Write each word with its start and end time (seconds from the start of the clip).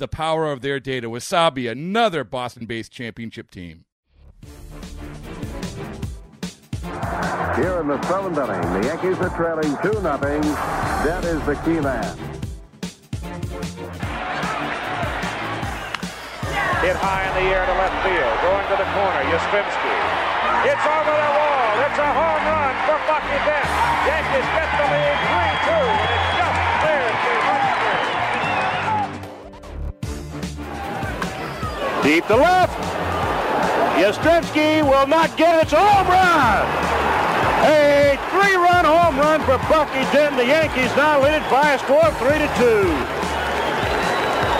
the 0.00 0.08
power 0.08 0.50
of 0.50 0.62
their 0.62 0.80
data. 0.80 1.08
Wasabi, 1.08 1.70
another 1.70 2.24
Boston 2.24 2.66
based 2.66 2.90
championship 2.90 3.52
team. 3.52 3.84
Here 7.54 7.78
in 7.78 7.86
the 7.86 8.00
seventh 8.08 8.38
inning, 8.38 8.80
the 8.80 8.88
Yankees 8.88 9.18
are 9.20 9.30
trailing 9.36 9.76
2 9.84 10.00
0. 10.00 10.18
That 11.06 11.22
is 11.24 11.38
the 11.46 11.54
key 11.62 11.78
man. 11.78 12.16
Hit 16.80 16.96
high 16.96 17.28
in 17.28 17.34
the 17.36 17.46
air 17.52 17.66
to 17.68 17.74
left 17.76 18.00
field. 18.00 18.34
Going 18.40 18.66
to 18.72 18.76
the 18.80 18.88
corner, 18.96 19.22
Yastrzemski. 19.28 19.94
It's 20.64 20.86
over 20.88 21.12
the 21.12 21.30
wall. 21.36 21.72
It's 21.84 22.00
a 22.00 22.10
home 22.16 22.44
run 22.48 22.74
for 22.88 22.98
Bucky 23.04 23.38
Dent. 23.44 23.68
Yankees 24.08 24.48
get 24.56 24.68
the 24.80 24.86
lead 24.88 25.44
3 25.44 25.49
Deep 32.02 32.26
to 32.28 32.36
left. 32.36 32.72
Yastrzemski 34.00 34.82
will 34.82 35.06
not 35.06 35.36
get 35.36 35.56
it. 35.56 35.64
It's 35.64 35.72
a 35.74 35.76
home 35.76 36.08
run. 36.08 36.64
A 37.68 38.16
three-run 38.30 38.86
home 38.86 39.18
run 39.18 39.40
for 39.42 39.58
Bucky 39.68 40.00
Dent. 40.10 40.36
The 40.36 40.46
Yankees 40.46 40.90
now 40.96 41.20
lead 41.22 41.42
it 41.42 41.50
by 41.50 41.72
a 41.72 41.78
score 41.78 42.06
of 42.06 42.16
3 42.16 42.38
to 42.38 42.48
2. 42.56 43.20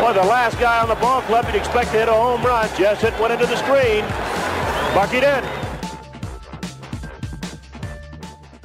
Well, 0.05 0.13
the 0.13 0.29
last 0.29 0.61
guy 0.61 0.81
on 0.83 0.89
the 0.89 0.97
ball 0.97 1.23
club 1.23 1.47
you'd 1.47 1.55
expect 1.55 1.93
to 1.93 1.99
hit 2.01 2.09
a 2.09 2.13
home 2.13 2.43
run. 2.43 2.69
Just 2.77 3.01
hit 3.01 3.15
one 3.15 3.33
into 3.33 3.47
the 3.47 3.57
screen. 3.57 4.05
Bucky 4.95 5.21
Dent. 5.21 5.60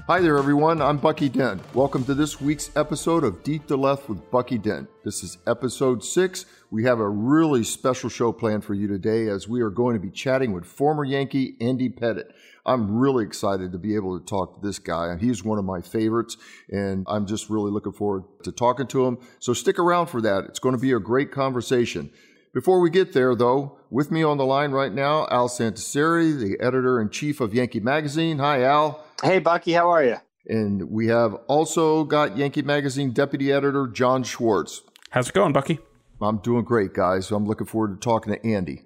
Hi 0.08 0.22
there, 0.22 0.38
everyone. 0.38 0.84
I'm 0.84 0.98
Bucky 0.98 1.30
Dent. 1.30 1.64
Welcome 1.74 2.06
to 2.06 2.14
this 2.14 2.40
week's 2.40 2.70
episode 2.76 3.24
of 3.24 3.42
Deep 3.42 3.66
to 3.66 3.76
Left 3.76 4.08
with 4.08 4.30
Bucky 4.30 4.60
Dent. 4.60 4.88
This 5.04 5.24
is 5.24 5.40
episode 5.48 6.04
six. 6.04 6.46
We 6.70 6.84
have 6.84 7.00
a 7.00 7.10
really 7.10 7.64
special 7.64 8.12
show 8.12 8.32
planned 8.32 8.64
for 8.64 8.76
you 8.76 8.88
today 8.88 9.30
as 9.30 9.48
we 9.48 9.62
are 9.62 9.72
going 9.72 9.96
to 9.96 10.00
be 10.00 10.12
chatting 10.12 10.54
with 10.54 10.64
former 10.64 11.04
Yankee 11.04 11.56
Andy 11.60 11.90
Pettitte. 11.90 12.30
I'm 12.68 12.96
really 12.96 13.26
excited 13.26 13.72
to 13.72 13.80
be 13.80 13.96
able 13.96 14.20
to 14.20 14.24
talk 14.24 14.62
to 14.62 14.68
this 14.68 14.78
guy. 14.78 15.18
He's 15.18 15.44
one 15.44 15.58
of 15.58 15.66
my 15.66 15.82
favorites, 15.82 16.38
and 16.70 17.04
I'm 17.10 17.26
just 17.26 17.50
really 17.50 17.72
looking 17.72 17.94
forward 17.94 18.26
to 18.44 18.52
talking 18.52 18.86
to 18.86 19.08
him. 19.08 19.18
So 19.40 19.54
stick 19.54 19.80
around 19.80 20.06
for 20.06 20.22
that. 20.22 20.44
It's 20.44 20.60
going 20.60 20.76
to 20.76 20.82
be 20.82 20.92
a 20.92 21.00
great 21.00 21.32
conversation. 21.32 22.12
Before 22.56 22.80
we 22.80 22.90
get 22.90 23.12
there, 23.12 23.36
though, 23.36 23.78
with 23.90 24.12
me 24.12 24.24
on 24.24 24.38
the 24.38 24.46
line 24.46 24.72
right 24.72 24.94
now, 24.94 25.28
Al 25.30 25.50
Santasiere, 25.50 26.40
the 26.40 26.58
editor 26.62 27.02
in 27.02 27.10
chief 27.10 27.42
of 27.42 27.54
Yankee 27.54 27.82
Magazine. 27.82 28.40
Hi, 28.40 28.64
Al. 28.64 29.04
Hey, 29.22 29.40
Bucky, 29.40 29.74
how 29.74 29.92
are 29.92 30.02
you? 30.02 30.16
And 30.48 30.90
we 30.90 31.08
have 31.08 31.34
also 31.48 32.06
got 32.06 32.38
Yankee 32.38 32.62
Magazine 32.62 33.12
deputy 33.12 33.52
editor 33.52 33.88
Jon 33.88 34.24
Schwartz. 34.24 34.84
How's 35.10 35.28
it 35.28 35.34
going, 35.34 35.52
Bucky? 35.52 35.80
I'm 36.22 36.38
doing 36.38 36.64
great, 36.64 36.94
guys. 36.94 37.30
I'm 37.30 37.46
looking 37.46 37.68
forward 37.68 38.00
to 38.00 38.06
talking 38.06 38.34
to 38.34 38.48
Andy. 38.48 38.84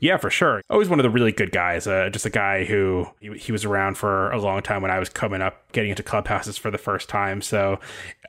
Yeah, 0.00 0.16
for 0.16 0.28
sure. 0.28 0.60
Always 0.68 0.88
one 0.88 0.98
of 0.98 1.04
the 1.04 1.10
really 1.10 1.30
good 1.30 1.52
guys. 1.52 1.86
Uh, 1.86 2.10
just 2.10 2.26
a 2.26 2.30
guy 2.30 2.64
who 2.64 3.06
he, 3.20 3.32
he, 3.38 3.52
was 3.52 3.64
around 3.64 3.96
for 3.96 4.32
a 4.32 4.40
long 4.40 4.60
time 4.60 4.82
when 4.82 4.90
I 4.90 4.98
was 4.98 5.08
coming 5.08 5.40
up, 5.40 5.70
getting 5.70 5.90
into 5.90 6.02
clubhouses 6.02 6.58
for 6.58 6.72
the 6.72 6.78
first 6.78 7.08
time. 7.08 7.42
So, 7.42 7.78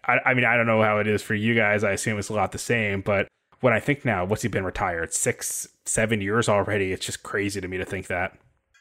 I, 0.05 0.17
I 0.27 0.33
mean, 0.35 0.45
I 0.45 0.55
don't 0.55 0.67
know 0.67 0.83
how 0.83 0.99
it 0.99 1.07
is 1.07 1.23
for 1.23 1.33
you 1.33 1.55
guys. 1.55 1.83
I 1.83 1.93
assume 1.93 2.19
it's 2.19 2.29
a 2.29 2.33
lot 2.33 2.51
the 2.51 2.59
same. 2.59 3.01
But 3.01 3.27
when 3.65 3.73
I 3.73 3.79
think 3.79 4.05
now, 4.05 4.23
what's 4.25 4.43
he 4.43 4.47
been 4.47 4.63
retired? 4.63 5.11
Six, 5.11 5.67
seven 5.85 6.21
years 6.21 6.47
already. 6.47 6.91
It's 6.91 7.03
just 7.03 7.23
crazy 7.23 7.59
to 7.59 7.67
me 7.67 7.79
to 7.79 7.83
think 7.83 8.05
that. 8.05 8.37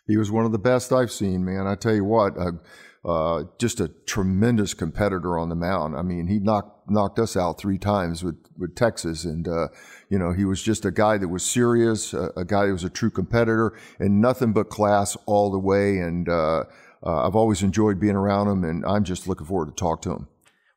He 0.06 0.18
was 0.18 0.30
one 0.30 0.44
of 0.44 0.52
the 0.52 0.58
best 0.58 0.92
I've 0.92 1.10
seen, 1.10 1.42
man. 1.42 1.66
I 1.66 1.74
tell 1.74 1.94
you 1.94 2.04
what. 2.04 2.36
Uh, 2.36 3.08
uh, 3.08 3.44
just 3.58 3.80
a 3.80 3.88
tremendous 3.88 4.74
competitor 4.74 5.38
on 5.38 5.48
the 5.48 5.54
mound. 5.54 5.96
I 5.96 6.02
mean, 6.02 6.26
he 6.26 6.38
knocked 6.38 6.90
knocked 6.90 7.18
us 7.18 7.34
out 7.34 7.58
three 7.58 7.78
times 7.78 8.22
with 8.22 8.36
with 8.58 8.76
Texas, 8.76 9.24
and 9.24 9.48
uh, 9.48 9.68
you 10.10 10.18
know 10.18 10.32
he 10.32 10.44
was 10.44 10.62
just 10.62 10.84
a 10.84 10.90
guy 10.90 11.16
that 11.16 11.28
was 11.28 11.42
serious, 11.46 12.12
a, 12.12 12.30
a, 12.36 12.44
guy 12.44 12.66
that 12.66 12.72
was 12.72 12.84
a 12.84 12.90
true 12.90 13.10
competitor, 13.10 13.72
and 13.98 14.20
nothing 14.20 14.52
but 14.52 14.68
class 14.68 15.16
all 15.24 15.50
the 15.50 15.58
way. 15.58 15.96
And 15.96 16.28
uh, 16.28 16.64
uh 17.02 17.26
I've 17.26 17.36
always 17.36 17.62
enjoyed 17.62 17.98
being 17.98 18.16
around 18.16 18.48
him, 18.48 18.64
and 18.64 18.84
I'm 18.84 19.04
just 19.04 19.26
looking 19.26 19.46
forward 19.46 19.74
to 19.74 19.74
talk 19.74 20.02
to 20.02 20.10
him 20.10 20.28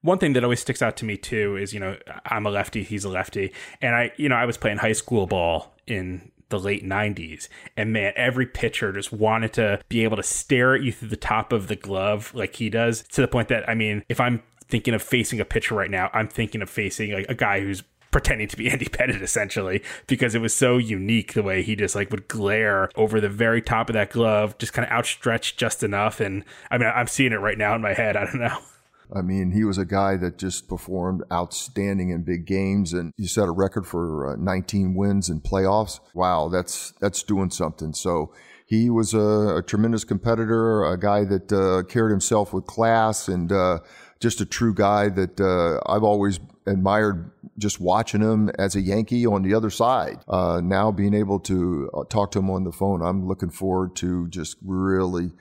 one 0.01 0.17
thing 0.19 0.33
that 0.33 0.43
always 0.43 0.59
sticks 0.59 0.81
out 0.81 0.97
to 0.97 1.05
me 1.05 1.17
too 1.17 1.57
is 1.57 1.73
you 1.73 1.79
know 1.79 1.97
I'm 2.25 2.45
a 2.45 2.49
lefty, 2.49 2.83
he's 2.83 3.03
a 3.03 3.09
lefty, 3.09 3.53
and 3.81 3.95
I 3.95 4.11
you 4.17 4.29
know 4.29 4.35
I 4.35 4.45
was 4.45 4.57
playing 4.57 4.77
high 4.77 4.93
school 4.93 5.27
ball 5.27 5.75
in 5.85 6.31
the 6.49 6.59
late 6.59 6.85
90s. 6.85 7.47
And 7.75 7.91
man, 7.91 8.13
every 8.15 8.45
pitcher 8.45 8.93
just 8.93 9.11
wanted 9.11 9.53
to 9.53 9.81
be 9.89 10.03
able 10.03 10.17
to 10.17 10.23
stare 10.23 10.75
at 10.75 10.81
you 10.81 10.91
through 10.91 11.09
the 11.09 11.17
top 11.17 11.51
of 11.51 11.67
the 11.67 11.75
glove 11.75 12.33
like 12.33 12.55
he 12.55 12.69
does, 12.69 13.03
to 13.09 13.21
the 13.21 13.27
point 13.27 13.49
that, 13.49 13.67
I 13.67 13.75
mean, 13.75 14.03
if 14.09 14.19
I'm 14.19 14.41
thinking 14.67 14.93
of 14.93 15.01
facing 15.01 15.39
a 15.39 15.45
pitcher 15.45 15.75
right 15.75 15.91
now, 15.91 16.09
I'm 16.13 16.27
thinking 16.27 16.61
of 16.61 16.69
facing 16.69 17.11
like 17.11 17.25
a 17.29 17.35
guy 17.35 17.59
who's 17.61 17.83
pretending 18.11 18.47
to 18.47 18.57
be 18.57 18.69
Andy 18.71 18.85
Pettitte 18.85 19.21
essentially 19.21 19.83
because 20.07 20.35
it 20.35 20.41
was 20.41 20.53
so 20.53 20.77
unique 20.77 21.33
the 21.33 21.43
way 21.43 21.61
he 21.61 21.75
just 21.75 21.95
like 21.95 22.09
would 22.11 22.27
glare 22.27 22.89
over 22.95 23.19
the 23.19 23.29
very 23.29 23.61
top 23.61 23.89
of 23.89 23.93
that 23.93 24.11
glove, 24.11 24.57
just 24.57 24.73
kind 24.73 24.85
of 24.85 24.91
outstretched 24.91 25.57
just 25.57 25.83
enough. 25.83 26.19
And 26.19 26.43
I 26.71 26.77
mean, 26.77 26.91
I'm 26.93 27.07
seeing 27.07 27.33
it 27.33 27.37
right 27.37 27.57
now 27.57 27.75
in 27.75 27.81
my 27.81 27.93
head. 27.93 28.15
I 28.15 28.25
don't 28.25 28.39
know. 28.39 28.57
I 29.13 29.21
mean, 29.21 29.51
he 29.51 29.63
was 29.63 29.77
a 29.77 29.85
guy 29.85 30.17
that 30.17 30.37
just 30.37 30.67
performed 30.67 31.23
outstanding 31.31 32.09
in 32.09 32.23
big 32.23 32.45
games, 32.45 32.93
and 32.93 33.13
he 33.17 33.27
set 33.27 33.47
a 33.47 33.51
record 33.51 33.87
for 33.87 34.33
uh, 34.33 34.35
19 34.35 34.95
wins 34.95 35.29
in 35.29 35.41
playoffs. 35.41 35.99
Wow, 36.13 36.49
that's 36.49 36.91
that's 36.99 37.23
doing 37.23 37.49
something. 37.49 37.93
So 37.93 38.33
he 38.65 38.89
was 38.89 39.13
a, 39.13 39.57
a 39.57 39.63
tremendous 39.65 40.03
competitor, 40.03 40.83
a 40.85 40.99
guy 40.99 41.23
that 41.23 41.51
uh, 41.51 41.83
carried 41.87 42.11
himself 42.11 42.51
with 42.51 42.65
class, 42.65 43.29
and 43.29 43.51
uh, 43.51 43.79
just 44.19 44.41
a 44.41 44.45
true 44.45 44.73
guy 44.73 45.09
that 45.09 45.39
uh, 45.39 45.79
I've 45.91 46.03
always 46.03 46.39
admired. 46.65 47.31
Just 47.57 47.79
watching 47.79 48.21
him 48.21 48.49
as 48.59 48.75
a 48.75 48.81
Yankee 48.81 49.25
on 49.25 49.41
the 49.41 49.55
other 49.55 49.71
side. 49.71 50.19
Uh, 50.27 50.61
now 50.63 50.91
being 50.91 51.15
able 51.15 51.39
to 51.39 51.89
uh, 51.91 52.03
talk 52.03 52.29
to 52.31 52.39
him 52.39 52.51
on 52.51 52.65
the 52.65 52.71
phone, 52.71 53.01
I'm 53.01 53.27
looking 53.27 53.49
forward 53.49 53.95
to 53.97 54.27
just 54.27 54.57
really 54.63 55.31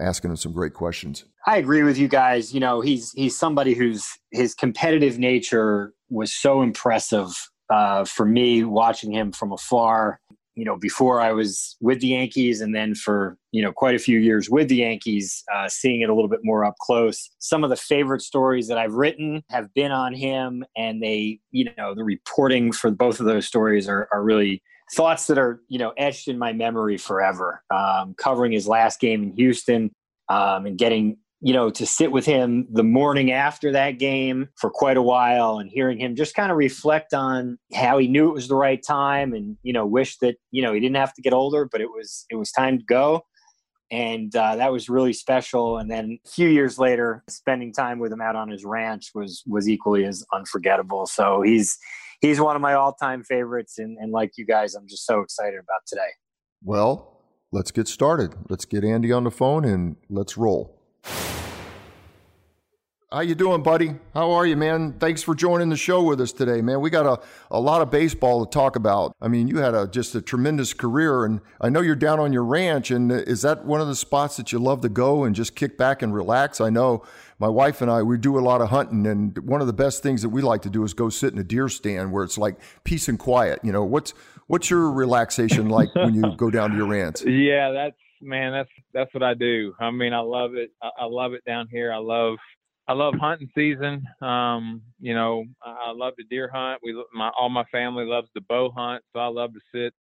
asking 0.00 0.30
him 0.30 0.36
some 0.36 0.52
great 0.52 0.74
questions. 0.74 1.24
I 1.46 1.58
agree 1.58 1.82
with 1.82 1.98
you 1.98 2.08
guys. 2.08 2.52
You 2.52 2.60
know, 2.60 2.80
he's 2.80 3.12
he's 3.12 3.38
somebody 3.38 3.74
whose 3.74 4.06
his 4.30 4.54
competitive 4.54 5.18
nature 5.18 5.92
was 6.08 6.34
so 6.34 6.62
impressive 6.62 7.32
uh, 7.70 8.04
for 8.04 8.26
me 8.26 8.64
watching 8.64 9.12
him 9.12 9.32
from 9.32 9.52
afar. 9.52 10.20
You 10.54 10.64
know, 10.64 10.76
before 10.76 11.20
I 11.20 11.32
was 11.32 11.76
with 11.82 12.00
the 12.00 12.08
Yankees, 12.08 12.62
and 12.62 12.74
then 12.74 12.94
for 12.94 13.36
you 13.52 13.62
know 13.62 13.72
quite 13.72 13.94
a 13.94 13.98
few 13.98 14.18
years 14.18 14.48
with 14.48 14.68
the 14.68 14.76
Yankees, 14.76 15.44
uh, 15.54 15.68
seeing 15.68 16.00
it 16.00 16.08
a 16.08 16.14
little 16.14 16.30
bit 16.30 16.40
more 16.42 16.64
up 16.64 16.76
close. 16.80 17.28
Some 17.38 17.62
of 17.62 17.70
the 17.70 17.76
favorite 17.76 18.22
stories 18.22 18.66
that 18.68 18.78
I've 18.78 18.94
written 18.94 19.44
have 19.50 19.72
been 19.74 19.92
on 19.92 20.14
him, 20.14 20.64
and 20.76 21.02
they, 21.02 21.40
you 21.50 21.68
know, 21.76 21.94
the 21.94 22.04
reporting 22.04 22.72
for 22.72 22.90
both 22.90 23.20
of 23.20 23.26
those 23.26 23.46
stories 23.46 23.86
are, 23.86 24.08
are 24.12 24.22
really 24.22 24.62
thoughts 24.94 25.26
that 25.26 25.38
are 25.38 25.60
you 25.68 25.78
know 25.78 25.92
etched 25.96 26.28
in 26.28 26.38
my 26.38 26.52
memory 26.52 26.96
forever. 26.96 27.62
Um, 27.74 28.14
covering 28.16 28.52
his 28.52 28.68
last 28.68 29.00
game 29.00 29.22
in 29.22 29.32
Houston 29.32 29.90
um, 30.28 30.66
and 30.66 30.78
getting 30.78 31.18
you 31.40 31.52
know, 31.52 31.70
to 31.70 31.86
sit 31.86 32.12
with 32.12 32.24
him 32.24 32.66
the 32.72 32.82
morning 32.82 33.30
after 33.30 33.70
that 33.72 33.98
game 33.98 34.48
for 34.56 34.70
quite 34.70 34.96
a 34.96 35.02
while 35.02 35.58
and 35.58 35.70
hearing 35.70 35.98
him 36.00 36.16
just 36.16 36.34
kind 36.34 36.50
of 36.50 36.56
reflect 36.56 37.12
on 37.12 37.58
how 37.74 37.98
he 37.98 38.08
knew 38.08 38.28
it 38.28 38.34
was 38.34 38.48
the 38.48 38.54
right 38.56 38.82
time 38.82 39.34
and, 39.34 39.56
you 39.62 39.72
know, 39.72 39.84
wish 39.84 40.16
that, 40.18 40.36
you 40.50 40.62
know, 40.62 40.72
he 40.72 40.80
didn't 40.80 40.96
have 40.96 41.12
to 41.12 41.22
get 41.22 41.34
older, 41.34 41.68
but 41.70 41.80
it 41.80 41.90
was, 41.90 42.24
it 42.30 42.36
was 42.36 42.50
time 42.50 42.78
to 42.78 42.84
go. 42.84 43.22
And 43.90 44.34
uh, 44.34 44.56
that 44.56 44.72
was 44.72 44.88
really 44.88 45.12
special. 45.12 45.78
And 45.78 45.90
then 45.90 46.18
a 46.26 46.28
few 46.28 46.48
years 46.48 46.78
later, 46.78 47.22
spending 47.28 47.72
time 47.72 47.98
with 47.98 48.12
him 48.12 48.20
out 48.20 48.34
on 48.34 48.48
his 48.48 48.64
ranch 48.64 49.10
was, 49.14 49.44
was 49.46 49.68
equally 49.68 50.04
as 50.06 50.24
unforgettable. 50.32 51.06
So 51.06 51.42
he's, 51.42 51.78
he's 52.20 52.40
one 52.40 52.56
of 52.56 52.62
my 52.62 52.74
all-time 52.74 53.22
favorites, 53.24 53.78
and, 53.78 53.96
and 53.98 54.12
like 54.12 54.32
you 54.36 54.46
guys, 54.46 54.74
I'm 54.74 54.88
just 54.88 55.06
so 55.06 55.20
excited 55.20 55.58
about 55.58 55.80
today. 55.86 56.10
Well, 56.62 57.20
let's 57.52 57.70
get 57.70 57.88
started. 57.88 58.34
Let's 58.48 58.64
get 58.64 58.84
Andy 58.84 59.12
on 59.12 59.24
the 59.24 59.30
phone 59.30 59.64
and 59.64 59.96
let's 60.08 60.36
roll. 60.36 60.72
How 63.12 63.20
you 63.20 63.36
doing, 63.36 63.62
buddy? 63.62 63.94
How 64.14 64.32
are 64.32 64.44
you, 64.44 64.56
man? 64.56 64.94
Thanks 64.98 65.22
for 65.22 65.36
joining 65.36 65.68
the 65.68 65.76
show 65.76 66.02
with 66.02 66.20
us 66.20 66.32
today, 66.32 66.60
man. 66.60 66.80
We 66.80 66.90
got 66.90 67.06
a, 67.06 67.22
a 67.52 67.60
lot 67.60 67.80
of 67.80 67.88
baseball 67.88 68.44
to 68.44 68.50
talk 68.50 68.74
about. 68.74 69.14
I 69.22 69.28
mean, 69.28 69.46
you 69.46 69.58
had 69.58 69.76
a 69.76 69.86
just 69.86 70.16
a 70.16 70.20
tremendous 70.20 70.74
career, 70.74 71.24
and 71.24 71.40
I 71.60 71.68
know 71.68 71.82
you're 71.82 71.94
down 71.94 72.18
on 72.18 72.32
your 72.32 72.44
ranch. 72.44 72.90
And 72.90 73.12
is 73.12 73.42
that 73.42 73.64
one 73.64 73.80
of 73.80 73.86
the 73.86 73.94
spots 73.94 74.36
that 74.38 74.50
you 74.50 74.58
love 74.58 74.80
to 74.80 74.88
go 74.88 75.22
and 75.22 75.36
just 75.36 75.54
kick 75.54 75.78
back 75.78 76.02
and 76.02 76.12
relax? 76.12 76.60
I 76.60 76.68
know 76.68 77.04
my 77.38 77.48
wife 77.48 77.82
and 77.82 77.90
I 77.90 78.02
we 78.02 78.18
do 78.18 78.38
a 78.38 78.40
lot 78.40 78.60
of 78.60 78.70
hunting, 78.70 79.06
and 79.06 79.36
one 79.38 79.60
of 79.60 79.66
the 79.66 79.72
best 79.72 80.02
things 80.02 80.22
that 80.22 80.30
we 80.30 80.42
like 80.42 80.62
to 80.62 80.70
do 80.70 80.84
is 80.84 80.94
go 80.94 81.08
sit 81.08 81.32
in 81.32 81.38
a 81.38 81.44
deer 81.44 81.68
stand 81.68 82.12
where 82.12 82.24
it's 82.24 82.38
like 82.38 82.56
peace 82.84 83.08
and 83.08 83.18
quiet. 83.18 83.60
You 83.62 83.72
know, 83.72 83.84
what's 83.84 84.14
what's 84.46 84.70
your 84.70 84.90
relaxation 84.90 85.68
like 85.68 85.94
when 85.94 86.14
you 86.14 86.34
go 86.36 86.50
down 86.50 86.70
to 86.70 86.76
your 86.76 86.86
ranch? 86.86 87.22
Yeah, 87.26 87.70
that's 87.70 87.96
man, 88.22 88.52
that's 88.52 88.70
that's 88.94 89.12
what 89.14 89.22
I 89.22 89.34
do. 89.34 89.74
I 89.78 89.90
mean, 89.90 90.12
I 90.12 90.20
love 90.20 90.54
it. 90.54 90.70
I, 90.82 90.90
I 91.00 91.04
love 91.04 91.32
it 91.34 91.44
down 91.44 91.68
here. 91.70 91.92
I 91.92 91.98
love 91.98 92.36
I 92.88 92.92
love 92.92 93.14
hunting 93.20 93.50
season. 93.54 94.06
Um, 94.22 94.82
you 95.00 95.14
know, 95.14 95.44
I 95.62 95.90
love 95.92 96.14
to 96.16 96.24
deer 96.24 96.48
hunt. 96.52 96.80
We, 96.84 97.02
my, 97.12 97.30
all 97.38 97.48
my 97.48 97.64
family 97.64 98.04
loves 98.04 98.28
to 98.34 98.40
bow 98.40 98.70
hunt, 98.70 99.02
so 99.12 99.18
I 99.18 99.26
love 99.26 99.52
to 99.54 99.60
sit 99.74 99.92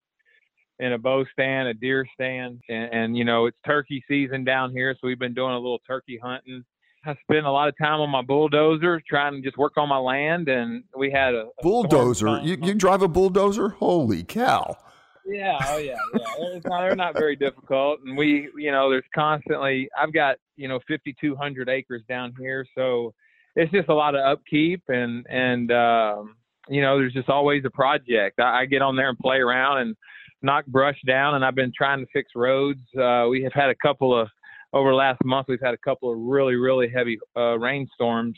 in 0.78 0.94
a 0.94 0.98
bow 0.98 1.26
stand, 1.32 1.68
a 1.68 1.74
deer 1.74 2.06
stand, 2.14 2.62
and, 2.70 2.94
and 2.94 3.18
you 3.18 3.26
know, 3.26 3.48
it's 3.48 3.58
turkey 3.66 4.04
season 4.08 4.44
down 4.44 4.72
here, 4.72 4.94
so 4.94 5.08
we've 5.08 5.18
been 5.18 5.34
doing 5.34 5.54
a 5.54 5.60
little 5.60 5.82
turkey 5.88 6.20
hunting. 6.22 6.64
I 7.06 7.16
spend 7.24 7.46
a 7.46 7.52
lot 7.52 7.68
of 7.68 7.76
time 7.78 8.00
on 8.02 8.10
my 8.10 8.22
bulldozer 8.22 9.02
trying 9.08 9.34
to 9.34 9.42
just 9.42 9.58
work 9.58 9.74
on 9.78 9.90
my 9.90 9.98
land, 9.98 10.48
and 10.48 10.84
we 10.98 11.12
had 11.12 11.34
a, 11.34 11.48
a 11.60 11.64
bulldozer. 11.64 12.40
You, 12.44 12.58
you 12.62 12.74
drive 12.74 13.02
a 13.02 13.08
bulldozer? 13.08 13.70
Holy 13.70 14.24
cow! 14.24 14.78
Yeah, 15.26 15.58
oh 15.68 15.78
yeah, 15.78 15.98
yeah. 16.14 16.60
Not, 16.66 16.82
they're 16.82 16.96
not 16.96 17.14
very 17.14 17.36
difficult, 17.36 18.00
and 18.06 18.18
we, 18.18 18.50
you 18.58 18.72
know, 18.72 18.90
there's 18.90 19.06
constantly. 19.14 19.90
I've 19.98 20.14
got 20.14 20.38
you 20.56 20.68
know 20.68 20.80
5,200 20.88 21.70
acres 21.70 22.04
down 22.08 22.34
here, 22.40 22.66
so 22.76 23.14
it's 23.56 23.72
just 23.72 23.90
a 23.90 23.94
lot 23.94 24.16
of 24.16 24.22
upkeep, 24.22 24.84
and 24.88 25.26
and 25.30 25.72
um, 25.72 26.36
you 26.70 26.82
know, 26.82 26.98
there's 26.98 27.14
just 27.14 27.30
always 27.30 27.64
a 27.66 27.70
project. 27.72 28.40
I, 28.40 28.62
I 28.62 28.66
get 28.66 28.82
on 28.82 28.96
there 28.96 29.10
and 29.10 29.18
play 29.18 29.38
around 29.38 29.80
and 29.80 29.96
knock 30.42 30.66
brush 30.68 30.98
down, 31.08 31.36
and 31.36 31.44
I've 31.44 31.56
been 31.56 31.74
trying 31.76 32.00
to 32.00 32.08
fix 32.14 32.32
roads. 32.36 32.82
Uh, 32.98 33.26
we 33.30 33.44
have 33.44 33.54
had 33.54 33.70
a 33.70 33.76
couple 33.76 34.20
of 34.20 34.30
over 34.76 34.92
the 34.92 34.96
last 34.96 35.24
month. 35.26 35.48
We've 35.50 35.60
had 35.64 35.74
a 35.74 35.78
couple 35.78 36.12
of 36.12 36.20
really 36.20 36.56
really 36.56 36.90
heavy 36.90 37.18
uh, 37.36 37.58
rainstorms, 37.58 38.38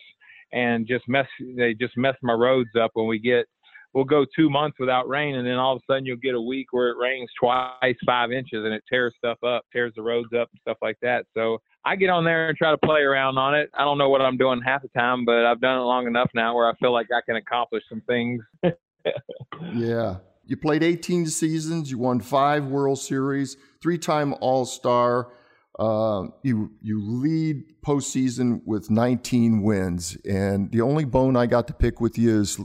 and 0.53 0.87
just 0.87 1.03
mess 1.09 1.27
they 1.57 1.73
just 1.73 1.97
mess 1.97 2.15
my 2.21 2.33
roads 2.33 2.69
up 2.79 2.91
when 2.93 3.07
we 3.07 3.19
get 3.19 3.45
we'll 3.93 4.05
go 4.05 4.25
two 4.35 4.49
months 4.49 4.77
without 4.79 5.09
rain, 5.09 5.35
and 5.35 5.47
then 5.47 5.55
all 5.55 5.75
of 5.75 5.81
a 5.81 5.91
sudden 5.91 6.05
you'll 6.05 6.17
get 6.17 6.35
a 6.35 6.41
week 6.41 6.67
where 6.71 6.89
it 6.89 6.97
rains 6.97 7.29
twice 7.39 7.95
five 8.05 8.31
inches, 8.31 8.63
and 8.63 8.73
it 8.73 8.83
tears 8.87 9.13
stuff 9.17 9.43
up, 9.43 9.65
tears 9.73 9.91
the 9.95 10.01
roads 10.01 10.29
up, 10.39 10.49
and 10.53 10.61
stuff 10.61 10.77
like 10.81 10.97
that. 11.01 11.25
So 11.33 11.57
I 11.83 11.95
get 11.95 12.09
on 12.09 12.23
there 12.23 12.49
and 12.49 12.57
try 12.57 12.71
to 12.71 12.77
play 12.77 13.01
around 13.01 13.37
on 13.37 13.55
it. 13.55 13.69
I 13.73 13.83
don't 13.83 13.97
know 13.97 14.09
what 14.09 14.21
I'm 14.21 14.37
doing 14.37 14.61
half 14.63 14.83
the 14.83 14.89
time, 14.89 15.25
but 15.25 15.45
I've 15.45 15.61
done 15.61 15.79
it 15.79 15.83
long 15.83 16.05
enough 16.05 16.29
now 16.35 16.55
where 16.55 16.69
I 16.69 16.73
feel 16.75 16.93
like 16.93 17.07
I 17.15 17.21
can 17.25 17.37
accomplish 17.37 17.83
some 17.89 18.01
things. 18.01 18.43
yeah. 19.73 20.17
You 20.45 20.57
played 20.57 20.83
18 20.83 21.25
seasons. 21.27 21.89
You 21.89 21.97
won 21.97 22.19
five 22.19 22.65
World 22.65 22.99
Series, 22.99 23.57
three-time 23.81 24.33
All-Star. 24.39 25.29
Uh, 25.77 26.27
you 26.41 26.71
you 26.81 26.99
lead 27.03 27.63
postseason 27.81 28.61
with 28.65 28.89
19 28.89 29.61
wins, 29.61 30.17
and 30.25 30.71
the 30.71 30.81
only 30.81 31.05
bone 31.05 31.35
I 31.35 31.45
got 31.45 31.67
to 31.67 31.73
pick 31.73 32.01
with 32.01 32.17
you 32.17 32.39
is 32.41 32.59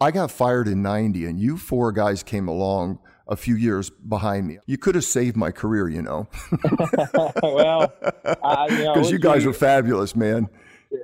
I 0.00 0.12
got 0.12 0.30
fired 0.30 0.68
in 0.68 0.80
90 0.82 1.24
and 1.24 1.40
you 1.40 1.56
four 1.56 1.90
guys 1.90 2.22
came 2.22 2.46
along 2.46 3.00
a 3.26 3.36
few 3.36 3.56
years 3.56 3.90
behind 3.90 4.46
me. 4.46 4.58
You 4.66 4.78
could 4.78 4.94
have 4.94 5.04
saved 5.04 5.36
my 5.36 5.50
career, 5.50 5.88
you 5.88 6.02
know. 6.02 6.28
well, 7.42 7.92
because 8.00 8.70
you, 8.70 8.84
know, 8.84 9.02
you, 9.10 9.18
guys 9.18 9.44
we, 9.44 9.50
are 9.50 9.54
fabulous, 9.54 10.14
man. 10.14 10.48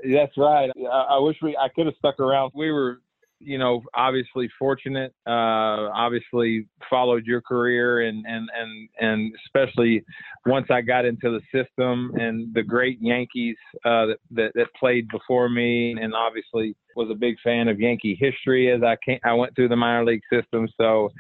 That's 0.04 0.36
right. 0.38 0.70
I, 0.90 1.06
I, 1.10 1.18
wish 1.18 1.36
we 1.42 1.56
I 1.56 1.68
could 1.68 1.86
have 1.86 1.96
stuck 1.98 2.20
around. 2.20 2.52
We 2.54 2.70
were 2.70 3.00
you 3.44 3.58
know, 3.58 3.82
obviously 3.94 4.48
fortunate. 4.58 5.14
Uh, 5.26 5.90
obviously 5.92 6.66
followed 6.88 7.26
your 7.26 7.40
career, 7.40 8.02
and 8.02 8.24
and 8.26 8.48
and 8.56 8.88
and 8.98 9.32
especially 9.46 10.04
once 10.46 10.66
I 10.70 10.80
got 10.80 11.04
into 11.04 11.30
the 11.30 11.40
system 11.52 12.12
and 12.18 12.52
the 12.54 12.62
great 12.62 12.98
Yankees 13.00 13.56
uh, 13.84 14.06
that, 14.06 14.18
that, 14.32 14.52
that 14.54 14.66
played 14.78 15.08
before 15.08 15.48
me, 15.48 15.96
and 16.00 16.14
obviously 16.14 16.74
was 16.96 17.10
a 17.10 17.14
big 17.14 17.36
fan 17.42 17.68
of 17.68 17.80
Yankee 17.80 18.16
history 18.18 18.70
as 18.70 18.82
I 18.82 18.96
came, 19.04 19.18
I 19.24 19.32
went 19.34 19.54
through 19.56 19.68
the 19.68 19.76
minor 19.76 20.04
league 20.04 20.22
system. 20.32 20.68
So 20.80 21.10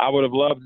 I 0.00 0.08
would 0.08 0.24
have 0.24 0.32
loved 0.32 0.62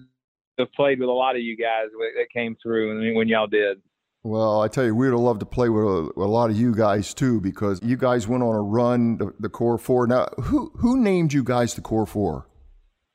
to 0.58 0.64
have 0.64 0.72
played 0.72 1.00
with 1.00 1.08
a 1.08 1.12
lot 1.12 1.36
of 1.36 1.42
you 1.42 1.56
guys 1.56 1.86
that 1.98 2.26
came 2.32 2.56
through, 2.62 2.92
and 2.92 3.16
when 3.16 3.28
y'all 3.28 3.46
did. 3.46 3.80
Well, 4.24 4.60
I 4.60 4.68
tell 4.68 4.84
you, 4.84 4.94
we'd 4.94 5.08
have 5.08 5.18
loved 5.18 5.40
to 5.40 5.46
play 5.46 5.68
with 5.68 5.84
a, 5.84 6.12
a, 6.16 6.30
lot 6.30 6.48
of 6.48 6.56
you 6.56 6.72
guys 6.72 7.12
too, 7.12 7.40
because 7.40 7.80
you 7.82 7.96
guys 7.96 8.28
went 8.28 8.44
on 8.44 8.54
a 8.54 8.62
run, 8.62 9.16
the, 9.16 9.34
the 9.40 9.48
core 9.48 9.78
four. 9.78 10.06
Now, 10.06 10.28
who 10.40 10.70
who 10.76 11.00
named 11.00 11.32
you 11.32 11.42
guys 11.42 11.74
the 11.74 11.80
core 11.80 12.06
four? 12.06 12.46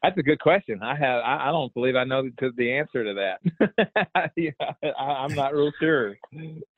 That's 0.07 0.19
a 0.19 0.23
good 0.23 0.39
question. 0.39 0.79
I 0.81 0.95
have. 0.95 1.21
I, 1.21 1.49
I 1.49 1.51
don't 1.51 1.73
believe 1.73 1.97
I 1.97 2.05
know 2.05 2.23
the, 2.23 2.51
the 2.55 2.77
answer 2.77 3.03
to 3.03 3.13
that. 3.15 4.31
yeah, 4.37 4.51
I, 4.97 5.25
am 5.25 5.35
not 5.35 5.53
real 5.53 5.73
sure. 5.81 6.15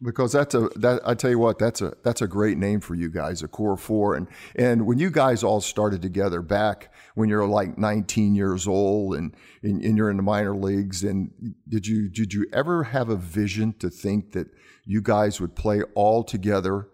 Because 0.01 0.31
that's 0.31 0.55
a 0.55 0.61
that 0.77 1.01
I 1.05 1.13
tell 1.13 1.29
you 1.29 1.37
what, 1.37 1.59
that's 1.59 1.79
a 1.79 1.93
that's 2.03 2.23
a 2.23 2.27
great 2.27 2.57
name 2.57 2.79
for 2.79 2.95
you 2.95 3.07
guys, 3.07 3.43
a 3.43 3.47
core 3.47 3.77
four. 3.77 4.15
And 4.15 4.27
and 4.55 4.87
when 4.87 4.97
you 4.97 5.11
guys 5.11 5.43
all 5.43 5.61
started 5.61 6.01
together 6.01 6.41
back 6.41 6.91
when 7.13 7.29
you're 7.29 7.45
like 7.45 7.77
19 7.77 8.33
years 8.33 8.67
old 8.67 9.13
and, 9.13 9.35
and, 9.61 9.79
and 9.83 9.95
you're 9.95 10.09
in 10.09 10.17
the 10.17 10.23
minor 10.23 10.55
leagues, 10.55 11.03
and 11.03 11.53
did 11.67 11.85
you 11.85 12.09
did 12.09 12.33
you 12.33 12.47
ever 12.51 12.85
have 12.85 13.09
a 13.09 13.15
vision 13.15 13.73
to 13.73 13.91
think 13.91 14.31
that 14.31 14.47
you 14.85 15.03
guys 15.03 15.39
would 15.39 15.55
play 15.55 15.83
all 15.93 16.23
together? 16.23 16.87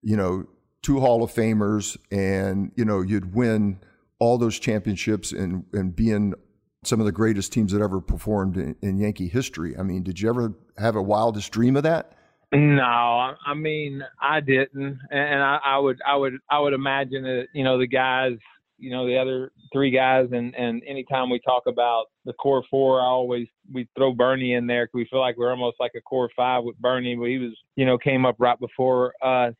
You 0.00 0.16
know, 0.16 0.46
two 0.82 1.00
Hall 1.00 1.24
of 1.24 1.32
Famers, 1.32 1.96
and 2.12 2.70
you 2.76 2.84
know 2.84 3.00
you'd 3.00 3.34
win 3.34 3.80
all 4.22 4.38
those 4.38 4.56
championships 4.56 5.32
and, 5.32 5.64
and 5.72 5.96
being 5.96 6.32
some 6.84 7.00
of 7.00 7.06
the 7.06 7.10
greatest 7.10 7.52
teams 7.52 7.72
that 7.72 7.82
ever 7.82 8.00
performed 8.00 8.56
in, 8.56 8.76
in, 8.80 8.96
Yankee 8.96 9.26
history. 9.26 9.76
I 9.76 9.82
mean, 9.82 10.04
did 10.04 10.20
you 10.20 10.28
ever 10.28 10.54
have 10.78 10.94
a 10.94 11.02
wildest 11.02 11.50
dream 11.50 11.74
of 11.74 11.82
that? 11.82 12.12
No, 12.52 12.84
I 12.84 13.54
mean 13.56 14.04
I 14.20 14.38
didn't, 14.38 14.98
and 15.10 15.42
I, 15.42 15.58
I 15.64 15.78
would, 15.78 15.98
I 16.06 16.14
would, 16.14 16.34
I 16.48 16.60
would 16.60 16.72
imagine 16.72 17.24
that 17.24 17.46
you 17.52 17.64
know 17.64 17.78
the 17.78 17.86
guys, 17.88 18.34
you 18.78 18.90
know 18.90 19.06
the 19.06 19.16
other 19.16 19.50
three 19.72 19.90
guys, 19.90 20.28
and 20.30 20.54
and 20.54 20.82
anytime 20.86 21.30
we 21.30 21.40
talk 21.40 21.64
about 21.66 22.04
the 22.26 22.34
core 22.34 22.62
four, 22.70 23.00
I 23.00 23.06
always 23.06 23.48
we 23.72 23.88
throw 23.96 24.12
Bernie 24.12 24.52
in 24.52 24.68
there 24.68 24.84
because 24.84 24.94
we 24.94 25.08
feel 25.10 25.20
like 25.20 25.38
we're 25.38 25.50
almost 25.50 25.78
like 25.80 25.92
a 25.96 26.02
core 26.02 26.30
five 26.36 26.62
with 26.62 26.76
Bernie, 26.76 27.16
but 27.16 27.24
he 27.24 27.38
was, 27.38 27.58
you 27.74 27.86
know, 27.86 27.96
came 27.96 28.26
up 28.26 28.36
right 28.38 28.60
before 28.60 29.14
us 29.22 29.54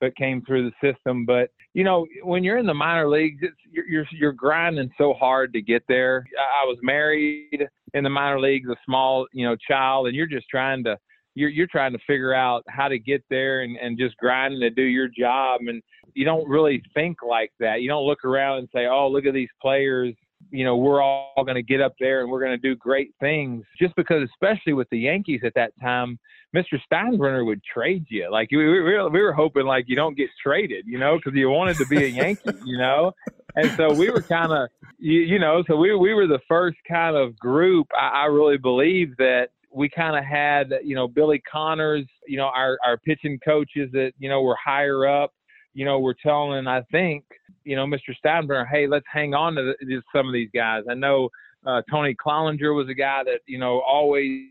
but 0.00 0.16
came 0.16 0.42
through 0.42 0.70
the 0.70 0.92
system. 0.92 1.24
But 1.24 1.50
you 1.74 1.84
know, 1.84 2.06
when 2.22 2.42
you're 2.42 2.58
in 2.58 2.66
the 2.66 2.74
minor 2.74 3.08
leagues, 3.08 3.40
it's, 3.42 3.56
you're, 3.70 3.86
you're 3.86 4.06
you're 4.12 4.32
grinding 4.32 4.90
so 4.98 5.12
hard 5.14 5.52
to 5.52 5.62
get 5.62 5.82
there. 5.88 6.24
I 6.38 6.66
was 6.66 6.78
married 6.82 7.66
in 7.94 8.04
the 8.04 8.10
minor 8.10 8.40
leagues, 8.40 8.68
a 8.68 8.76
small 8.84 9.26
you 9.32 9.46
know 9.46 9.56
child, 9.68 10.06
and 10.06 10.16
you're 10.16 10.26
just 10.26 10.48
trying 10.48 10.84
to 10.84 10.96
you're 11.34 11.50
you're 11.50 11.66
trying 11.66 11.92
to 11.92 11.98
figure 12.06 12.34
out 12.34 12.64
how 12.68 12.88
to 12.88 12.98
get 12.98 13.22
there 13.30 13.62
and, 13.62 13.76
and 13.76 13.98
just 13.98 14.16
grinding 14.16 14.60
to 14.60 14.70
do 14.70 14.82
your 14.82 15.08
job 15.08 15.60
and 15.66 15.82
you 16.14 16.24
don't 16.24 16.48
really 16.48 16.82
think 16.94 17.18
like 17.22 17.52
that. 17.60 17.82
You 17.82 17.88
don't 17.88 18.06
look 18.06 18.24
around 18.24 18.58
and 18.58 18.68
say, 18.74 18.86
Oh, 18.86 19.08
look 19.08 19.26
at 19.26 19.34
these 19.34 19.48
players 19.60 20.14
you 20.50 20.64
know, 20.64 20.76
we're 20.76 21.02
all 21.02 21.44
going 21.44 21.54
to 21.54 21.62
get 21.62 21.80
up 21.80 21.94
there 22.00 22.22
and 22.22 22.30
we're 22.30 22.40
going 22.40 22.52
to 22.52 22.58
do 22.58 22.74
great 22.74 23.12
things 23.20 23.64
just 23.78 23.94
because, 23.96 24.28
especially 24.32 24.72
with 24.72 24.88
the 24.90 24.98
Yankees 24.98 25.40
at 25.44 25.54
that 25.54 25.72
time, 25.80 26.18
Mr. 26.54 26.80
Steinbrenner 26.90 27.46
would 27.46 27.62
trade 27.62 28.06
you. 28.08 28.30
Like 28.30 28.50
we, 28.50 28.66
we, 28.66 28.80
we 28.82 29.22
were 29.22 29.32
hoping 29.32 29.66
like 29.66 29.84
you 29.86 29.96
don't 29.96 30.16
get 30.16 30.28
traded, 30.42 30.84
you 30.86 30.98
know, 30.98 31.16
because 31.16 31.36
you 31.36 31.48
wanted 31.50 31.76
to 31.76 31.86
be 31.86 32.04
a 32.04 32.08
Yankee, 32.08 32.50
you 32.64 32.78
know. 32.78 33.12
And 33.54 33.70
so 33.76 33.92
we 33.92 34.10
were 34.10 34.22
kind 34.22 34.52
of, 34.52 34.68
you, 34.98 35.20
you 35.20 35.38
know, 35.38 35.62
so 35.66 35.76
we 35.76 35.94
we 35.94 36.14
were 36.14 36.26
the 36.26 36.40
first 36.48 36.78
kind 36.88 37.16
of 37.16 37.38
group. 37.38 37.86
I, 37.96 38.22
I 38.22 38.24
really 38.26 38.58
believe 38.58 39.16
that 39.18 39.48
we 39.72 39.88
kind 39.88 40.16
of 40.16 40.24
had, 40.24 40.72
you 40.84 40.96
know, 40.96 41.06
Billy 41.06 41.40
Connors, 41.50 42.06
you 42.26 42.36
know, 42.36 42.46
our 42.46 42.78
our 42.84 42.96
pitching 42.96 43.38
coaches 43.44 43.90
that 43.92 44.12
you 44.18 44.28
know 44.28 44.42
were 44.42 44.56
higher 44.56 45.06
up 45.06 45.32
you 45.74 45.84
know, 45.84 45.98
we're 45.98 46.14
telling, 46.14 46.66
I 46.66 46.82
think, 46.90 47.24
you 47.64 47.76
know, 47.76 47.86
Mr. 47.86 48.14
Steinbrenner, 48.24 48.66
hey, 48.70 48.86
let's 48.86 49.06
hang 49.12 49.34
on 49.34 49.54
to, 49.54 49.74
the, 49.80 50.02
some 50.14 50.26
of 50.26 50.32
these 50.32 50.50
guys. 50.54 50.84
I 50.90 50.94
know 50.94 51.28
uh, 51.66 51.82
Tony 51.90 52.14
Cloninger 52.14 52.74
was 52.74 52.88
a 52.88 52.94
guy 52.94 53.22
that, 53.24 53.40
you 53.46 53.58
know, 53.58 53.80
always 53.80 54.48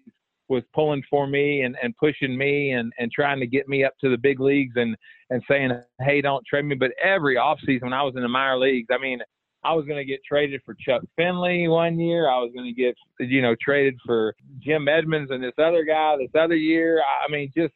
was 0.48 0.64
pulling 0.74 1.04
for 1.10 1.28
me 1.28 1.62
and, 1.62 1.78
and 1.82 1.96
pushing 1.98 2.36
me 2.36 2.72
and, 2.72 2.92
and 2.98 3.12
trying 3.12 3.40
to 3.40 3.48
get 3.48 3.68
me 3.70 3.84
up 3.84 3.94
to 4.02 4.10
the 4.10 4.18
big 4.18 4.40
leagues 4.40 4.74
and, 4.78 4.96
and 5.30 5.44
saying, 5.48 5.72
hey, 6.02 6.22
don't 6.22 6.46
trade 6.46 6.66
me. 6.66 6.76
But 6.76 6.92
every 7.04 7.36
offseason 7.36 7.84
when 7.84 7.94
I 7.94 8.04
was 8.04 8.16
in 8.16 8.24
the 8.24 8.28
minor 8.28 8.58
leagues, 8.58 8.88
I 8.92 8.98
mean, 8.98 9.20
I 9.64 9.74
was 9.74 9.86
going 9.86 9.98
to 9.98 10.06
get 10.06 10.22
traded 10.24 10.62
for 10.66 10.74
Chuck 10.74 11.02
Finley 11.18 11.68
one 11.68 12.00
year. 12.00 12.30
I 12.30 12.40
was 12.40 12.52
going 12.56 12.66
to 12.66 12.82
get, 12.82 12.96
you 13.20 13.42
know, 13.42 13.56
traded 13.62 14.00
for 14.06 14.34
Jim 14.60 14.88
Edmonds 14.88 15.32
and 15.32 15.44
this 15.44 15.54
other 15.58 15.84
guy 15.84 16.16
this 16.18 16.42
other 16.42 16.56
year. 16.56 17.02
I 17.02 17.30
mean, 17.30 17.52
just 17.56 17.74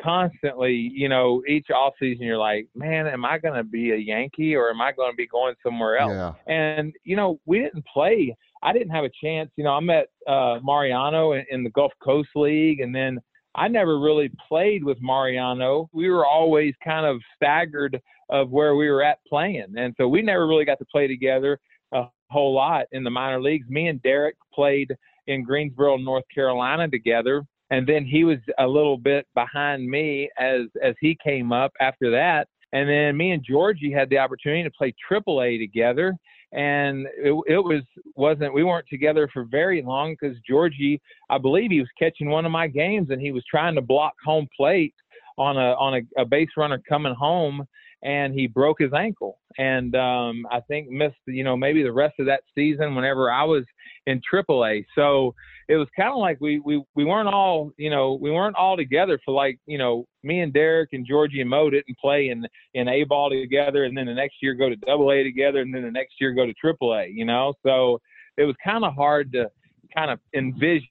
constantly, 0.00 0.72
you 0.72 1.08
know, 1.08 1.42
each 1.48 1.70
off 1.70 1.94
season 1.98 2.26
you're 2.26 2.38
like, 2.38 2.68
man, 2.74 3.06
am 3.06 3.24
I 3.24 3.38
going 3.38 3.54
to 3.54 3.64
be 3.64 3.92
a 3.92 3.96
Yankee 3.96 4.54
or 4.54 4.70
am 4.70 4.80
I 4.80 4.92
going 4.92 5.12
to 5.12 5.16
be 5.16 5.26
going 5.26 5.54
somewhere 5.62 5.98
else? 5.98 6.12
Yeah. 6.46 6.52
And 6.52 6.92
you 7.04 7.16
know, 7.16 7.40
we 7.46 7.60
didn't 7.60 7.84
play. 7.86 8.36
I 8.62 8.72
didn't 8.72 8.90
have 8.90 9.04
a 9.04 9.10
chance. 9.22 9.50
You 9.56 9.64
know, 9.64 9.72
I 9.72 9.80
met 9.80 10.08
uh, 10.26 10.58
Mariano 10.62 11.32
in, 11.32 11.44
in 11.50 11.64
the 11.64 11.70
Gulf 11.70 11.92
Coast 12.02 12.30
League, 12.34 12.80
and 12.80 12.94
then 12.94 13.20
I 13.54 13.68
never 13.68 13.98
really 13.98 14.30
played 14.48 14.84
with 14.84 14.98
Mariano. 15.00 15.88
We 15.92 16.10
were 16.10 16.26
always 16.26 16.74
kind 16.84 17.06
of 17.06 17.20
staggered 17.34 18.00
of 18.28 18.50
where 18.50 18.76
we 18.76 18.90
were 18.90 19.02
at 19.02 19.18
playing, 19.28 19.74
and 19.76 19.94
so 19.96 20.08
we 20.08 20.22
never 20.22 20.46
really 20.46 20.64
got 20.64 20.78
to 20.78 20.86
play 20.86 21.06
together 21.06 21.58
a 21.92 22.04
whole 22.30 22.54
lot 22.54 22.86
in 22.92 23.04
the 23.04 23.10
minor 23.10 23.40
leagues. 23.40 23.68
Me 23.68 23.88
and 23.88 24.02
Derek 24.02 24.36
played 24.52 24.94
in 25.26 25.42
Greensboro, 25.42 25.96
North 25.96 26.24
Carolina 26.34 26.88
together 26.88 27.44
and 27.70 27.86
then 27.86 28.04
he 28.04 28.24
was 28.24 28.38
a 28.58 28.66
little 28.66 28.96
bit 28.96 29.26
behind 29.34 29.88
me 29.88 30.30
as 30.38 30.62
as 30.82 30.94
he 31.00 31.16
came 31.22 31.52
up 31.52 31.72
after 31.80 32.10
that. 32.10 32.48
And 32.72 32.88
then 32.88 33.16
me 33.16 33.32
and 33.32 33.44
georgie 33.44 33.92
had 33.92 34.10
the 34.10 34.18
opportunity 34.18 34.62
to 34.62 34.70
play 34.70 34.94
Triple 35.06 35.42
A 35.42 35.58
together. 35.58 36.14
And 36.52 37.06
it, 37.18 37.32
it 37.48 37.58
was 37.58 37.82
wasn't 38.14 38.54
we 38.54 38.64
weren't 38.64 38.86
together 38.88 39.28
for 39.32 39.44
very 39.44 39.82
long 39.82 40.14
because 40.14 40.36
georgie 40.48 41.00
i 41.28 41.36
believe 41.38 41.72
he 41.72 41.80
was 41.80 41.88
catching 41.98 42.30
one 42.30 42.46
of 42.46 42.52
my 42.52 42.68
games 42.68 43.08
and 43.10 43.20
he 43.20 43.32
was 43.32 43.44
trying 43.50 43.74
to 43.74 43.82
block 43.82 44.14
home 44.24 44.46
plate 44.56 44.94
on 45.38 45.56
a 45.56 45.72
on 45.74 45.94
a, 45.94 46.22
a 46.22 46.24
base 46.24 46.48
runner 46.56 46.80
coming 46.88 47.14
home 47.14 47.66
and 48.06 48.32
he 48.32 48.46
broke 48.46 48.78
his 48.78 48.92
ankle 48.94 49.38
and 49.58 49.94
um 49.96 50.46
i 50.50 50.60
think 50.60 50.88
missed 50.88 51.16
you 51.26 51.44
know 51.44 51.56
maybe 51.56 51.82
the 51.82 51.92
rest 51.92 52.14
of 52.18 52.26
that 52.26 52.42
season 52.54 52.94
whenever 52.94 53.30
i 53.30 53.42
was 53.42 53.64
in 54.06 54.20
aaa 54.32 54.84
so 54.94 55.34
it 55.68 55.76
was 55.76 55.88
kind 55.96 56.12
of 56.12 56.18
like 56.18 56.40
we 56.40 56.60
we 56.60 56.82
we 56.94 57.04
weren't 57.04 57.28
all 57.28 57.72
you 57.76 57.90
know 57.90 58.14
we 58.14 58.30
weren't 58.30 58.56
all 58.56 58.76
together 58.76 59.18
for 59.24 59.34
like 59.34 59.58
you 59.66 59.76
know 59.76 60.06
me 60.22 60.40
and 60.40 60.52
Derek 60.52 60.90
and 60.92 61.06
Georgie 61.06 61.40
and 61.40 61.50
Mo 61.50 61.70
didn't 61.70 61.98
play 61.98 62.28
in 62.28 62.46
in 62.74 62.88
A 62.88 63.04
ball 63.04 63.30
together, 63.30 63.84
and 63.84 63.96
then 63.96 64.06
the 64.06 64.14
next 64.14 64.36
year 64.42 64.54
go 64.54 64.68
to 64.68 64.76
Double 64.76 65.12
A 65.12 65.22
together, 65.22 65.60
and 65.60 65.72
then 65.72 65.82
the 65.82 65.90
next 65.90 66.14
year 66.20 66.32
go 66.32 66.46
to 66.46 66.52
Triple 66.54 66.94
A. 66.94 67.06
You 67.06 67.24
know, 67.24 67.54
so 67.64 68.00
it 68.36 68.44
was 68.44 68.56
kind 68.62 68.84
of 68.84 68.94
hard 68.94 69.32
to 69.32 69.48
kind 69.94 70.10
of 70.10 70.18
envision 70.34 70.88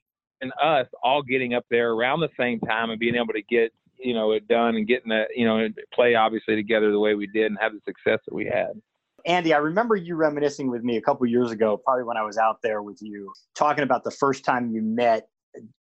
us 0.62 0.86
all 1.02 1.22
getting 1.22 1.54
up 1.54 1.64
there 1.70 1.92
around 1.92 2.20
the 2.20 2.28
same 2.38 2.60
time 2.60 2.90
and 2.90 2.98
being 2.98 3.14
able 3.14 3.32
to 3.32 3.42
get 3.42 3.72
you 3.98 4.14
know 4.14 4.32
it 4.32 4.48
done 4.48 4.76
and 4.76 4.86
getting 4.86 5.10
that 5.10 5.28
you 5.34 5.46
know 5.46 5.68
play 5.92 6.14
obviously 6.14 6.54
together 6.56 6.90
the 6.90 6.98
way 6.98 7.14
we 7.14 7.26
did 7.26 7.46
and 7.46 7.58
have 7.60 7.72
the 7.72 7.80
success 7.86 8.20
that 8.26 8.34
we 8.34 8.46
had. 8.46 8.80
Andy, 9.26 9.52
I 9.52 9.58
remember 9.58 9.96
you 9.96 10.14
reminiscing 10.14 10.70
with 10.70 10.84
me 10.84 10.96
a 10.96 11.00
couple 11.00 11.26
years 11.26 11.50
ago, 11.50 11.76
probably 11.76 12.04
when 12.04 12.16
I 12.16 12.22
was 12.22 12.38
out 12.38 12.62
there 12.62 12.82
with 12.82 12.98
you, 13.00 13.32
talking 13.56 13.82
about 13.82 14.04
the 14.04 14.12
first 14.12 14.44
time 14.44 14.70
you 14.70 14.82
met, 14.82 15.28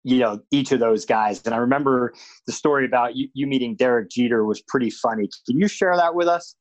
you 0.03 0.19
know, 0.19 0.41
each 0.51 0.73
of 0.73 0.81
those 0.81 1.05
guys. 1.05 1.41
And 1.45 1.55
I 1.55 1.59
remember 1.59 2.13
the 2.45 2.51
story 2.51 2.85
about 2.85 3.15
you, 3.15 3.29
you 3.33 3.47
meeting 3.47 3.75
Derek 3.75 4.09
Jeter 4.09 4.43
was 4.43 4.61
pretty 4.61 4.89
funny. 4.89 5.29
Can 5.47 5.57
you 5.57 5.69
share 5.69 5.95
that 5.95 6.13
with 6.13 6.27
us? 6.27 6.55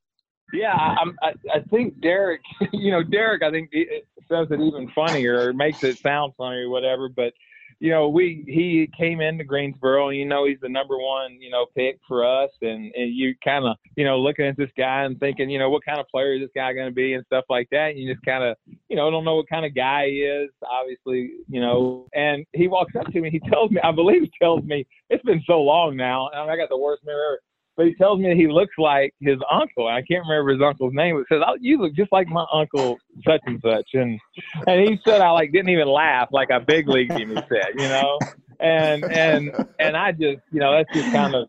Yeah, 0.52 0.75
I, 0.75 1.32
I 1.52 1.61
think 1.70 2.00
Derek, 2.00 2.40
you 2.73 2.90
know, 2.92 3.02
Derek, 3.02 3.42
I 3.42 3.50
think 3.50 3.70
it 3.73 4.06
says 4.28 4.49
it 4.50 4.61
even 4.61 4.88
funnier 4.94 5.49
or 5.49 5.52
makes 5.52 5.82
it 5.82 5.99
sound 5.99 6.35
funny 6.37 6.59
or 6.59 6.70
whatever. 6.70 7.09
But 7.09 7.32
you 7.80 7.90
know, 7.90 8.08
we 8.10 8.44
he 8.46 8.90
came 8.96 9.22
into 9.22 9.42
Greensboro, 9.42 10.10
and 10.10 10.18
you 10.18 10.26
know 10.26 10.46
he's 10.46 10.60
the 10.60 10.68
number 10.68 10.99
one, 10.99 11.38
you 11.40 11.50
know, 11.50 11.64
pick 11.75 11.99
for 12.06 12.25
us, 12.25 12.50
and 12.60 12.92
and 12.94 13.14
you 13.14 13.34
kind 13.42 13.64
of, 13.64 13.76
you 13.96 14.04
know, 14.04 14.20
looking 14.20 14.44
at 14.44 14.56
this 14.58 14.68
guy 14.76 15.04
and 15.04 15.18
thinking, 15.18 15.49
you 15.49 15.58
know, 15.58 15.70
what 15.70 15.84
kind 15.84 15.99
of 15.99 16.06
player 16.08 16.34
is 16.34 16.42
this 16.42 16.50
guy 16.54 16.75
going 16.75 16.88
to 16.88 16.94
be 16.94 17.14
and 17.14 17.25
stuff 17.25 17.46
like 17.49 17.68
that. 17.70 17.90
And 17.90 17.99
you 17.99 18.12
just 18.12 18.25
kind 18.25 18.44
of, 18.44 18.56
you 18.88 18.96
know, 18.96 19.10
don't 19.10 19.25
know 19.25 19.37
what 19.37 19.49
kind 19.49 19.64
of 19.64 19.75
guy 19.75 20.08
he 20.08 20.20
is, 20.20 20.50
obviously, 20.70 21.32
you 21.49 21.62
know. 21.62 22.06
And 22.12 22.44
he 22.52 22.68
walks 22.68 22.92
up 22.96 23.06
to 23.06 23.20
me, 23.20 23.30
he 23.30 23.40
tells 23.50 23.70
me, 23.70 23.80
I 23.82 23.92
believe 23.92 24.22
he 24.22 24.32
tells 24.40 24.62
me, 24.62 24.87
it's 25.08 25.25
been 25.25 25.42
so 25.46 25.62
long 25.62 25.96
now, 25.96 26.28
and 26.34 26.50
I 26.50 26.56
got 26.56 26.68
the 26.68 26.76
worst 26.76 27.02
memory 27.04 27.22
ever 27.26 27.40
but 27.80 27.87
he 27.87 27.94
tells 27.94 28.20
me 28.20 28.37
he 28.37 28.46
looks 28.46 28.75
like 28.76 29.14
his 29.20 29.38
uncle. 29.50 29.88
I 29.88 30.02
can't 30.02 30.22
remember 30.28 30.52
his 30.52 30.60
uncle's 30.60 30.92
name. 30.92 31.16
It 31.16 31.25
says, 31.30 31.40
oh, 31.46 31.56
"You 31.58 31.80
look 31.80 31.94
just 31.94 32.12
like 32.12 32.28
my 32.28 32.44
uncle, 32.52 32.99
such 33.26 33.40
and 33.46 33.58
such." 33.62 33.88
And 33.94 34.20
and 34.66 34.87
he 34.87 35.00
said, 35.02 35.22
I 35.22 35.30
like 35.30 35.50
didn't 35.50 35.70
even 35.70 35.88
laugh, 35.88 36.28
like 36.30 36.50
a 36.50 36.60
big 36.60 36.88
league 36.88 37.10
him. 37.10 37.30
He 37.30 37.37
said, 37.37 37.70
you 37.76 37.88
know, 37.88 38.18
and 38.60 39.02
and 39.04 39.66
and 39.78 39.96
I 39.96 40.12
just, 40.12 40.42
you 40.52 40.60
know, 40.60 40.76
that's 40.76 40.92
just 40.92 41.10
kind 41.10 41.34
of, 41.34 41.49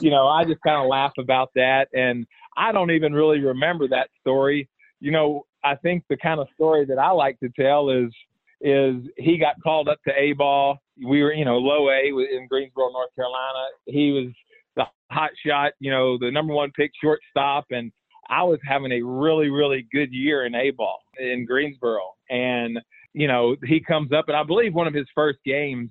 you 0.00 0.10
know, 0.10 0.26
I 0.26 0.44
just 0.44 0.60
kind 0.62 0.82
of 0.82 0.88
laugh 0.88 1.12
about 1.16 1.50
that, 1.54 1.86
and 1.94 2.26
I 2.56 2.72
don't 2.72 2.90
even 2.90 3.12
really 3.12 3.38
remember 3.38 3.86
that 3.86 4.08
story. 4.20 4.68
You 4.98 5.12
know, 5.12 5.46
I 5.62 5.76
think 5.76 6.02
the 6.10 6.16
kind 6.16 6.40
of 6.40 6.48
story 6.56 6.86
that 6.86 6.98
I 6.98 7.12
like 7.12 7.38
to 7.38 7.50
tell 7.50 7.90
is 7.90 8.12
is 8.60 8.96
he 9.16 9.38
got 9.38 9.62
called 9.62 9.88
up 9.88 10.02
to 10.08 10.12
A 10.18 10.32
ball. 10.32 10.78
We 11.06 11.22
were, 11.22 11.32
you 11.32 11.44
know, 11.44 11.58
low 11.58 11.88
A 11.88 12.08
in 12.08 12.48
Greensboro, 12.48 12.90
North 12.90 13.14
Carolina. 13.14 13.66
He 13.86 14.10
was 14.10 14.32
hot 15.10 15.30
shot, 15.44 15.72
you 15.80 15.90
know, 15.90 16.18
the 16.18 16.30
number 16.30 16.52
one 16.52 16.70
pick 16.72 16.90
shortstop. 17.02 17.66
And 17.70 17.92
I 18.28 18.42
was 18.42 18.58
having 18.66 18.92
a 18.92 19.02
really, 19.02 19.48
really 19.48 19.86
good 19.92 20.12
year 20.12 20.46
in 20.46 20.54
A 20.54 20.70
ball 20.70 21.00
in 21.18 21.44
Greensboro. 21.46 22.14
And, 22.30 22.78
you 23.14 23.26
know, 23.26 23.56
he 23.64 23.80
comes 23.80 24.12
up, 24.12 24.26
and 24.28 24.36
I 24.36 24.42
believe 24.42 24.74
one 24.74 24.86
of 24.86 24.94
his 24.94 25.06
first 25.14 25.38
games, 25.44 25.90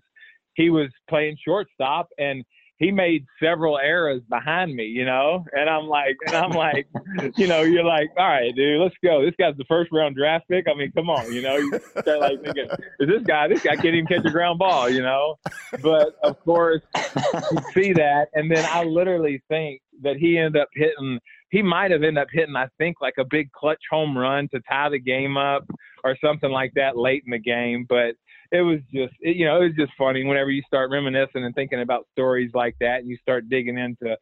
he 0.53 0.69
was 0.69 0.89
playing 1.09 1.37
shortstop. 1.43 2.09
And 2.17 2.43
he 2.79 2.91
made 2.91 3.25
several 3.41 3.79
errors 3.79 4.21
behind 4.29 4.75
me, 4.75 4.85
you 4.85 5.03
know, 5.03 5.43
and 5.51 5.69
I'm 5.69 5.87
like, 5.87 6.15
and 6.27 6.35
I'm 6.35 6.51
like, 6.51 6.87
you 7.35 7.47
know, 7.47 7.61
you're 7.61 7.83
like, 7.83 8.09
all 8.17 8.27
right, 8.27 8.55
dude, 8.55 8.79
let's 8.81 8.95
go. 9.03 9.25
This 9.25 9.33
guy's 9.39 9.57
the 9.57 9.65
first 9.67 9.91
round 9.91 10.15
draft 10.15 10.47
pick. 10.49 10.65
I 10.69 10.77
mean, 10.77 10.91
come 10.91 11.09
on, 11.09 11.33
you 11.33 11.41
know, 11.41 11.57
you 11.57 11.79
start 11.99 12.19
like 12.19 12.43
thinking, 12.43 12.67
is 12.99 13.09
this 13.09 13.23
guy? 13.23 13.47
This 13.47 13.63
guy 13.63 13.75
can't 13.75 13.95
even 13.95 14.05
catch 14.05 14.25
a 14.25 14.31
ground 14.31 14.59
ball, 14.59 14.89
you 14.89 15.01
know. 15.01 15.39
But 15.81 16.15
of 16.23 16.39
course, 16.43 16.81
you 16.95 17.57
see 17.73 17.93
that, 17.93 18.27
and 18.33 18.51
then 18.51 18.65
I 18.71 18.83
literally 18.83 19.41
think 19.49 19.81
that 20.03 20.17
he 20.17 20.37
ended 20.37 20.61
up 20.61 20.69
hitting. 20.73 21.19
He 21.49 21.61
might 21.61 21.91
have 21.91 22.03
ended 22.03 22.21
up 22.21 22.27
hitting, 22.31 22.55
I 22.55 22.67
think, 22.77 22.97
like 23.01 23.15
a 23.17 23.25
big 23.25 23.51
clutch 23.53 23.81
home 23.89 24.17
run 24.17 24.49
to 24.49 24.59
tie 24.69 24.89
the 24.89 24.99
game 24.99 25.37
up 25.37 25.65
or 26.03 26.17
something 26.23 26.51
like 26.51 26.73
that 26.75 26.97
late 26.97 27.23
in 27.25 27.31
the 27.31 27.39
game. 27.39 27.85
But 27.87 28.15
it 28.51 28.61
was 28.61 28.79
just 28.93 29.13
it, 29.21 29.35
you 29.35 29.45
know 29.45 29.61
it 29.61 29.65
was 29.65 29.75
just 29.77 29.91
funny 29.97 30.23
whenever 30.23 30.49
you 30.49 30.61
start 30.67 30.91
reminiscing 30.91 31.43
and 31.43 31.55
thinking 31.55 31.81
about 31.81 32.07
stories 32.11 32.51
like 32.53 32.75
that 32.79 32.99
and 32.99 33.09
you 33.09 33.17
start 33.21 33.49
digging 33.49 33.77
into 33.77 34.15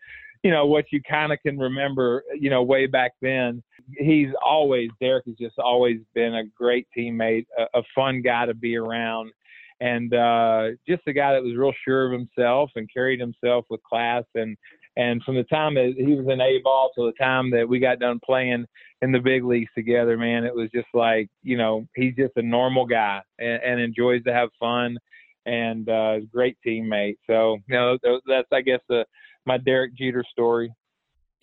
you 0.44 0.52
know 0.52 0.66
what 0.66 0.86
you 0.92 1.02
kind 1.02 1.32
of 1.34 1.40
can 1.42 1.58
remember 1.58 2.24
you 2.40 2.50
know 2.50 2.64
way 2.64 2.86
back 2.86 3.14
then. 3.22 3.64
He's 3.98 4.30
always 4.44 4.90
derek 5.00 5.26
has 5.26 5.36
just 5.36 5.60
always 5.60 6.00
been 6.14 6.36
a 6.36 6.46
great 6.58 6.88
teammate 6.98 7.46
a, 7.58 7.80
a 7.80 7.84
fun 7.94 8.22
guy 8.22 8.46
to 8.46 8.54
be 8.54 8.76
around. 8.76 9.32
And 9.82 10.14
uh 10.14 10.70
just 10.88 11.02
a 11.08 11.14
guy 11.14 11.34
that 11.34 11.44
was 11.44 11.56
real 11.56 11.74
sure 11.84 12.06
of 12.06 12.12
himself 12.12 12.72
and 12.76 12.90
carried 12.94 13.20
himself 13.20 13.66
with 13.70 13.84
class 13.84 14.24
and 14.36 14.58
and 14.98 15.22
from 15.24 15.36
the 15.36 15.44
time 15.44 15.76
that 15.76 15.94
he 15.98 16.16
was 16.16 16.26
in 16.30 16.42
A 16.42 16.60
ball 16.64 16.92
to 16.96 17.06
the 17.06 17.24
time 17.24 17.52
that 17.52 17.68
we 17.68 17.80
got 17.80 18.00
done 18.00 18.20
playing 18.26 18.66
in 19.02 19.12
the 19.12 19.20
big 19.20 19.44
leagues 19.44 19.72
together, 19.76 20.18
man, 20.18 20.46
it 20.46 20.56
was 20.56 20.70
just 20.74 20.88
like, 20.94 21.28
you 21.44 21.58
know, 21.58 21.86
he's 21.96 22.16
just 22.16 22.34
a 22.38 22.42
normal 22.42 22.86
guy 22.86 23.22
and, 23.40 23.62
and 23.64 23.80
enjoys 23.82 24.24
to 24.24 24.34
have 24.34 24.50
fun 24.60 24.98
and 25.46 25.90
uh, 25.90 26.20
great 26.32 26.58
teammate. 26.66 27.18
So, 27.28 27.58
you 27.68 27.76
know, 27.76 27.98
that's, 28.26 28.48
I 28.52 28.62
guess, 28.62 28.80
the, 28.88 29.06
my 29.46 29.58
Derek 29.58 29.96
Jeter 29.96 30.24
story. 30.32 30.72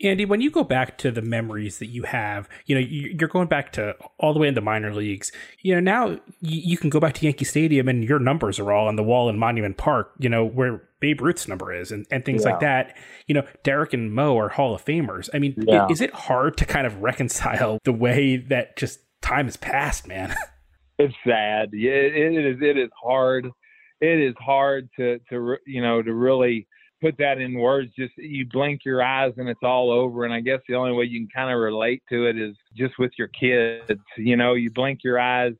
Andy, 0.02 0.24
when 0.24 0.40
you 0.40 0.50
go 0.50 0.64
back 0.64 0.98
to 0.98 1.10
the 1.10 1.22
memories 1.22 1.78
that 1.78 1.86
you 1.86 2.02
have, 2.02 2.48
you 2.66 2.74
know, 2.74 2.80
you're 2.80 3.28
going 3.28 3.48
back 3.48 3.72
to 3.72 3.94
all 4.18 4.32
the 4.32 4.40
way 4.40 4.48
into 4.48 4.60
minor 4.60 4.92
leagues. 4.92 5.30
You 5.60 5.74
know, 5.74 5.80
now 5.80 6.20
you 6.40 6.76
can 6.76 6.90
go 6.90 6.98
back 6.98 7.14
to 7.14 7.24
Yankee 7.24 7.44
Stadium 7.44 7.88
and 7.88 8.02
your 8.02 8.18
numbers 8.18 8.58
are 8.58 8.72
all 8.72 8.88
on 8.88 8.96
the 8.96 9.02
wall 9.02 9.28
in 9.28 9.38
Monument 9.38 9.76
Park, 9.76 10.12
you 10.18 10.28
know, 10.28 10.44
where 10.44 10.82
Babe 11.00 11.20
Ruth's 11.20 11.46
number 11.46 11.72
is 11.72 11.92
and, 11.92 12.06
and 12.10 12.24
things 12.24 12.42
yeah. 12.44 12.50
like 12.50 12.60
that. 12.60 12.96
You 13.26 13.34
know, 13.34 13.46
Derek 13.62 13.92
and 13.92 14.12
Mo 14.12 14.36
are 14.38 14.48
Hall 14.48 14.74
of 14.74 14.84
Famers. 14.84 15.30
I 15.32 15.38
mean, 15.38 15.54
yeah. 15.66 15.86
is 15.88 16.00
it 16.00 16.12
hard 16.12 16.56
to 16.58 16.64
kind 16.64 16.86
of 16.86 17.02
reconcile 17.02 17.78
the 17.84 17.92
way 17.92 18.36
that 18.36 18.76
just 18.76 19.00
time 19.20 19.46
has 19.46 19.56
passed, 19.56 20.06
man? 20.06 20.34
It's 20.98 21.14
sad. 21.26 21.70
Yeah, 21.72 21.92
it 21.92 22.44
is. 22.44 22.58
It 22.60 22.78
is 22.78 22.90
hard. 23.02 23.50
It 24.00 24.20
is 24.20 24.34
hard 24.38 24.88
to, 24.98 25.18
to, 25.30 25.56
you 25.66 25.82
know, 25.82 26.00
to 26.00 26.14
really 26.14 26.68
put 27.02 27.18
that 27.18 27.38
in 27.38 27.54
words, 27.54 27.90
just 27.98 28.12
you 28.16 28.46
blink 28.46 28.82
your 28.84 29.02
eyes 29.02 29.32
and 29.36 29.48
it's 29.48 29.62
all 29.62 29.90
over. 29.90 30.24
And 30.24 30.32
I 30.32 30.40
guess 30.40 30.60
the 30.68 30.76
only 30.76 30.92
way 30.92 31.04
you 31.04 31.20
can 31.20 31.28
kind 31.34 31.52
of 31.52 31.58
relate 31.58 32.02
to 32.10 32.26
it 32.26 32.38
is 32.38 32.54
just 32.76 32.94
with 32.98 33.10
your 33.18 33.28
kids. 33.28 34.00
You 34.16 34.36
know, 34.36 34.54
you 34.54 34.70
blink 34.70 35.00
your 35.02 35.18
eyes, 35.18 35.52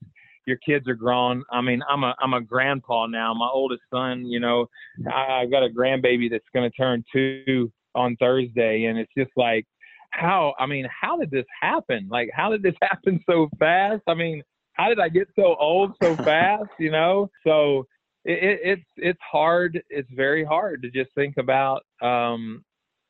your 0.47 0.57
kids 0.59 0.89
are 0.89 0.95
grown. 0.95 1.43
I 1.51 1.61
mean, 1.61 1.83
I'm 1.89 2.05
a 2.05 2.15
I'm 2.21 2.35
a 2.35 2.41
grandpa 2.41 3.07
now. 3.07 3.35
My 3.35 3.49
oldest 3.53 3.83
son, 3.93 4.25
you 4.27 4.41
know, 4.41 4.69
I, 5.13 5.43
I've 5.43 5.51
got 5.51 5.65
a 5.65 5.69
grandbaby 5.69 6.31
that's 6.31 6.49
going 6.55 6.71
to 6.71 6.77
turn 6.77 7.05
two 7.13 7.71
on 7.95 8.17
Thursday, 8.17 8.85
and 8.85 8.99
it's 8.99 9.13
just 9.17 9.31
like, 9.37 9.67
how? 10.11 10.55
I 10.59 10.67
mean, 10.67 10.87
how 11.01 11.19
did 11.19 11.31
this 11.31 11.47
happen? 11.61 12.09
Like, 12.11 12.31
how 12.35 12.51
did 12.51 12.63
this 12.63 12.75
happen 12.83 13.21
so 13.29 13.49
fast? 13.59 14.03
I 14.07 14.15
mean, 14.15 14.43
how 14.75 14.89
did 14.89 15.01
I 15.01 15.09
get 15.09 15.29
so 15.37 15.57
old 15.59 15.93
so 16.03 16.17
fast? 16.25 16.71
You 16.79 16.93
know, 16.93 17.31
so 17.45 17.87
it, 18.25 18.61
it's 18.63 18.91
it's 18.97 19.21
hard. 19.21 19.83
It's 19.91 20.11
very 20.15 20.45
hard 20.45 20.83
to 20.83 20.91
just 20.91 21.15
think 21.15 21.37
about 21.39 21.83
um, 22.01 22.65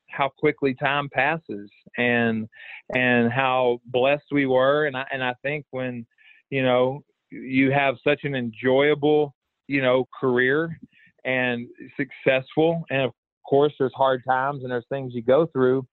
how 0.09 0.29
quickly 0.29 0.73
time 0.73 1.09
passes 1.09 1.69
and 1.97 2.47
and 2.95 3.31
how 3.31 3.79
blessed 3.85 4.25
we 4.31 4.45
were. 4.45 4.85
And 4.85 4.97
I 4.97 5.05
and 5.11 5.23
I 5.23 5.33
think 5.43 5.65
when 5.71 6.05
you 6.49 6.63
know 6.63 7.03
you 7.29 7.71
have 7.71 7.95
such 8.03 8.21
an 8.23 8.35
enjoyable 8.35 9.35
you 9.67 9.81
know 9.81 10.07
career 10.19 10.79
and 11.25 11.67
successful, 11.95 12.83
and 12.89 13.01
of 13.01 13.11
course, 13.47 13.73
there's 13.77 13.93
hard 13.95 14.23
times 14.27 14.63
and 14.63 14.71
there's 14.71 14.85
things 14.89 15.13
you 15.13 15.21
go 15.21 15.45
through, 15.47 15.87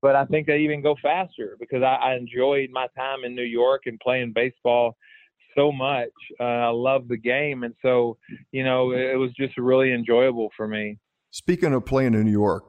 but 0.00 0.16
I 0.16 0.24
think 0.24 0.46
they 0.46 0.58
even 0.58 0.82
go 0.82 0.96
faster 1.02 1.56
because 1.60 1.82
I, 1.82 1.94
I 1.96 2.14
enjoyed 2.14 2.70
my 2.70 2.86
time 2.96 3.24
in 3.24 3.34
New 3.34 3.42
York 3.42 3.82
and 3.86 4.00
playing 4.00 4.32
baseball 4.34 4.96
so 5.58 5.72
much. 5.72 6.10
Uh, 6.38 6.44
I 6.44 6.68
love 6.68 7.08
the 7.08 7.16
game, 7.16 7.64
and 7.64 7.74
so 7.82 8.16
you 8.52 8.64
know 8.64 8.92
it 8.92 9.18
was 9.18 9.30
just 9.36 9.56
really 9.58 9.92
enjoyable 9.92 10.50
for 10.56 10.68
me. 10.68 10.98
Speaking 11.30 11.74
of 11.74 11.84
playing 11.84 12.14
in 12.14 12.24
New 12.24 12.30
York, 12.30 12.64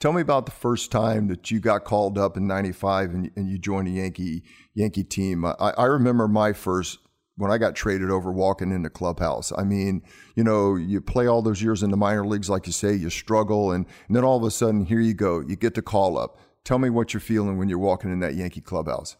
tell 0.00 0.12
me 0.12 0.22
about 0.22 0.46
the 0.46 0.52
first 0.52 0.90
time 0.90 1.28
that 1.28 1.50
you 1.50 1.60
got 1.60 1.84
called 1.84 2.18
up 2.18 2.36
in 2.36 2.46
'95 2.46 3.10
and, 3.10 3.30
and, 3.36 3.48
you 3.48 3.58
joined 3.58 3.86
the 3.86 3.92
Yankee 3.92 4.42
Yankee 4.74 5.04
team. 5.04 5.44
I, 5.44 5.54
I 5.60 5.84
remember 5.84 6.26
my 6.26 6.52
first 6.52 6.98
when 7.36 7.50
I 7.50 7.58
got 7.58 7.74
traded 7.74 8.10
over 8.10 8.32
walking 8.32 8.72
in 8.72 8.82
the 8.82 8.90
clubhouse. 8.90 9.52
I 9.56 9.62
mean, 9.62 10.02
you 10.34 10.42
know, 10.42 10.74
you 10.74 11.02
play 11.02 11.26
all 11.26 11.42
those 11.42 11.62
years 11.62 11.82
in 11.82 11.90
the 11.90 11.96
minor 11.96 12.26
leagues, 12.26 12.48
like 12.48 12.66
you 12.66 12.72
say, 12.72 12.94
you 12.94 13.10
struggle, 13.10 13.72
and, 13.72 13.84
and 14.08 14.16
then 14.16 14.24
all 14.24 14.38
of 14.38 14.42
a 14.42 14.50
sudden, 14.50 14.86
here 14.86 15.00
you 15.00 15.12
go, 15.12 15.40
you 15.40 15.54
get 15.54 15.74
the 15.74 15.82
call 15.82 16.16
up. 16.16 16.38
Tell 16.64 16.78
me 16.78 16.88
what 16.88 17.12
you're 17.12 17.20
feeling 17.20 17.58
when 17.58 17.68
you're 17.68 17.78
walking 17.78 18.10
in 18.10 18.20
that 18.20 18.34
Yankee 18.34 18.62
clubhouse. 18.62 19.16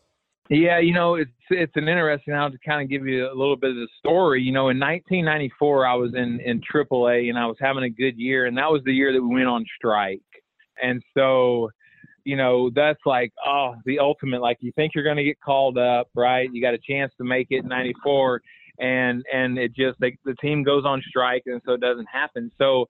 Yeah, 0.49 0.79
you 0.79 0.93
know, 0.93 1.17
it's 1.17 1.31
it's 1.51 1.73
an 1.75 1.89
interesting 1.89 2.35
now 2.35 2.49
to 2.49 2.59
kind 2.65 2.81
of 2.83 2.89
give 2.89 3.07
you 3.07 3.27
a 3.27 3.35
little 3.35 3.57
bit 3.57 3.71
of 3.71 3.77
the 3.77 3.89
story. 3.99 4.43
You 4.43 4.53
know, 4.53 4.69
in 4.69 4.79
1994, 4.79 5.87
I 5.87 5.95
was 5.95 6.15
in 6.15 6.41
in 6.41 6.61
AAA 6.61 7.29
and 7.29 7.39
I 7.39 7.47
was 7.47 7.57
having 7.61 7.83
a 7.83 7.91
good 7.91 8.17
year, 8.17 8.47
and 8.47 8.57
that 8.57 8.71
was 8.71 8.83
the 8.85 8.93
year 8.93 9.13
that 9.13 9.21
we 9.23 9.35
went 9.35 9.49
on 9.49 9.65
strike. 9.77 10.21
And 10.81 11.03
so, 11.15 11.71
you 12.25 12.37
know, 12.37 12.71
that's 12.71 13.01
like 13.05 13.33
oh, 13.45 13.75
the 13.87 13.99
ultimate. 13.99 14.41
Like 14.41 14.59
you 14.61 14.71
think 14.77 14.95
you're 14.95 15.05
going 15.05 15.17
to 15.17 15.25
get 15.25 15.41
called 15.41 15.79
up, 15.79 16.09
right? 16.15 16.49
You 16.53 16.63
got 16.63 16.75
a 16.75 16.79
chance 16.79 17.13
to 17.19 17.25
make 17.25 17.49
it 17.51 17.65
in 17.65 17.69
'94, 17.69 18.41
and 18.79 19.25
and 19.33 19.59
it 19.59 19.75
just 19.75 20.01
like 20.01 20.17
the 20.25 20.35
team 20.35 20.63
goes 20.63 20.85
on 20.85 21.03
strike, 21.09 21.43
and 21.47 21.61
so 21.67 21.73
it 21.73 21.81
doesn't 21.81 22.09
happen. 22.13 22.53
So 22.57 22.87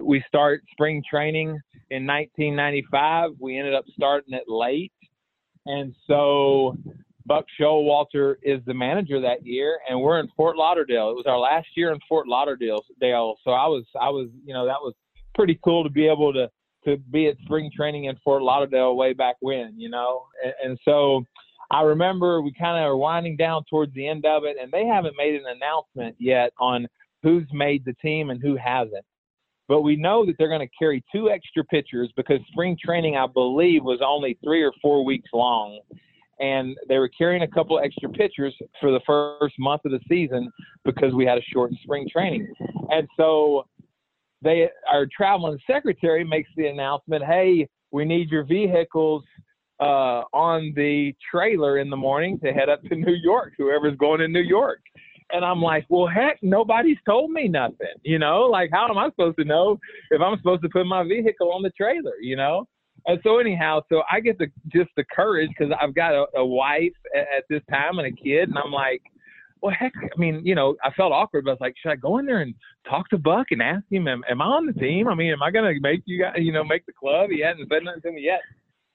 we 0.00 0.22
start 0.28 0.62
spring 0.70 1.02
training 1.10 1.48
in 1.90 2.06
1995. 2.06 3.32
We 3.40 3.58
ended 3.58 3.74
up 3.74 3.86
starting 3.96 4.34
it 4.34 4.44
late 4.46 4.92
and 5.66 5.94
so 6.06 6.76
Buck 7.26 7.44
Showalter 7.60 8.36
is 8.42 8.60
the 8.66 8.74
manager 8.74 9.20
that 9.20 9.46
year, 9.46 9.78
and 9.88 10.00
we're 10.00 10.20
in 10.20 10.28
Fort 10.36 10.56
Lauderdale. 10.56 11.10
It 11.10 11.16
was 11.16 11.26
our 11.26 11.38
last 11.38 11.68
year 11.76 11.92
in 11.92 11.98
Fort 12.08 12.26
Lauderdale. 12.26 12.84
Dale. 13.00 13.36
So 13.44 13.52
I 13.52 13.66
was, 13.66 13.84
I 14.00 14.08
was, 14.08 14.28
you 14.44 14.54
know, 14.54 14.66
that 14.66 14.80
was 14.80 14.94
pretty 15.34 15.58
cool 15.64 15.84
to 15.84 15.90
be 15.90 16.06
able 16.06 16.32
to 16.32 16.50
to 16.84 16.96
be 16.96 17.28
at 17.28 17.36
spring 17.44 17.70
training 17.74 18.06
in 18.06 18.16
Fort 18.24 18.42
Lauderdale 18.42 18.96
way 18.96 19.12
back 19.12 19.36
when, 19.40 19.74
you 19.76 19.88
know. 19.88 20.24
And, 20.44 20.54
and 20.64 20.78
so 20.84 21.24
I 21.70 21.82
remember 21.82 22.42
we 22.42 22.52
kind 22.52 22.76
of 22.76 22.90
are 22.90 22.96
winding 22.96 23.36
down 23.36 23.62
towards 23.70 23.94
the 23.94 24.08
end 24.08 24.26
of 24.26 24.44
it, 24.44 24.56
and 24.60 24.72
they 24.72 24.86
haven't 24.86 25.14
made 25.16 25.34
an 25.34 25.44
announcement 25.46 26.16
yet 26.18 26.52
on 26.58 26.88
who's 27.22 27.46
made 27.52 27.84
the 27.84 27.94
team 27.94 28.30
and 28.30 28.42
who 28.42 28.56
hasn't. 28.56 29.04
But 29.68 29.82
we 29.82 29.96
know 29.96 30.26
that 30.26 30.34
they're 30.38 30.48
going 30.48 30.66
to 30.66 30.74
carry 30.78 31.04
two 31.14 31.30
extra 31.30 31.64
pitchers 31.64 32.10
because 32.16 32.40
spring 32.50 32.76
training, 32.82 33.16
I 33.16 33.26
believe, 33.26 33.84
was 33.84 34.00
only 34.04 34.38
three 34.42 34.62
or 34.62 34.72
four 34.82 35.04
weeks 35.04 35.28
long. 35.32 35.80
And 36.40 36.76
they 36.88 36.98
were 36.98 37.08
carrying 37.08 37.42
a 37.42 37.48
couple 37.48 37.78
extra 37.78 38.08
pitchers 38.08 38.54
for 38.80 38.90
the 38.90 39.00
first 39.06 39.54
month 39.58 39.82
of 39.84 39.92
the 39.92 40.00
season 40.08 40.50
because 40.84 41.14
we 41.14 41.24
had 41.24 41.38
a 41.38 41.42
shortened 41.52 41.78
spring 41.82 42.08
training. 42.10 42.52
And 42.90 43.06
so 43.16 43.66
they 44.42 44.68
our 44.90 45.06
traveling 45.16 45.58
secretary 45.70 46.24
makes 46.24 46.50
the 46.56 46.66
announcement, 46.66 47.24
hey, 47.24 47.68
we 47.92 48.04
need 48.04 48.30
your 48.30 48.44
vehicles 48.44 49.22
uh, 49.80 50.22
on 50.32 50.72
the 50.76 51.14
trailer 51.30 51.78
in 51.78 51.90
the 51.90 51.96
morning 51.96 52.38
to 52.40 52.52
head 52.52 52.68
up 52.68 52.82
to 52.84 52.96
New 52.96 53.14
York, 53.14 53.52
whoever's 53.58 53.96
going 53.96 54.20
to 54.20 54.28
New 54.28 54.40
York. 54.40 54.80
And 55.32 55.44
I'm 55.44 55.62
like, 55.62 55.86
well, 55.88 56.06
heck, 56.06 56.38
nobody's 56.42 56.98
told 57.06 57.30
me 57.30 57.48
nothing. 57.48 57.94
You 58.02 58.18
know, 58.18 58.42
like, 58.42 58.70
how 58.72 58.88
am 58.88 58.98
I 58.98 59.08
supposed 59.08 59.38
to 59.38 59.44
know 59.44 59.78
if 60.10 60.20
I'm 60.20 60.36
supposed 60.36 60.62
to 60.62 60.68
put 60.68 60.86
my 60.86 61.02
vehicle 61.02 61.52
on 61.52 61.62
the 61.62 61.70
trailer? 61.70 62.16
You 62.20 62.36
know. 62.36 62.66
And 63.06 63.18
so 63.24 63.38
anyhow, 63.38 63.80
so 63.90 64.02
I 64.10 64.20
get 64.20 64.38
the 64.38 64.46
just 64.72 64.90
the 64.96 65.04
courage 65.12 65.50
because 65.56 65.74
I've 65.80 65.94
got 65.94 66.14
a, 66.14 66.26
a 66.36 66.46
wife 66.46 66.92
at, 67.16 67.26
at 67.36 67.44
this 67.50 67.62
time 67.68 67.98
and 67.98 68.06
a 68.06 68.12
kid, 68.12 68.48
and 68.48 68.56
I'm 68.56 68.70
like, 68.70 69.02
well, 69.62 69.74
heck, 69.78 69.92
I 69.96 70.20
mean, 70.20 70.42
you 70.44 70.54
know, 70.54 70.76
I 70.84 70.90
felt 70.92 71.12
awkward, 71.12 71.44
but 71.44 71.52
I 71.52 71.54
was 71.54 71.60
like, 71.60 71.74
should 71.80 71.92
I 71.92 71.96
go 71.96 72.18
in 72.18 72.26
there 72.26 72.40
and 72.40 72.54
talk 72.88 73.08
to 73.10 73.18
Buck 73.18 73.46
and 73.50 73.62
ask 73.62 73.84
him, 73.90 74.08
am, 74.08 74.22
am 74.28 74.42
I 74.42 74.44
on 74.44 74.66
the 74.66 74.72
team? 74.72 75.06
I 75.08 75.14
mean, 75.14 75.32
am 75.32 75.42
I 75.42 75.50
gonna 75.52 75.72
make 75.80 76.02
you 76.04 76.20
guys, 76.20 76.34
you 76.36 76.52
know, 76.52 76.64
make 76.64 76.84
the 76.86 76.92
club? 76.92 77.30
He 77.30 77.40
hadn't 77.40 77.68
said 77.72 77.84
nothing 77.84 78.02
to 78.02 78.12
me 78.12 78.22
yet. 78.22 78.40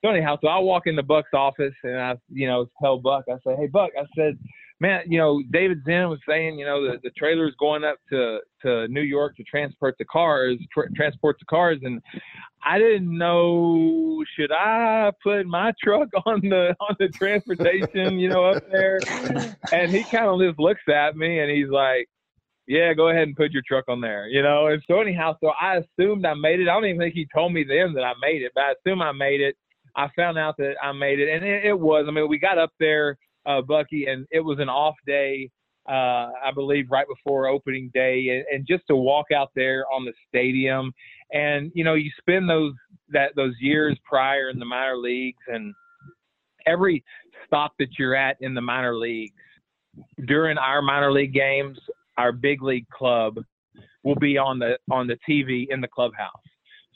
So 0.03 0.11
anyhow, 0.11 0.37
so 0.41 0.49
I 0.49 0.59
walk 0.59 0.83
into 0.85 1.03
Buck's 1.03 1.33
office 1.33 1.73
and 1.83 1.97
I, 1.97 2.15
you 2.29 2.47
know, 2.47 2.69
tell 2.81 2.99
Buck, 2.99 3.25
I 3.29 3.35
say, 3.45 3.55
hey, 3.57 3.67
Buck, 3.67 3.91
I 3.97 4.03
said, 4.15 4.37
man, 4.79 5.01
you 5.07 5.17
know, 5.17 5.41
David 5.51 5.81
Szen 5.85 6.09
was 6.09 6.19
saying, 6.27 6.59
you 6.59 6.65
know, 6.65 6.83
the, 6.83 6.99
the 7.03 7.09
trailer 7.11 7.47
is 7.47 7.55
going 7.59 7.83
up 7.83 7.97
to, 8.11 8.39
to 8.61 8.87
New 8.87 9.01
York 9.01 9.35
to 9.37 9.43
transport 9.43 9.95
the 9.97 10.05
cars, 10.05 10.57
tra- 10.71 10.91
transport 10.93 11.37
the 11.39 11.45
cars. 11.45 11.79
And 11.83 12.01
I 12.63 12.77
didn't 12.77 13.17
know, 13.17 14.23
should 14.35 14.51
I 14.51 15.11
put 15.23 15.47
my 15.47 15.73
truck 15.83 16.09
on 16.25 16.41
the, 16.41 16.75
on 16.79 16.95
the 16.99 17.09
transportation, 17.09 18.19
you 18.19 18.29
know, 18.29 18.45
up 18.45 18.63
there? 18.71 18.99
And 19.71 19.91
he 19.91 20.03
kind 20.03 20.27
of 20.27 20.39
just 20.39 20.59
looks 20.59 20.81
at 20.87 21.15
me 21.15 21.39
and 21.39 21.49
he's 21.49 21.69
like, 21.69 22.07
yeah, 22.67 22.93
go 22.93 23.09
ahead 23.09 23.23
and 23.23 23.35
put 23.35 23.51
your 23.51 23.63
truck 23.65 23.85
on 23.87 24.01
there, 24.01 24.27
you 24.27 24.43
know? 24.43 24.67
And 24.67 24.83
so 24.87 24.99
anyhow, 24.99 25.37
so 25.41 25.51
I 25.59 25.77
assumed 25.77 26.25
I 26.25 26.33
made 26.33 26.59
it. 26.59 26.67
I 26.67 26.73
don't 26.73 26.85
even 26.85 26.99
think 26.99 27.15
he 27.15 27.25
told 27.33 27.53
me 27.53 27.63
then 27.63 27.93
that 27.93 28.03
I 28.03 28.13
made 28.21 28.41
it, 28.41 28.51
but 28.53 28.65
I 28.65 28.73
assume 28.73 29.01
I 29.01 29.13
made 29.13 29.39
it. 29.41 29.55
I 29.95 30.09
found 30.15 30.37
out 30.37 30.57
that 30.57 30.75
I 30.83 30.91
made 30.91 31.19
it 31.19 31.33
and 31.33 31.43
it, 31.43 31.65
it 31.65 31.79
was, 31.79 32.05
I 32.07 32.11
mean, 32.11 32.29
we 32.29 32.37
got 32.37 32.59
up 32.59 32.69
there 32.79 33.17
uh, 33.47 33.61
Bucky, 33.61 34.05
and 34.05 34.27
it 34.31 34.41
was 34.41 34.59
an 34.59 34.69
off 34.69 34.95
day, 35.05 35.49
uh, 35.89 36.31
I 36.43 36.51
believe, 36.53 36.91
right 36.91 37.07
before 37.07 37.47
opening 37.47 37.89
day, 37.93 38.29
and, 38.29 38.45
and 38.53 38.67
just 38.67 38.83
to 38.87 38.95
walk 38.95 39.27
out 39.35 39.51
there 39.55 39.85
on 39.91 40.05
the 40.05 40.13
stadium, 40.27 40.93
and 41.31 41.71
you 41.73 41.83
know, 41.83 41.95
you 41.95 42.11
spend 42.19 42.49
those 42.49 42.73
that 43.09 43.35
those 43.35 43.55
years 43.59 43.97
prior 44.03 44.49
in 44.49 44.59
the 44.59 44.65
minor 44.65 44.97
leagues, 44.97 45.41
and 45.47 45.73
every 46.65 47.03
stop 47.45 47.73
that 47.79 47.97
you're 47.97 48.15
at 48.15 48.37
in 48.41 48.53
the 48.53 48.61
minor 48.61 48.95
leagues 48.95 49.33
during 50.25 50.57
our 50.57 50.81
minor 50.81 51.11
league 51.11 51.33
games, 51.33 51.77
our 52.17 52.31
big 52.31 52.61
league 52.61 52.87
club 52.89 53.37
will 54.03 54.15
be 54.15 54.37
on 54.37 54.59
the 54.59 54.77
on 54.91 55.07
the 55.07 55.17
TV 55.27 55.67
in 55.69 55.81
the 55.81 55.87
clubhouse. 55.87 56.31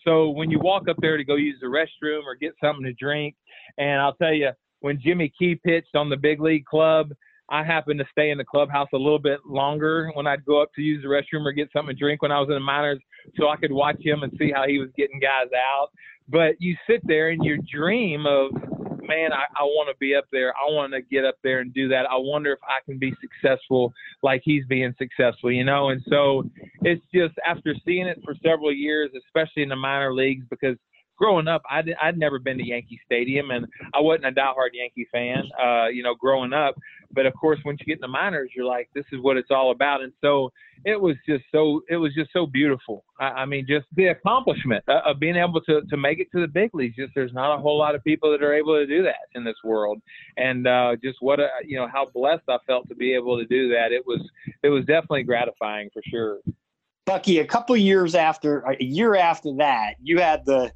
So 0.04 0.30
when 0.30 0.50
you 0.50 0.60
walk 0.60 0.88
up 0.90 0.98
there 1.00 1.18
to 1.18 1.24
go 1.24 1.36
use 1.36 1.58
the 1.62 1.68
restroom 1.68 2.24
or 2.24 2.36
get 2.36 2.54
something 2.64 2.84
to 2.86 2.94
drink, 2.94 3.36
and 3.78 4.02
I'll 4.02 4.16
tell 4.16 4.34
you, 4.34 4.50
when 4.82 5.00
Jimmy 5.00 5.32
Key 5.38 5.56
pitched 5.56 5.96
on 5.96 6.10
the 6.10 6.18
big 6.18 6.42
league 6.42 6.66
club, 6.66 7.14
I 7.50 7.64
happened 7.64 8.00
to 8.00 8.06
stay 8.12 8.32
in 8.32 8.38
the 8.38 8.46
clubhouse 8.46 8.88
a 8.94 8.98
little 8.98 9.20
bit 9.20 9.40
longer 9.46 10.10
when 10.14 10.26
I'd 10.26 10.46
go 10.46 10.62
up 10.62 10.70
to 10.76 10.82
use 10.82 11.04
the 11.04 11.10
restroom 11.10 11.46
or 11.46 11.52
get 11.52 11.70
something 11.74 11.96
to 11.96 12.00
drink 12.00 12.22
when 12.22 12.32
I 12.32 12.40
was 12.40 12.50
in 12.50 12.56
the 12.56 12.62
minors 12.62 13.00
so 13.38 13.50
I 13.50 13.58
could 13.58 13.72
watch 13.72 13.98
him 14.00 14.24
and 14.24 14.32
see 14.40 14.52
how 14.52 14.66
he 14.68 14.80
was 14.80 14.90
getting 14.98 15.20
guys 15.20 15.50
out. 15.56 15.90
But 16.30 16.56
you 16.60 16.76
sit 16.90 17.02
there 17.06 17.30
and 17.30 17.44
you 17.44 17.60
dream 17.70 18.26
of, 18.26 18.54
man, 19.02 19.34
I, 19.34 19.44
I 19.60 19.64
want 19.64 19.90
to 19.90 19.98
be 20.00 20.16
up 20.16 20.26
there. 20.32 20.54
I 20.56 20.72
want 20.72 20.94
to 20.94 21.02
get 21.02 21.26
up 21.26 21.36
there 21.44 21.60
and 21.60 21.74
do 21.74 21.90
that. 21.90 22.06
I 22.10 22.16
wonder 22.16 22.54
if 22.54 22.60
I 22.64 22.80
can 22.86 22.98
be 22.98 23.14
successful 23.20 23.92
like 24.24 24.42
he's 24.46 24.66
being 24.68 24.96
successful, 24.98 25.52
you 25.52 25.66
know? 25.66 25.90
And 25.90 26.02
so 26.08 26.50
it's 26.84 27.04
just 27.14 27.34
after 27.46 27.76
seeing 27.86 28.08
it 28.08 28.20
for 28.24 28.34
several 28.42 28.72
years, 28.72 29.12
especially 29.28 29.64
in 29.64 29.70
the 29.70 29.76
minor 29.76 30.14
leagues, 30.14 30.46
because– 30.50 30.78
growing 31.22 31.48
up, 31.48 31.62
I'd, 31.70 31.94
I'd 32.02 32.18
never 32.18 32.40
been 32.40 32.58
to 32.58 32.66
Yankee 32.66 33.00
Stadium, 33.06 33.52
and 33.52 33.68
I 33.94 34.00
wasn't 34.00 34.26
a 34.26 34.32
diehard 34.32 34.70
Yankee 34.74 35.08
fan, 35.12 35.44
uh, 35.62 35.88
you 35.88 36.02
know, 36.02 36.16
growing 36.16 36.52
up. 36.52 36.76
But 37.14 37.28
of 37.28 37.34
course, 37.36 37.60
once 37.64 37.80
you 37.80 37.86
get 37.86 37.98
in 37.98 38.02
the 38.02 38.08
minors, 38.08 38.50
you're 38.56 38.66
like, 38.66 38.90
this 38.96 39.06
is 39.12 39.20
what 39.22 39.38
it's 39.38 39.52
all 39.52 39.72
about. 39.72 40.02
And 40.02 40.14
so 40.20 40.52
it 40.84 41.00
was 41.00 41.16
just 41.28 41.44
so 41.52 41.82
it 41.90 41.98
was 41.98 42.14
just 42.16 42.32
so 42.34 42.48
beautiful. 42.48 43.04
I, 43.20 43.26
I 43.26 43.46
mean, 43.46 43.68
just 43.68 43.86
the 43.96 44.08
accomplishment 44.08 44.84
of 44.88 45.20
being 45.20 45.36
able 45.36 45.62
to 45.62 45.82
to 45.82 45.98
make 45.98 46.20
it 46.20 46.28
to 46.34 46.42
the 46.42 46.48
big 46.48 46.74
leagues. 46.74 46.96
Just 46.96 47.12
there's 47.14 47.34
not 47.34 47.56
a 47.56 47.62
whole 47.62 47.78
lot 47.78 47.94
of 47.94 48.04
people 48.04 48.32
that 48.32 48.42
are 48.42 48.54
able 48.54 48.76
to 48.76 48.88
do 48.88 49.04
that 49.04 49.28
in 49.36 49.44
this 49.44 49.58
world, 49.64 50.02
and 50.38 50.66
uh, 50.66 50.96
just 51.04 51.18
what 51.20 51.40
a 51.40 51.50
you 51.64 51.78
know 51.78 51.88
how 51.88 52.08
blessed 52.14 52.44
I 52.50 52.58
felt 52.66 52.88
to 52.90 52.96
be 52.96 53.14
able 53.14 53.38
to 53.38 53.46
do 53.46 53.70
that. 53.70 53.92
It 53.92 54.08
was 54.08 54.22
it 54.64 54.70
was 54.70 54.86
definitely 54.86 55.24
gratifying 55.24 55.90
for 55.94 56.02
sure. 56.10 56.40
Bucky, 57.06 57.40
a 57.40 57.46
couple 57.46 57.76
years 57.76 58.16
after, 58.16 58.60
a 58.60 58.82
year 58.82 59.16
after 59.16 59.56
that, 59.58 59.96
you 60.02 60.20
had 60.20 60.46
the 60.46 60.72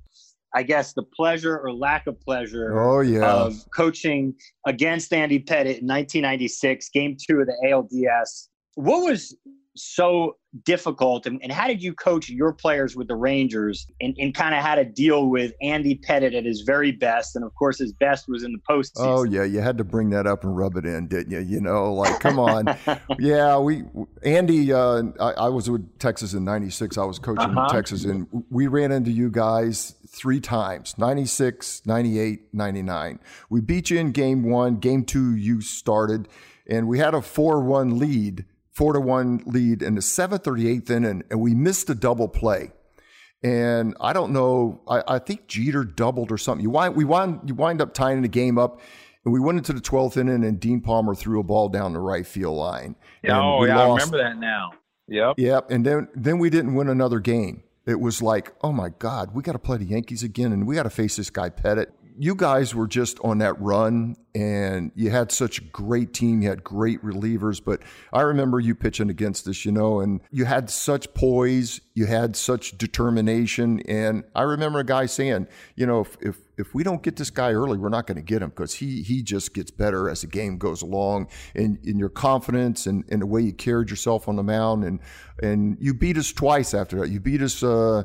I 0.55 0.63
guess, 0.63 0.93
the 0.93 1.03
pleasure 1.03 1.59
or 1.59 1.73
lack 1.73 2.07
of 2.07 2.19
pleasure 2.21 2.79
oh, 2.79 3.01
yeah. 3.01 3.29
of 3.29 3.53
coaching 3.75 4.33
against 4.65 5.11
Andy 5.11 5.37
Pettitte 5.37 5.81
in 5.81 5.87
1996, 5.87 6.89
game 6.89 7.17
two 7.19 7.41
of 7.41 7.47
the 7.47 7.57
ALDS. 7.65 8.47
What 8.75 9.03
was 9.03 9.35
so 9.75 10.37
difficult 10.63 11.25
and, 11.25 11.39
and, 11.43 11.51
how 11.51 11.67
did 11.67 11.83
you 11.83 11.93
coach 11.93 12.29
your 12.29 12.53
players 12.53 12.95
with 12.95 13.09
the 13.09 13.15
rangers 13.15 13.87
and, 13.99 14.15
and 14.17 14.33
kind 14.33 14.55
of 14.55 14.61
how 14.61 14.73
to 14.73 14.85
deal 14.85 15.29
with 15.29 15.51
andy 15.61 15.97
Pettitte 15.97 16.33
at 16.33 16.45
his 16.45 16.61
very 16.61 16.93
best 16.93 17.35
and 17.35 17.43
of 17.43 17.53
course 17.55 17.77
his 17.77 17.91
best 17.91 18.29
was 18.29 18.43
in 18.43 18.53
the 18.53 18.59
postseason? 18.69 18.91
Oh 19.05 19.23
yeah 19.23 19.43
you 19.43 19.59
had 19.59 19.77
to 19.77 19.83
bring 19.83 20.11
that 20.11 20.25
up 20.25 20.45
and 20.45 20.55
rub 20.55 20.77
it 20.77 20.85
in 20.85 21.07
didn't 21.07 21.31
you? 21.31 21.39
You 21.39 21.59
know 21.59 21.93
like 21.93 22.19
come 22.21 22.39
on. 22.39 22.77
Yeah 23.19 23.59
we 23.59 23.83
andy 24.23 24.71
uh, 24.71 25.03
I, 25.19 25.31
I, 25.31 25.49
was 25.49 25.69
with 25.69 25.99
texas 25.99 26.33
in 26.33 26.45
96 26.45 26.97
i 26.97 27.03
was 27.03 27.19
coaching 27.19 27.57
uh-huh. 27.57 27.69
texas 27.69 28.05
and 28.05 28.27
we 28.49 28.67
ran 28.67 28.91
into 28.91 29.11
you 29.11 29.29
guys 29.29 29.95
three 30.07 30.39
times 30.39 30.97
96 30.97 31.81
98 31.85 32.53
99 32.53 33.19
we 33.49 33.61
beat 33.61 33.89
you 33.89 33.99
in 33.99 34.11
game 34.11 34.43
one. 34.43 34.77
Game 34.77 35.03
two 35.03 35.35
you 35.35 35.61
started 35.61 36.27
and 36.67 36.87
we 36.87 36.99
had 36.99 37.13
a 37.13 37.19
4-1 37.19 37.99
lead 37.99 38.45
four 38.75 38.93
to 38.93 38.99
one 38.99 39.41
lead 39.45 39.81
in 39.81 39.95
the 39.95 40.01
seventh 40.01 40.47
or 40.47 40.55
the 40.57 40.67
eighth 40.69 40.91
inning, 40.91 41.23
and 41.31 41.39
we 41.39 41.55
missed 41.55 41.89
a 41.89 41.95
double 41.95 42.27
play. 42.27 42.71
and 43.43 43.95
I 44.01 44.13
don't 44.13 44.31
know. 44.33 44.81
I, 44.87 45.03
I 45.15 45.19
think 45.19 45.47
Jeter 45.47 45.83
doubled 45.83 46.31
or 46.31 46.37
something. 46.37 46.63
You 46.63 46.69
wind 46.69 46.95
we 46.95 47.05
wind 47.05 47.41
you 47.45 47.55
wind 47.55 47.81
up 47.81 47.93
tying 47.93 48.21
the 48.21 48.27
game 48.27 48.57
up, 48.57 48.79
and 49.23 49.33
we 49.33 49.39
went 49.39 49.57
into 49.57 49.73
the 49.73 49.81
twelfth 49.81 50.17
inning, 50.17 50.43
and 50.43 50.59
Dean 50.59 50.81
Palmer 50.81 51.15
threw 51.15 51.39
a 51.39 51.43
ball 51.43 51.69
down 51.69 51.93
the 51.93 51.99
right 51.99 52.25
field 52.27 52.57
line. 52.57 52.95
oh 53.29 53.63
yeah, 53.65 53.77
lost. 53.77 54.01
I 54.01 54.05
remember 54.05 54.17
that 54.17 54.39
now. 54.39 54.71
Yep. 55.07 55.35
Yep. 55.37 55.71
And 55.71 55.85
then 55.85 56.07
then 56.15 56.39
we 56.39 56.49
didn't 56.49 56.73
win 56.75 56.89
another 56.89 57.19
game. 57.19 57.63
It 57.85 57.99
was 57.99 58.19
like, 58.21 58.51
oh 58.63 58.71
my 58.71 58.89
God, 58.97 59.35
we 59.35 59.43
got 59.43 59.51
to 59.51 59.59
play 59.59 59.77
the 59.77 59.85
Yankees 59.85 60.23
again, 60.23 60.51
and 60.51 60.65
we 60.65 60.73
got 60.73 60.83
to 60.83 60.89
face 60.89 61.17
this 61.17 61.29
guy 61.29 61.49
Pettitte 61.51 61.91
you 62.17 62.35
guys 62.35 62.73
were 62.73 62.87
just 62.87 63.19
on 63.21 63.39
that 63.39 63.59
run 63.59 64.15
and 64.33 64.91
you 64.95 65.09
had 65.09 65.31
such 65.31 65.59
a 65.59 65.63
great 65.63 66.13
team. 66.13 66.41
You 66.41 66.49
had 66.49 66.63
great 66.63 67.01
relievers, 67.03 67.63
but 67.63 67.81
I 68.13 68.21
remember 68.21 68.59
you 68.59 68.75
pitching 68.75 69.09
against 69.09 69.47
us, 69.47 69.65
you 69.65 69.71
know, 69.71 69.99
and 69.99 70.21
you 70.31 70.45
had 70.45 70.69
such 70.69 71.13
poise, 71.13 71.81
you 71.93 72.05
had 72.05 72.35
such 72.35 72.77
determination. 72.77 73.81
And 73.87 74.23
I 74.35 74.43
remember 74.43 74.79
a 74.79 74.83
guy 74.83 75.05
saying, 75.05 75.47
you 75.75 75.85
know, 75.85 76.01
if, 76.01 76.17
if, 76.21 76.37
if 76.57 76.73
we 76.73 76.83
don't 76.83 77.01
get 77.01 77.15
this 77.15 77.29
guy 77.29 77.51
early, 77.51 77.77
we're 77.77 77.89
not 77.89 78.07
going 78.07 78.17
to 78.17 78.23
get 78.23 78.41
him 78.41 78.49
because 78.49 78.73
he, 78.73 79.01
he 79.01 79.21
just 79.21 79.53
gets 79.53 79.71
better 79.71 80.09
as 80.09 80.21
the 80.21 80.27
game 80.27 80.57
goes 80.57 80.81
along 80.81 81.27
and 81.53 81.77
in 81.85 81.97
your 81.97 82.09
confidence 82.09 82.87
and, 82.87 83.03
and 83.09 83.21
the 83.21 83.25
way 83.25 83.41
you 83.41 83.53
carried 83.53 83.89
yourself 83.89 84.27
on 84.27 84.35
the 84.35 84.43
mound. 84.43 84.83
And, 84.83 84.99
and 85.41 85.77
you 85.79 85.93
beat 85.93 86.17
us 86.17 86.31
twice 86.31 86.73
after 86.73 86.99
that. 86.99 87.09
You 87.09 87.19
beat 87.19 87.41
us, 87.41 87.61
uh, 87.63 88.03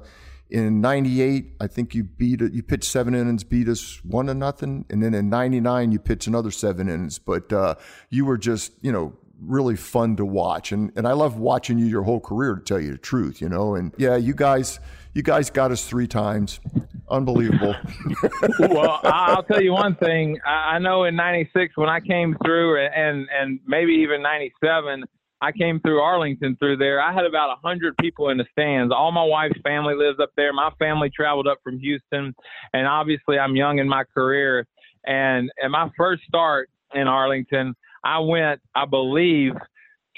in 0.51 0.81
98, 0.81 1.57
I 1.61 1.67
think 1.67 1.95
you 1.95 2.05
beat. 2.05 2.41
You 2.41 2.63
pitched 2.63 2.91
seven 2.91 3.15
innings, 3.15 3.45
beat 3.45 3.69
us 3.69 4.05
one 4.05 4.27
to 4.27 4.35
nothing. 4.35 4.85
And 4.91 5.03
then 5.03 5.15
in 5.15 5.29
99, 5.29 5.93
you 5.93 5.99
pitched 5.99 6.27
another 6.27 6.51
seven 6.51 6.89
innings. 6.89 7.19
But 7.19 7.53
uh, 7.53 7.77
you 8.09 8.25
were 8.25 8.39
just, 8.39 8.73
you 8.81 8.93
know, 8.93 9.17
really 9.41 9.77
fun 9.77 10.17
to 10.17 10.25
watch. 10.25 10.73
And, 10.73 10.93
and 10.97 11.07
I 11.07 11.13
love 11.13 11.39
watching 11.39 11.79
you 11.79 11.87
your 11.87 12.03
whole 12.03 12.21
career, 12.21 12.57
to 12.57 12.63
tell 12.63 12.81
you 12.81 12.93
the 12.93 12.99
truth, 12.99 13.41
you 13.41 13.49
know. 13.49 13.75
And 13.75 13.95
yeah, 13.97 14.17
you 14.17 14.35
guys, 14.35 14.81
you 15.15 15.23
guys 15.23 15.51
got 15.51 15.71
us 15.71 15.85
three 15.87 16.07
times. 16.07 16.61
Unbelievable. 17.09 17.75
well, 18.61 19.01
I'll 19.03 19.43
tell 19.43 19.63
you 19.63 19.73
one 19.73 19.97
thing. 19.97 20.39
I 20.47 20.79
know 20.79 21.05
in 21.05 21.17
96 21.17 21.77
when 21.77 21.89
I 21.89 22.01
came 22.01 22.37
through 22.45 22.85
and, 22.87 23.29
and 23.31 23.61
maybe 23.67 23.93
even 23.95 24.23
97, 24.23 25.05
I 25.43 25.53
came 25.53 25.81
through 25.81 26.01
Arlington 26.01 26.57
through 26.59 26.77
there. 26.77 27.01
I 27.01 27.13
had 27.13 27.25
about 27.25 27.51
a 27.51 27.67
hundred 27.67 27.97
people 27.99 28.29
in 28.29 28.37
the 28.37 28.45
stands. 28.53 28.93
All 28.95 29.11
my 29.11 29.25
wife's 29.25 29.61
family 29.63 29.95
lives 29.95 30.19
up 30.21 30.31
there. 30.37 30.53
My 30.53 30.71
family 30.79 31.11
traveled 31.15 31.47
up 31.47 31.59
from 31.65 31.79
Houston, 31.79 32.35
and 32.75 32.87
obviously 32.87 33.39
I'm 33.39 33.57
young 33.57 33.79
in 33.79 33.89
my 33.89 34.05
career. 34.13 34.67
And 35.05 35.51
at 35.63 35.71
my 35.71 35.89
first 35.97 36.23
start 36.29 36.69
in 36.95 37.09
Arlington, 37.09 37.75
I 38.05 38.19
went, 38.19 38.61
I 38.75 38.85
believe, 38.85 39.53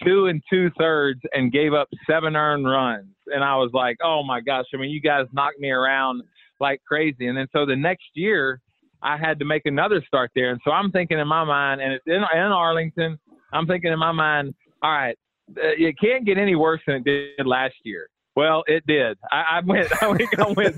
two 0.04 0.26
and 0.26 0.42
two 0.50 0.70
thirds 0.78 1.20
and 1.32 1.52
gave 1.52 1.72
up 1.72 1.88
seven 2.08 2.34
earned 2.34 2.66
runs. 2.68 3.14
And 3.26 3.44
I 3.44 3.56
was 3.56 3.70
like, 3.72 3.98
oh 4.02 4.22
my 4.24 4.40
gosh, 4.40 4.64
I 4.74 4.76
mean, 4.76 4.90
you 4.90 5.00
guys 5.00 5.26
knocked 5.32 5.60
me 5.60 5.70
around 5.70 6.22
like 6.60 6.82
crazy. 6.86 7.28
And 7.28 7.36
then 7.36 7.46
so 7.52 7.66
the 7.66 7.76
next 7.76 8.06
year, 8.14 8.60
I 9.02 9.16
had 9.16 9.38
to 9.40 9.44
make 9.44 9.66
another 9.66 10.02
start 10.06 10.30
there. 10.34 10.50
And 10.50 10.60
so 10.64 10.70
I'm 10.70 10.90
thinking 10.92 11.18
in 11.18 11.26
my 11.26 11.44
mind, 11.44 11.80
and 11.80 11.92
it's 11.92 12.06
in, 12.06 12.14
in 12.14 12.22
Arlington, 12.22 13.18
I'm 13.52 13.66
thinking 13.66 13.92
in 13.92 13.98
my 13.98 14.12
mind, 14.12 14.54
all 14.82 14.90
right, 14.90 15.16
uh, 15.50 15.74
it 15.78 15.96
can't 16.00 16.24
get 16.24 16.38
any 16.38 16.54
worse 16.54 16.80
than 16.86 16.96
it 16.96 17.04
did 17.04 17.46
last 17.46 17.74
year. 17.84 18.08
Well, 18.34 18.64
it 18.66 18.84
did. 18.86 19.18
I, 19.30 19.44
I 19.50 19.60
went. 19.60 19.92
I 20.02 20.16
think 20.16 20.38
I 20.38 20.52
went. 20.52 20.76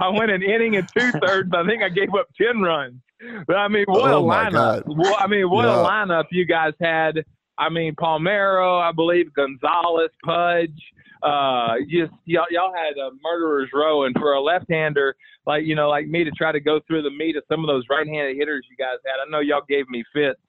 I 0.00 0.08
went 0.08 0.30
an 0.30 0.42
inning 0.42 0.76
and 0.76 0.88
two 0.96 1.12
thirds. 1.12 1.50
I 1.54 1.64
think 1.66 1.82
I 1.82 1.88
gave 1.88 2.14
up 2.14 2.26
ten 2.40 2.60
runs. 2.60 3.00
But 3.46 3.56
I 3.56 3.68
mean, 3.68 3.84
what 3.86 4.10
oh 4.10 4.18
a 4.18 4.22
lineup! 4.22 4.82
Well, 4.86 5.16
I 5.18 5.26
mean, 5.26 5.48
what 5.50 5.64
yeah. 5.64 5.80
a 5.80 5.84
lineup 5.84 6.24
you 6.30 6.44
guys 6.44 6.72
had. 6.80 7.24
I 7.58 7.70
mean, 7.70 7.94
Palmeiro, 7.94 8.82
I 8.82 8.92
believe 8.92 9.32
Gonzalez, 9.32 10.10
Pudge. 10.22 10.78
Uh, 11.22 11.76
just 11.90 12.12
y'all, 12.26 12.44
y'all 12.50 12.74
had 12.74 12.98
a 12.98 13.10
murderer's 13.22 13.70
row, 13.72 14.04
and 14.04 14.14
for 14.18 14.34
a 14.34 14.40
left-hander 14.40 15.16
like 15.46 15.64
you 15.64 15.74
know, 15.74 15.88
like 15.88 16.06
me, 16.08 16.24
to 16.24 16.30
try 16.32 16.52
to 16.52 16.60
go 16.60 16.80
through 16.86 17.02
the 17.02 17.10
meat 17.10 17.36
of 17.36 17.44
some 17.50 17.60
of 17.60 17.68
those 17.68 17.84
right-handed 17.88 18.36
hitters 18.36 18.66
you 18.68 18.76
guys 18.76 18.98
had, 19.06 19.24
I 19.24 19.30
know 19.30 19.40
y'all 19.40 19.62
gave 19.68 19.88
me 19.88 20.04
fits. 20.12 20.40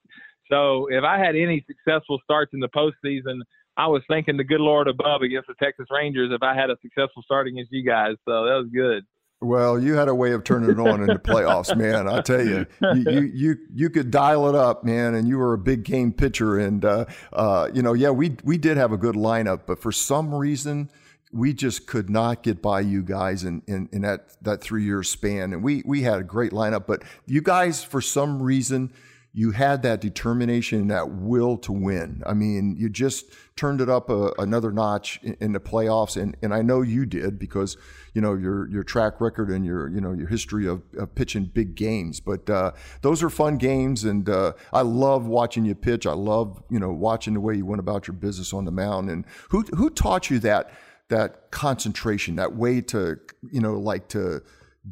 So 0.50 0.86
if 0.90 1.04
I 1.04 1.18
had 1.18 1.36
any 1.36 1.64
successful 1.66 2.18
starts 2.24 2.52
in 2.54 2.60
the 2.60 2.68
postseason, 2.68 3.40
I 3.76 3.86
was 3.86 4.02
thanking 4.08 4.36
the 4.36 4.44
good 4.44 4.60
Lord 4.60 4.88
above 4.88 5.22
against 5.22 5.46
the 5.48 5.54
Texas 5.62 5.86
Rangers 5.90 6.30
if 6.32 6.42
I 6.42 6.54
had 6.54 6.70
a 6.70 6.76
successful 6.82 7.22
start 7.22 7.46
against 7.46 7.70
you 7.72 7.84
guys. 7.84 8.16
So 8.24 8.44
that 8.44 8.54
was 8.54 8.68
good. 8.74 9.04
Well, 9.40 9.78
you 9.78 9.94
had 9.94 10.08
a 10.08 10.14
way 10.14 10.32
of 10.32 10.42
turning 10.42 10.70
it 10.70 10.80
on 10.80 11.00
in 11.00 11.06
the 11.06 11.14
playoffs, 11.14 11.76
man. 11.76 12.08
I 12.08 12.20
tell 12.22 12.44
you, 12.44 12.66
you, 12.82 13.10
you, 13.10 13.20
you, 13.32 13.56
you 13.72 13.90
could 13.90 14.10
dial 14.10 14.48
it 14.48 14.56
up, 14.56 14.82
man. 14.82 15.14
And 15.14 15.28
you 15.28 15.38
were 15.38 15.54
a 15.54 15.58
big 15.58 15.84
game 15.84 16.12
pitcher. 16.12 16.58
And, 16.58 16.84
uh, 16.84 17.04
uh, 17.32 17.68
you 17.72 17.80
know, 17.80 17.92
yeah, 17.92 18.10
we, 18.10 18.36
we 18.42 18.58
did 18.58 18.78
have 18.78 18.90
a 18.90 18.96
good 18.96 19.14
lineup, 19.14 19.60
but 19.64 19.80
for 19.80 19.92
some 19.92 20.34
reason, 20.34 20.90
we 21.32 21.52
just 21.52 21.86
could 21.86 22.10
not 22.10 22.42
get 22.42 22.60
by 22.60 22.80
you 22.80 23.00
guys 23.02 23.44
in, 23.44 23.62
in, 23.68 23.88
in 23.92 24.02
that, 24.02 24.42
that 24.42 24.60
three 24.60 24.82
year 24.82 25.04
span. 25.04 25.52
And 25.52 25.62
we, 25.62 25.84
we 25.86 26.02
had 26.02 26.18
a 26.18 26.24
great 26.24 26.50
lineup, 26.50 26.88
but 26.88 27.04
you 27.26 27.40
guys, 27.40 27.84
for 27.84 28.00
some 28.00 28.42
reason, 28.42 28.92
you 29.38 29.52
had 29.52 29.82
that 29.84 30.00
determination 30.00 30.80
and 30.80 30.90
that 30.90 31.12
will 31.12 31.56
to 31.56 31.70
win. 31.70 32.24
I 32.26 32.34
mean, 32.34 32.74
you 32.76 32.88
just 32.88 33.26
turned 33.54 33.80
it 33.80 33.88
up 33.88 34.10
a, 34.10 34.32
another 34.36 34.72
notch 34.72 35.20
in, 35.22 35.36
in, 35.38 35.52
the 35.52 35.60
playoffs, 35.60 36.20
and, 36.20 36.36
and 36.42 36.52
I 36.52 36.60
know 36.62 36.82
you 36.82 37.06
did 37.06 37.38
because 37.38 37.76
you 38.14 38.20
know 38.20 38.34
your 38.34 38.68
your 38.68 38.82
track 38.82 39.20
record 39.20 39.48
and 39.50 39.64
your 39.64 39.88
you 39.90 40.00
know 40.00 40.12
your 40.12 40.26
history 40.26 40.66
of, 40.66 40.82
of 40.98 41.14
pitching 41.14 41.44
big 41.44 41.76
games. 41.76 42.18
But 42.18 42.50
uh, 42.50 42.72
those 43.02 43.22
are 43.22 43.30
fun 43.30 43.58
games, 43.58 44.02
and 44.02 44.28
uh, 44.28 44.54
I 44.72 44.80
love 44.80 45.28
watching 45.28 45.64
you 45.64 45.76
pitch. 45.76 46.04
I 46.04 46.14
love 46.14 46.60
you 46.68 46.80
know 46.80 46.90
watching 46.90 47.34
the 47.34 47.40
way 47.40 47.54
you 47.54 47.64
went 47.64 47.78
about 47.78 48.08
your 48.08 48.16
business 48.16 48.52
on 48.52 48.64
the 48.64 48.72
mound. 48.72 49.08
And 49.08 49.24
who 49.50 49.62
who 49.76 49.88
taught 49.88 50.30
you 50.30 50.40
that 50.40 50.72
that 51.10 51.52
concentration, 51.52 52.34
that 52.36 52.56
way 52.56 52.80
to 52.80 53.20
you 53.52 53.60
know 53.60 53.78
like 53.78 54.08
to 54.08 54.42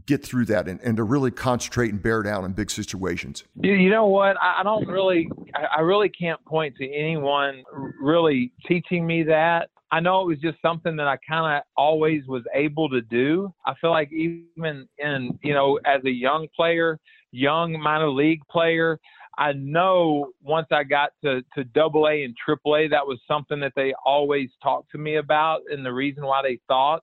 get 0.07 0.25
through 0.25 0.45
that 0.47 0.69
and, 0.69 0.81
and 0.83 0.97
to 0.97 1.05
really 1.05 1.31
concentrate 1.31 1.91
and 1.91 2.03
bear 2.03 2.23
down 2.23 2.45
in 2.45 2.53
big 2.53 2.71
situations? 2.71 3.45
You 3.63 3.89
know 3.91 4.07
what? 4.07 4.37
I 4.41 4.63
don't 4.63 4.87
really, 4.87 5.29
I 5.55 5.81
really 5.81 6.09
can't 6.09 6.45
point 6.45 6.75
to 6.77 6.93
anyone 6.93 7.63
really 8.01 8.53
teaching 8.67 9.07
me 9.07 9.23
that. 9.25 9.71
I 9.91 10.01
know 10.01 10.23
it 10.23 10.27
was 10.27 10.39
just 10.39 10.59
something 10.61 10.97
that 10.97 11.07
I 11.07 11.17
kind 11.29 11.57
of 11.57 11.63
always 11.77 12.27
was 12.27 12.43
able 12.55 12.89
to 12.91 13.01
do. 13.03 13.55
I 13.65 13.75
feel 13.81 13.91
like 13.91 14.13
even 14.13 14.89
in, 14.99 15.39
you 15.43 15.55
know, 15.55 15.79
as 15.87 16.03
a 16.05 16.11
young 16.11 16.49
player, 16.57 16.99
young 17.31 17.81
minor 17.81 18.11
league 18.11 18.41
player, 18.51 18.99
I 19.39 19.53
know 19.53 20.33
once 20.43 20.67
I 20.73 20.83
got 20.83 21.11
to, 21.23 21.43
to 21.55 21.65
double 21.65 22.09
A 22.09 22.25
and 22.25 22.35
triple 22.43 22.77
A, 22.77 22.89
that 22.89 23.07
was 23.07 23.21
something 23.29 23.61
that 23.61 23.75
they 23.77 23.95
always 24.05 24.49
talked 24.63 24.91
to 24.93 24.99
me 24.99 25.17
about. 25.17 25.61
And 25.71 25.85
the 25.85 25.93
reason 25.93 26.25
why 26.25 26.43
they 26.43 26.59
thought 26.67 27.03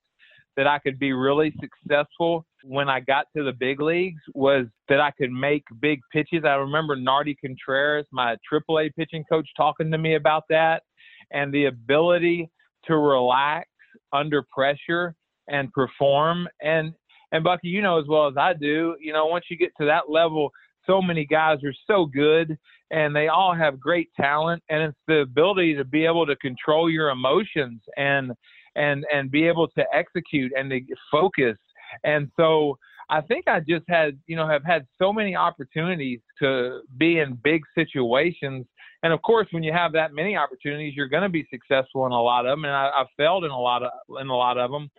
that 0.57 0.67
I 0.67 0.79
could 0.79 0.99
be 0.99 1.13
really 1.13 1.53
successful 1.61 2.45
when 2.63 2.89
I 2.89 2.99
got 2.99 3.27
to 3.35 3.43
the 3.43 3.51
big 3.51 3.81
leagues 3.81 4.21
was 4.33 4.65
that 4.89 4.99
I 4.99 5.11
could 5.11 5.31
make 5.31 5.63
big 5.81 5.99
pitches. 6.11 6.43
I 6.45 6.55
remember 6.55 6.95
Nardi 6.95 7.35
Contreras, 7.35 8.05
my 8.11 8.35
AAA 8.51 8.95
pitching 8.95 9.23
coach, 9.29 9.47
talking 9.55 9.91
to 9.91 9.97
me 9.97 10.15
about 10.15 10.43
that 10.49 10.83
and 11.31 11.53
the 11.53 11.65
ability 11.65 12.49
to 12.85 12.97
relax 12.97 13.69
under 14.11 14.43
pressure 14.53 15.15
and 15.47 15.71
perform. 15.73 16.47
And 16.61 16.93
and 17.31 17.43
Bucky, 17.43 17.67
you 17.67 17.81
know 17.81 17.99
as 17.99 18.05
well 18.07 18.27
as 18.27 18.35
I 18.37 18.53
do, 18.53 18.95
you 18.99 19.11
know, 19.11 19.25
once 19.25 19.45
you 19.49 19.57
get 19.57 19.71
to 19.79 19.85
that 19.85 20.09
level, 20.09 20.51
so 20.85 21.01
many 21.01 21.25
guys 21.25 21.59
are 21.63 21.73
so 21.87 22.05
good 22.05 22.57
and 22.91 23.15
they 23.15 23.27
all 23.27 23.55
have 23.55 23.79
great 23.79 24.09
talent 24.19 24.61
and 24.69 24.83
it's 24.83 24.97
the 25.07 25.21
ability 25.21 25.75
to 25.75 25.83
be 25.83 26.05
able 26.05 26.25
to 26.25 26.35
control 26.37 26.89
your 26.89 27.09
emotions 27.09 27.81
and 27.97 28.31
and 28.75 29.05
and 29.13 29.31
be 29.31 29.47
able 29.47 29.67
to 29.69 29.83
execute 29.93 30.51
and 30.57 30.69
to 30.69 30.81
focus. 31.11 31.57
And 32.03 32.31
so 32.37 32.77
I 33.09 33.21
think 33.21 33.47
I 33.47 33.59
just 33.59 33.85
had, 33.87 34.17
you 34.27 34.35
know, 34.35 34.47
have 34.47 34.63
had 34.63 34.85
so 34.99 35.11
many 35.11 35.35
opportunities 35.35 36.19
to 36.41 36.81
be 36.97 37.19
in 37.19 37.37
big 37.43 37.61
situations. 37.75 38.65
And 39.03 39.13
of 39.13 39.21
course, 39.21 39.47
when 39.51 39.63
you 39.63 39.73
have 39.73 39.91
that 39.93 40.13
many 40.13 40.35
opportunities, 40.35 40.93
you're 40.95 41.09
going 41.09 41.23
to 41.23 41.29
be 41.29 41.47
successful 41.51 42.05
in 42.05 42.11
a 42.11 42.21
lot 42.21 42.45
of 42.45 42.53
them. 42.53 42.65
And 42.65 42.73
I, 42.73 42.89
I've 42.97 43.07
failed 43.17 43.43
in 43.45 43.51
a 43.51 43.59
lot 43.59 43.83
of 43.83 43.91
in 44.19 44.27
a 44.27 44.35
lot 44.35 44.57
of 44.57 44.71
them. 44.71 44.89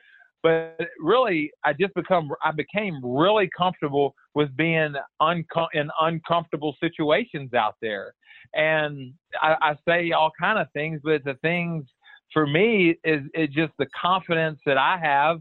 But 0.42 0.78
really, 0.98 1.50
I 1.64 1.72
just 1.72 1.94
become 1.94 2.30
I 2.42 2.52
became 2.52 3.00
really 3.02 3.48
comfortable 3.56 4.14
with 4.34 4.54
being 4.56 4.94
unco- 5.20 5.68
in 5.72 5.88
uncomfortable 6.00 6.76
situations 6.80 7.54
out 7.54 7.76
there. 7.80 8.14
And 8.52 9.14
I, 9.40 9.56
I 9.60 9.78
say 9.88 10.12
all 10.12 10.30
kind 10.38 10.58
of 10.58 10.70
things, 10.72 11.00
but 11.02 11.24
the 11.24 11.34
things 11.40 11.84
for 12.32 12.46
me 12.46 12.96
is, 13.04 13.22
is 13.32 13.48
just 13.48 13.72
the 13.78 13.86
confidence 14.00 14.60
that 14.66 14.76
I 14.76 14.98
have 15.02 15.40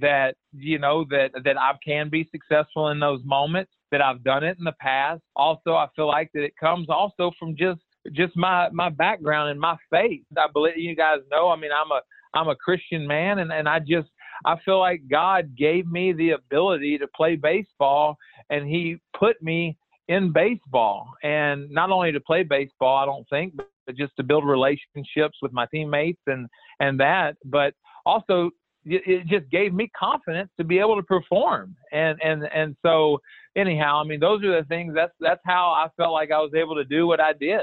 that 0.00 0.34
you 0.52 0.78
know 0.78 1.04
that 1.10 1.30
that 1.44 1.58
I 1.58 1.72
can 1.84 2.08
be 2.08 2.28
successful 2.30 2.88
in 2.88 3.00
those 3.00 3.20
moments 3.24 3.72
that 3.90 4.02
I've 4.02 4.24
done 4.24 4.42
it 4.42 4.58
in 4.58 4.64
the 4.64 4.74
past. 4.80 5.22
Also, 5.36 5.74
I 5.74 5.86
feel 5.94 6.08
like 6.08 6.30
that 6.34 6.42
it 6.42 6.54
comes 6.58 6.88
also 6.88 7.30
from 7.38 7.56
just 7.56 7.80
just 8.12 8.36
my 8.36 8.68
my 8.70 8.90
background 8.90 9.50
and 9.50 9.60
my 9.60 9.76
faith. 9.90 10.22
I 10.36 10.46
believe 10.52 10.76
you 10.76 10.96
guys 10.96 11.18
know. 11.30 11.48
I 11.48 11.56
mean, 11.56 11.70
I'm 11.72 11.90
a 11.90 12.00
I'm 12.34 12.48
a 12.48 12.56
Christian 12.56 13.06
man, 13.06 13.38
and 13.38 13.52
and 13.52 13.68
I 13.68 13.78
just 13.78 14.08
I 14.44 14.56
feel 14.64 14.80
like 14.80 15.02
God 15.10 15.56
gave 15.56 15.86
me 15.86 16.12
the 16.12 16.30
ability 16.30 16.98
to 16.98 17.06
play 17.14 17.36
baseball, 17.36 18.16
and 18.50 18.68
He 18.68 18.96
put 19.18 19.40
me 19.42 19.76
in 20.08 20.32
baseball, 20.32 21.08
and 21.22 21.70
not 21.70 21.90
only 21.90 22.12
to 22.12 22.20
play 22.20 22.42
baseball, 22.42 22.96
I 22.96 23.06
don't 23.06 23.28
think, 23.30 23.54
but 23.56 23.96
just 23.96 24.14
to 24.16 24.22
build 24.22 24.46
relationships 24.46 25.38
with 25.40 25.52
my 25.52 25.66
teammates 25.66 26.20
and 26.26 26.48
and 26.80 26.98
that, 27.00 27.36
but 27.44 27.74
also 28.04 28.50
it 28.86 29.26
just 29.26 29.50
gave 29.50 29.72
me 29.72 29.90
confidence 29.98 30.50
to 30.58 30.64
be 30.64 30.78
able 30.78 30.96
to 30.96 31.02
perform. 31.02 31.76
And 31.92 32.18
and 32.22 32.44
and 32.54 32.76
so 32.84 33.18
anyhow, 33.56 34.00
I 34.02 34.06
mean, 34.06 34.20
those 34.20 34.42
are 34.44 34.60
the 34.60 34.66
things. 34.68 34.94
That's 34.94 35.12
that's 35.20 35.40
how 35.44 35.70
I 35.70 35.88
felt 35.96 36.12
like 36.12 36.30
I 36.30 36.38
was 36.38 36.52
able 36.54 36.74
to 36.76 36.84
do 36.84 37.06
what 37.06 37.20
I 37.20 37.32
did. 37.32 37.62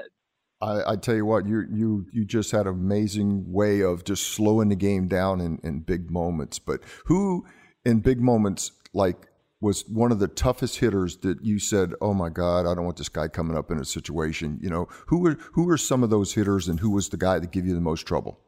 I, 0.62 0.92
I 0.92 0.96
tell 0.96 1.16
you 1.16 1.26
what, 1.26 1.48
you 1.48 1.66
you 1.72 2.06
you 2.12 2.26
just 2.26 2.52
had 2.52 2.68
an 2.68 2.74
amazing 2.74 3.52
way 3.52 3.82
of 3.82 4.04
just 4.04 4.30
slowing 4.30 4.70
the 4.70 4.76
game 4.76 5.08
down 5.08 5.42
in, 5.42 5.60
in 5.64 5.80
big 5.80 6.12
moments. 6.12 6.60
But 6.60 6.82
who 7.06 7.46
in 7.84 8.00
big 8.00 8.22
moments 8.22 8.72
like 8.94 9.28
was 9.60 9.88
one 9.88 10.12
of 10.12 10.20
the 10.20 10.28
toughest 10.28 10.80
hitters 10.80 11.18
that 11.18 11.44
you 11.44 11.60
said, 11.60 11.94
"Oh 12.02 12.14
my 12.14 12.30
God, 12.30 12.66
I 12.66 12.76
don't 12.76 12.86
want 12.86 12.98
this 12.98 13.10
guy 13.10 13.28
coming 13.28 13.58
up 13.58 13.72
in 13.72 13.80
a 13.80 13.86
situation." 13.86 14.60
You 14.62 14.70
know, 14.70 14.88
who 15.08 15.20
were 15.20 15.38
who 15.54 15.66
were 15.66 15.78
some 15.78 16.04
of 16.04 16.10
those 16.10 16.34
hitters, 16.34 16.68
and 16.68 16.80
who 16.80 16.92
was 16.92 17.10
the 17.10 17.18
guy 17.18 17.40
that 17.40 17.52
gave 17.52 17.66
you 17.66 17.74
the 17.74 17.82
most 17.82 18.06
trouble? 18.06 18.40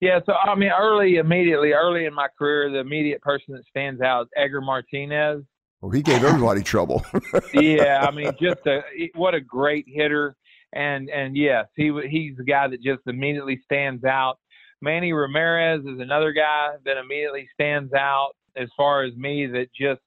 Yeah, 0.00 0.20
so 0.24 0.32
I 0.32 0.54
mean, 0.54 0.70
early, 0.70 1.16
immediately, 1.16 1.72
early 1.72 2.06
in 2.06 2.14
my 2.14 2.28
career, 2.38 2.70
the 2.70 2.78
immediate 2.78 3.20
person 3.20 3.54
that 3.54 3.64
stands 3.68 4.00
out 4.00 4.22
is 4.22 4.28
Edgar 4.34 4.62
Martinez. 4.62 5.42
Well, 5.80 5.90
he 5.90 6.02
gave 6.02 6.24
everybody 6.24 6.62
trouble. 6.62 7.04
yeah, 7.54 8.06
I 8.06 8.10
mean, 8.10 8.32
just 8.40 8.60
a 8.66 8.80
what 9.14 9.34
a 9.34 9.40
great 9.40 9.84
hitter, 9.86 10.36
and 10.72 11.10
and 11.10 11.36
yes, 11.36 11.66
he 11.76 11.92
he's 12.08 12.36
the 12.36 12.44
guy 12.44 12.68
that 12.68 12.82
just 12.82 13.02
immediately 13.06 13.60
stands 13.64 14.04
out. 14.04 14.38
Manny 14.82 15.12
Ramirez 15.12 15.80
is 15.80 16.00
another 16.00 16.32
guy 16.32 16.70
that 16.86 16.96
immediately 16.96 17.46
stands 17.52 17.92
out 17.92 18.32
as 18.56 18.68
far 18.76 19.04
as 19.04 19.14
me 19.16 19.46
that 19.46 19.68
just 19.78 20.00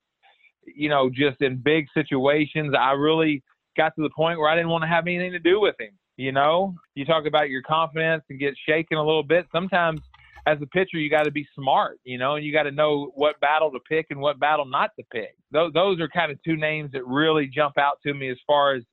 you 0.66 0.90
know 0.90 1.10
just 1.10 1.42
in 1.42 1.58
big 1.58 1.86
situations 1.94 2.74
I 2.78 2.92
really 2.92 3.44
got 3.78 3.96
to 3.96 4.02
the 4.02 4.10
point 4.16 4.40
where 4.40 4.50
I 4.50 4.56
didn't 4.56 4.70
want 4.70 4.84
to 4.84 4.88
have 4.88 5.06
anything 5.06 5.32
to 5.32 5.40
do 5.40 5.60
with 5.60 5.76
him. 5.80 5.92
You 6.18 6.32
know, 6.32 6.76
you 6.96 7.06
talk 7.06 7.26
about 7.26 7.50
your 7.50 7.62
confidence 7.64 8.24
and 8.30 8.40
get 8.40 8.54
shaken 8.68 8.98
a 8.98 9.04
little 9.04 9.24
bit. 9.24 9.48
Sometimes 9.52 10.02
as 10.46 10.58
a 10.62 10.68
pitcher, 10.68 10.98
you 10.98 11.10
got 11.10 11.24
to 11.24 11.32
be 11.32 11.48
smart, 11.56 12.00
you 12.04 12.18
know, 12.18 12.36
and 12.36 12.46
you 12.46 12.52
got 12.52 12.64
to 12.64 12.72
know 12.72 13.12
what 13.16 13.40
battle 13.40 13.72
to 13.72 13.80
pick 13.90 14.08
and 14.10 14.20
what 14.20 14.40
battle 14.40 14.66
not 14.66 14.92
to 15.00 15.06
pick. 15.12 15.36
Those, 15.52 15.74
those 15.74 16.00
are 16.00 16.08
kind 16.10 16.32
of 16.32 16.38
two 16.44 16.56
names 16.56 16.92
that 16.92 17.06
really 17.08 17.48
jump 17.48 17.78
out 17.78 17.98
to 18.06 18.14
me 18.14 18.30
as 18.30 18.38
far 18.46 18.76
as 18.76 18.84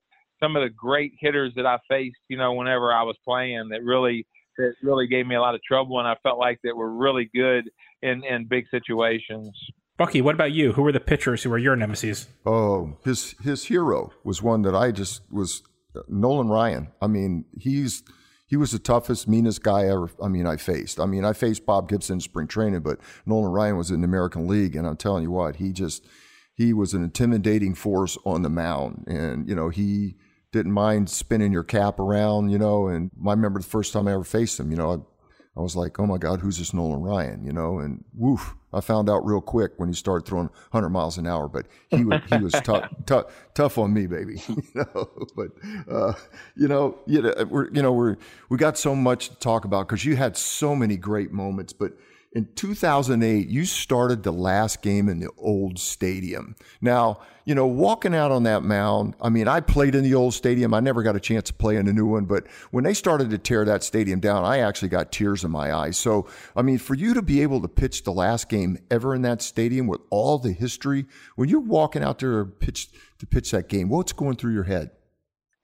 some 0.40 0.56
of 0.56 0.62
the 0.62 0.70
great 0.70 1.12
hitters 1.20 1.52
that 1.56 1.66
I 1.66 1.78
faced, 1.88 2.16
you 2.28 2.38
know, 2.38 2.52
whenever 2.52 2.92
I 2.92 3.02
was 3.02 3.16
playing 3.24 3.68
that 3.70 3.83
really 3.83 4.26
that 4.59 4.74
really 4.83 5.06
gave 5.06 5.26
me 5.26 5.35
a 5.35 5.40
lot 5.40 5.54
of 5.54 5.62
trouble 5.62 5.98
and 5.98 6.09
I 6.09 6.16
felt 6.22 6.38
like 6.38 6.59
that 6.64 6.76
were 6.76 6.92
really 6.92 7.30
good 7.35 7.70
in 8.02 8.22
in 8.24 8.46
big 8.46 8.64
situations. 8.70 9.50
Bucky, 9.96 10.22
what 10.22 10.35
about 10.35 10.52
you? 10.52 10.72
Who 10.72 10.83
were 10.83 10.92
the 10.92 11.00
pitchers 11.00 11.42
who 11.42 11.50
were 11.50 11.59
your 11.59 11.76
nemesis? 11.76 12.26
Oh, 12.46 12.96
his 13.04 13.35
his 13.42 13.64
hero 13.64 14.12
was 14.24 14.42
one 14.42 14.62
that 14.62 14.74
I 14.74 14.92
just 14.92 15.22
was 15.30 15.62
Nolan 16.09 16.48
Ryan. 16.48 16.88
I 17.00 17.07
mean, 17.07 17.44
he's 17.59 18.03
he 18.46 18.57
was 18.57 18.72
the 18.72 18.79
toughest, 18.81 19.29
meanest 19.29 19.62
guy 19.62 19.87
ever. 19.87 20.11
I 20.22 20.29
mean, 20.29 20.46
I 20.46 20.57
faced. 20.57 20.98
I 20.98 21.07
mean, 21.07 21.24
I 21.24 21.33
faced 21.33 21.64
Bob 21.64 21.88
Gibson 21.88 22.14
in 22.14 22.20
spring 22.20 22.48
training, 22.48 22.81
but 22.81 22.98
Nolan 23.24 23.53
Ryan 23.53 23.76
was 23.76 23.90
in 23.90 24.00
the 24.00 24.07
American 24.07 24.48
League, 24.48 24.74
and 24.74 24.87
I'm 24.87 24.96
telling 24.96 25.22
you 25.22 25.31
what, 25.31 25.57
he 25.57 25.72
just 25.72 26.05
he 26.55 26.72
was 26.72 26.92
an 26.92 27.05
intimidating 27.05 27.74
force 27.74 28.18
on 28.24 28.42
the 28.42 28.50
mound, 28.50 29.05
and 29.07 29.48
you 29.48 29.55
know 29.55 29.68
he 29.68 30.16
didn't 30.53 30.72
mind 30.72 31.09
spinning 31.09 31.53
your 31.53 31.62
cap 31.62 31.98
around, 31.98 32.50
you 32.50 32.59
know. 32.59 32.88
And 32.88 33.11
I 33.26 33.31
remember 33.31 33.61
the 33.61 33.66
first 33.66 33.92
time 33.92 34.09
I 34.09 34.12
ever 34.12 34.24
faced 34.24 34.59
him, 34.59 34.70
you 34.70 34.76
know, 34.76 34.90
I, 34.90 35.59
I 35.59 35.62
was 35.62 35.76
like, 35.76 35.98
oh 36.00 36.07
my 36.07 36.18
God, 36.18 36.40
who's 36.40 36.59
this 36.59 36.74
Nolan 36.74 37.03
Ryan? 37.03 37.44
You 37.44 37.53
know, 37.53 37.79
and 37.79 38.05
woof, 38.12 38.55
I 38.72 38.80
found 38.80 39.11
out 39.11 39.24
real 39.24 39.40
quick 39.40 39.72
when 39.76 39.88
he 39.88 39.94
started 39.94 40.26
throwing 40.26 40.46
100 40.70 40.88
miles 40.90 41.18
an 41.18 41.26
hour. 41.26 41.48
But 41.48 41.66
he 41.88 42.04
was 42.04 42.20
he 42.28 42.38
was 42.38 42.52
tough, 42.64 42.88
tough 43.06 43.26
tough 43.54 43.78
on 43.78 43.92
me, 43.92 44.06
baby. 44.06 44.42
you 44.48 44.62
know, 44.74 45.09
but 45.37 45.48
uh, 45.90 46.12
you 46.56 46.68
know, 46.68 46.98
you 47.06 47.22
know, 47.22 47.35
we're 47.48 47.70
you 47.70 47.83
know 47.83 47.92
we're 47.92 48.16
we 48.48 48.56
got 48.56 48.78
so 48.78 48.94
much 48.94 49.30
to 49.30 49.37
talk 49.37 49.64
about 49.64 49.88
because 49.88 50.04
you 50.04 50.16
had 50.16 50.37
so 50.37 50.74
many 50.74 50.96
great 50.96 51.33
moments, 51.33 51.72
but 51.72 51.92
in 52.32 52.48
2008, 52.54 53.48
you 53.48 53.64
started 53.64 54.22
the 54.22 54.32
last 54.32 54.82
game 54.82 55.08
in 55.08 55.18
the 55.18 55.30
old 55.36 55.80
stadium. 55.80 56.54
Now, 56.80 57.20
you 57.44 57.56
know, 57.56 57.66
walking 57.66 58.14
out 58.14 58.30
on 58.30 58.44
that 58.44 58.62
mound, 58.62 59.16
I 59.20 59.30
mean, 59.30 59.48
I 59.48 59.60
played 59.60 59.96
in 59.96 60.04
the 60.04 60.14
old 60.14 60.34
stadium. 60.34 60.72
I 60.72 60.78
never 60.78 61.02
got 61.02 61.16
a 61.16 61.20
chance 61.20 61.44
to 61.44 61.54
play 61.54 61.74
in 61.74 61.86
the 61.86 61.92
new 61.92 62.06
one, 62.06 62.26
but 62.26 62.46
when 62.70 62.84
they 62.84 62.94
started 62.94 63.30
to 63.30 63.38
tear 63.38 63.64
that 63.64 63.82
stadium 63.82 64.20
down, 64.20 64.44
I 64.44 64.58
actually 64.58 64.90
got 64.90 65.10
tears 65.10 65.42
in 65.42 65.50
my 65.50 65.74
eyes. 65.74 65.98
So, 65.98 66.28
I 66.54 66.62
mean, 66.62 66.78
for 66.78 66.94
you 66.94 67.14
to 67.14 67.22
be 67.22 67.42
able 67.42 67.60
to 67.62 67.68
pitch 67.68 68.04
the 68.04 68.12
last 68.12 68.48
game 68.48 68.78
ever 68.92 69.12
in 69.12 69.22
that 69.22 69.42
stadium 69.42 69.88
with 69.88 70.00
all 70.10 70.38
the 70.38 70.52
history, 70.52 71.06
when 71.34 71.48
you're 71.48 71.58
walking 71.58 72.04
out 72.04 72.20
there 72.20 72.44
to 72.44 72.50
pitch, 72.50 72.90
to 73.18 73.26
pitch 73.26 73.50
that 73.50 73.68
game, 73.68 73.88
what's 73.88 74.12
going 74.12 74.36
through 74.36 74.52
your 74.52 74.64
head? 74.64 74.90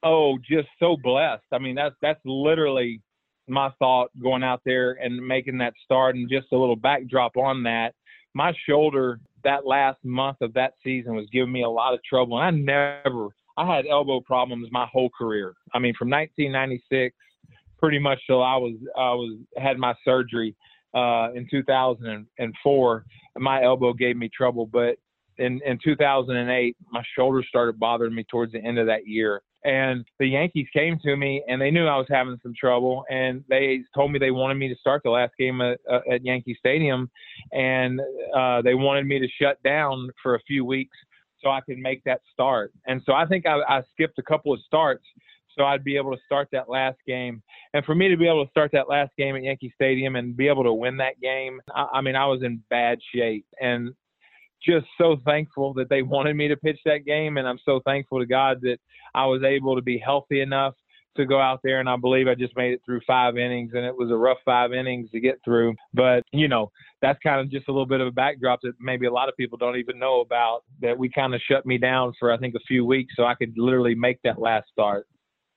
Oh, 0.02 0.38
just 0.38 0.68
so 0.81 0.96
blessed. 1.02 1.44
I 1.52 1.59
mean, 1.59 1.76
that's 1.76 1.94
that's 2.02 2.20
literally 2.24 3.02
my 3.49 3.71
thought 3.79 4.11
going 4.23 4.43
out 4.43 4.63
there 4.65 4.93
and 4.93 5.25
making 5.27 5.59
that 5.59 5.75
start 5.85 6.17
and 6.17 6.29
just 6.29 6.53
a 6.53 6.57
little 6.57 6.77
backdrop 6.77 7.37
on 7.37 7.63
that. 7.65 7.95
My 8.35 8.53
shoulder 8.69 9.21
that 9.45 9.67
last 9.67 9.99
month 10.05 10.39
of 10.41 10.53
that 10.55 10.75
season 10.83 11.15
was 11.15 11.27
giving 11.33 11.53
me 11.53 11.63
a 11.63 11.69
lot 11.69 11.95
of 11.95 12.01
trouble. 12.03 12.39
And 12.39 12.45
I 12.69 13.01
never, 13.05 13.29
I 13.57 13.75
had 13.75 13.87
elbow 13.87 14.21
problems 14.21 14.69
my 14.73 14.87
whole 14.93 15.11
career. 15.17 15.55
I 15.73 15.79
mean, 15.79 15.95
from 15.99 16.11
1996 16.11 17.15
pretty 17.79 17.99
much 17.99 18.19
till 18.27 18.43
I 18.43 18.57
was, 18.57 18.75
I 18.97 19.13
was, 19.13 19.39
had 19.57 19.79
my 19.79 19.95
surgery 20.05 20.57
uh, 20.95 21.29
in 21.35 21.47
2004. 21.51 23.05
My 23.39 23.63
elbow 23.63 23.93
gave 23.93 24.17
me 24.17 24.31
trouble, 24.35 24.67
but 24.67 24.97
in, 25.39 25.61
in 25.65 25.79
2008, 25.85 26.77
my 26.91 27.03
shoulder 27.15 27.45
started 27.47 27.79
bothering 27.79 28.15
me 28.15 28.25
towards 28.31 28.53
the 28.53 28.65
end 28.65 28.79
of 28.79 28.87
that 28.87 29.07
year. 29.07 29.43
And 29.64 30.05
the 30.19 30.27
Yankees 30.27 30.69
came 30.73 30.99
to 31.01 31.16
me 31.16 31.42
and 31.49 31.61
they 31.61 31.71
knew 31.71 31.87
I 31.87 31.97
was 31.97 32.07
having 32.09 32.38
some 32.42 32.55
trouble. 32.59 33.05
And 33.11 33.45
they 33.49 33.81
told 33.95 34.12
me 34.12 34.19
they 34.19 34.31
wanted 34.31 34.57
me 34.57 34.69
to 34.69 34.77
start 34.77 35.03
the 35.03 35.11
last 35.11 35.33
game 35.38 35.61
at, 35.61 35.81
uh, 35.90 36.01
at 36.11 36.25
Yankee 36.25 36.57
Stadium. 36.59 37.11
And 37.53 38.01
uh, 38.37 38.62
they 38.62 38.75
wanted 38.75 39.07
me 39.07 39.19
to 39.19 39.29
shut 39.40 39.62
down 39.62 40.11
for 40.23 40.37
a 40.37 40.40
few 40.40 40.64
weeks 40.64 40.97
so 41.42 41.51
I 41.51 41.61
could 41.61 41.79
make 41.79 42.03
that 42.05 42.21
start. 42.33 42.73
And 42.87 43.03
so 43.05 43.12
I 43.12 43.27
think 43.27 43.47
I, 43.47 43.59
I 43.69 43.83
skipped 43.92 44.19
a 44.19 44.23
couple 44.23 44.53
of 44.53 44.61
starts 44.66 45.05
so 45.57 45.64
I'd 45.64 45.85
be 45.85 45.97
able 45.97 46.12
to 46.14 46.23
start 46.25 46.49
that 46.53 46.69
last 46.69 46.99
game. 47.07 47.42
And 47.75 47.85
for 47.85 47.95
me 47.95 48.09
to 48.09 48.16
be 48.16 48.29
able 48.29 48.45
to 48.45 48.51
start 48.51 48.71
that 48.73 48.88
last 48.88 49.12
game 49.16 49.37
at 49.37 49.42
Yankee 49.42 49.73
Stadium 49.75 50.16
and 50.16 50.37
be 50.37 50.49
able 50.49 50.64
to 50.64 50.73
win 50.73 50.97
that 50.99 51.21
game, 51.21 51.61
I, 51.75 51.87
I 51.95 52.01
mean, 52.01 52.14
I 52.14 52.27
was 52.27 52.42
in 52.42 52.62
bad 52.69 52.99
shape. 53.14 53.47
And 53.61 53.95
just 54.64 54.87
so 54.99 55.16
thankful 55.25 55.75
that 55.75 55.88
they 55.88 56.03
wanted 56.03 56.35
me 56.37 56.49
to 56.49 56.57
pitch 56.57 56.79
that 56.85 57.05
game, 57.07 57.37
and 57.37 57.47
I'm 57.47 57.59
so 57.64 57.81
thankful 57.85 58.19
to 58.19 58.27
God 58.27 58.59
that 58.62 58.79
I 59.14 59.27
was 59.27 59.42
able 59.42 59.77
to 59.77 59.83
be 59.83 59.99
healthy 59.99 60.40
enough 60.40 60.75
to 61.16 61.27
go 61.27 61.40
out 61.40 61.61
there 61.64 61.81
and 61.81 61.88
I 61.88 61.97
believe 61.97 62.29
I 62.29 62.35
just 62.35 62.57
made 62.57 62.73
it 62.73 62.81
through 62.85 63.01
five 63.07 63.37
innings 63.37 63.73
and 63.75 63.85
it 63.85 63.97
was 63.97 64.11
a 64.11 64.16
rough 64.16 64.38
five 64.45 64.73
innings 64.73 65.11
to 65.11 65.21
get 65.21 65.38
through. 65.45 65.75
But, 65.92 66.23
you 66.33 66.49
know, 66.49 66.71
that's 67.03 67.19
kind 67.23 67.40
of 67.40 67.51
just 67.51 67.69
a 67.69 67.73
little 67.73 67.87
bit 67.87 68.01
of 68.01 68.07
a 68.07 68.12
backdrop 68.12 68.61
that 68.62 68.75
maybe 68.81 69.07
a 69.07 69.12
lot 69.12 69.29
of 69.29 69.37
people 69.37 69.59
don't 69.59 69.77
even 69.77 69.99
know 69.99 70.21
about 70.21 70.62
that 70.81 70.97
we 70.97 71.09
kind 71.09 71.35
of 71.35 71.40
shut 71.51 71.66
me 71.66 71.79
down 71.79 72.12
for 72.19 72.33
I 72.33 72.38
think 72.38 72.55
a 72.55 72.61
few 72.66 72.85
weeks 72.85 73.14
so 73.16 73.25
I 73.25 73.35
could 73.35 73.55
literally 73.57 73.95
make 73.95 74.19
that 74.25 74.40
last 74.40 74.69
start. 74.71 75.07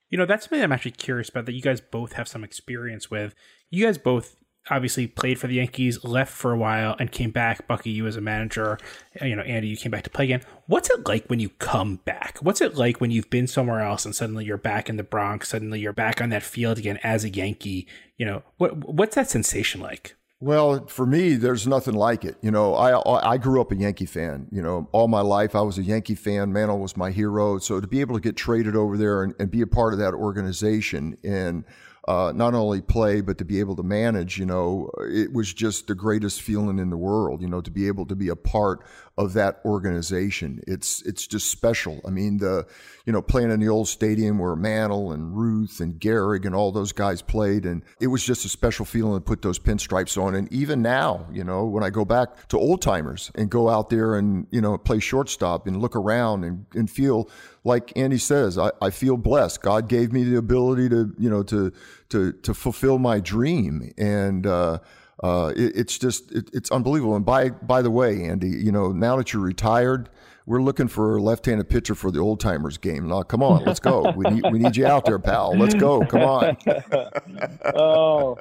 You 0.09 0.17
know, 0.17 0.25
that's 0.25 0.45
something 0.45 0.63
I'm 0.63 0.71
actually 0.71 0.91
curious 0.91 1.29
about 1.29 1.45
that 1.45 1.53
you 1.53 1.61
guys 1.61 1.81
both 1.81 2.13
have 2.13 2.27
some 2.27 2.43
experience 2.43 3.11
with. 3.11 3.35
You 3.69 3.85
guys 3.85 3.97
both 3.99 4.37
obviously 4.69 5.07
played 5.07 5.39
for 5.39 5.47
the 5.47 5.55
Yankees, 5.55 6.03
left 6.03 6.31
for 6.31 6.51
a 6.51 6.57
while, 6.57 6.95
and 6.99 7.11
came 7.11 7.31
back. 7.31 7.67
Bucky, 7.67 7.89
you 7.89 8.07
as 8.07 8.15
a 8.15 8.21
manager, 8.21 8.77
you 9.21 9.35
know, 9.35 9.41
Andy, 9.41 9.67
you 9.67 9.77
came 9.77 9.91
back 9.91 10.03
to 10.03 10.09
play 10.09 10.25
again. 10.25 10.41
What's 10.67 10.89
it 10.89 11.07
like 11.07 11.25
when 11.27 11.39
you 11.39 11.49
come 11.49 11.97
back? 11.97 12.37
What's 12.41 12.61
it 12.61 12.75
like 12.75 13.01
when 13.01 13.11
you've 13.11 13.29
been 13.29 13.47
somewhere 13.47 13.81
else 13.81 14.05
and 14.05 14.15
suddenly 14.15 14.45
you're 14.45 14.57
back 14.57 14.89
in 14.89 14.97
the 14.97 15.03
Bronx? 15.03 15.49
Suddenly 15.49 15.79
you're 15.79 15.93
back 15.93 16.21
on 16.21 16.29
that 16.29 16.43
field 16.43 16.77
again 16.77 16.99
as 17.03 17.23
a 17.23 17.29
Yankee. 17.29 17.87
You 18.17 18.25
know, 18.25 18.43
what 18.57 18.77
what's 18.77 19.15
that 19.15 19.29
sensation 19.29 19.81
like? 19.81 20.15
Well, 20.41 20.85
for 20.87 21.05
me, 21.05 21.35
there's 21.35 21.67
nothing 21.67 21.95
like 21.95 22.23
it. 22.23 22.37
You 22.41 22.51
know, 22.51 22.73
I 22.73 23.33
I 23.33 23.37
grew 23.37 23.59
up 23.59 23.71
a 23.71 23.75
Yankee 23.75 24.05
fan. 24.05 24.47
You 24.51 24.61
know, 24.61 24.87
all 24.93 25.09
my 25.09 25.21
life 25.21 25.53
I 25.55 25.61
was 25.61 25.77
a 25.77 25.83
Yankee 25.83 26.15
fan. 26.15 26.53
Mantle 26.53 26.79
was 26.79 26.95
my 26.95 27.11
hero. 27.11 27.57
So 27.59 27.81
to 27.81 27.87
be 27.87 27.99
able 27.99 28.15
to 28.15 28.21
get 28.21 28.37
traded 28.37 28.75
over 28.75 28.95
there 28.95 29.23
and, 29.23 29.33
and 29.39 29.51
be 29.51 29.61
a 29.61 29.67
part 29.67 29.93
of 29.93 29.99
that 29.99 30.13
organization 30.13 31.17
and 31.23 31.65
uh, 32.09 32.31
not 32.33 32.55
only 32.55 32.81
play 32.81 33.21
but 33.21 33.37
to 33.37 33.45
be 33.45 33.59
able 33.59 33.75
to 33.75 33.83
manage. 33.83 34.39
You 34.39 34.47
know, 34.47 34.89
it 34.97 35.31
was 35.31 35.53
just 35.53 35.85
the 35.85 35.93
greatest 35.93 36.41
feeling 36.41 36.79
in 36.79 36.89
the 36.89 36.97
world. 36.97 37.39
You 37.39 37.47
know, 37.47 37.61
to 37.61 37.69
be 37.69 37.87
able 37.87 38.07
to 38.07 38.15
be 38.15 38.29
a 38.29 38.35
part 38.35 38.83
of 39.19 39.33
that 39.33 39.59
organization. 39.65 40.61
It's 40.65 41.01
it's 41.01 41.27
just 41.27 41.51
special. 41.51 41.99
I 42.07 42.09
mean, 42.09 42.37
the 42.37 42.65
you 43.05 43.11
know 43.11 43.21
playing 43.21 43.51
in 43.51 43.59
the 43.59 43.67
old 43.67 43.89
stadium 43.89 44.39
where 44.39 44.55
Mantle 44.55 45.11
and 45.11 45.35
Ruth 45.35 45.81
and 45.81 45.99
Gehrig 45.99 46.45
and 46.45 46.55
all 46.55 46.71
those 46.71 46.93
guys 46.93 47.21
played, 47.21 47.65
and 47.65 47.83
it 47.99 48.07
was 48.07 48.23
just 48.23 48.45
a 48.45 48.49
special 48.49 48.85
feeling 48.85 49.15
to 49.15 49.21
put 49.21 49.41
those 49.41 49.59
pinstripes 49.59 50.19
on. 50.19 50.35
And 50.35 50.51
even 50.53 50.81
now, 50.81 51.27
you 51.33 51.43
know, 51.43 51.65
when 51.65 51.83
I 51.83 51.89
go 51.89 52.05
back 52.05 52.47
to 52.47 52.57
old 52.57 52.81
timers 52.81 53.29
and 53.35 53.51
go 53.51 53.67
out 53.67 53.89
there 53.89 54.15
and 54.15 54.47
you 54.51 54.61
know 54.61 54.77
play 54.77 54.99
shortstop 54.99 55.67
and 55.67 55.81
look 55.81 55.97
around 55.97 56.45
and, 56.45 56.65
and 56.73 56.89
feel 56.89 57.29
like 57.65 57.91
Andy 57.97 58.17
says, 58.17 58.57
I, 58.57 58.71
I 58.81 58.89
feel 58.89 59.17
blessed. 59.17 59.61
God 59.61 59.89
gave 59.89 60.13
me 60.13 60.23
the 60.23 60.37
ability 60.37 60.87
to 60.89 61.13
you 61.19 61.29
know 61.29 61.43
to 61.43 61.73
to 62.09 62.31
to 62.31 62.53
fulfill 62.53 62.97
my 62.99 63.19
dream 63.19 63.91
and. 63.97 64.47
Uh, 64.47 64.79
uh, 65.23 65.53
it, 65.55 65.75
it's 65.75 65.97
just 65.97 66.31
it, 66.31 66.49
it's 66.53 66.71
unbelievable. 66.71 67.15
And 67.15 67.25
by 67.25 67.49
by 67.49 67.81
the 67.81 67.91
way, 67.91 68.23
Andy, 68.23 68.49
you 68.49 68.71
know 68.71 68.91
now 68.91 69.15
that 69.17 69.33
you're 69.33 69.41
retired, 69.41 70.09
we're 70.45 70.61
looking 70.61 70.87
for 70.87 71.17
a 71.17 71.21
left-handed 71.21 71.69
pitcher 71.69 71.93
for 71.93 72.09
the 72.09 72.19
old 72.19 72.39
timers 72.39 72.79
game. 72.79 73.07
Now, 73.07 73.21
come 73.21 73.43
on, 73.43 73.63
let's 73.65 73.79
go. 73.79 74.11
We 74.15 74.25
need 74.31 74.43
we 74.51 74.59
need 74.59 74.75
you 74.75 74.87
out 74.87 75.05
there, 75.05 75.19
pal. 75.19 75.55
Let's 75.57 75.75
go. 75.75 76.05
Come 76.05 76.21
on. 76.21 76.57
oh, 77.75 78.37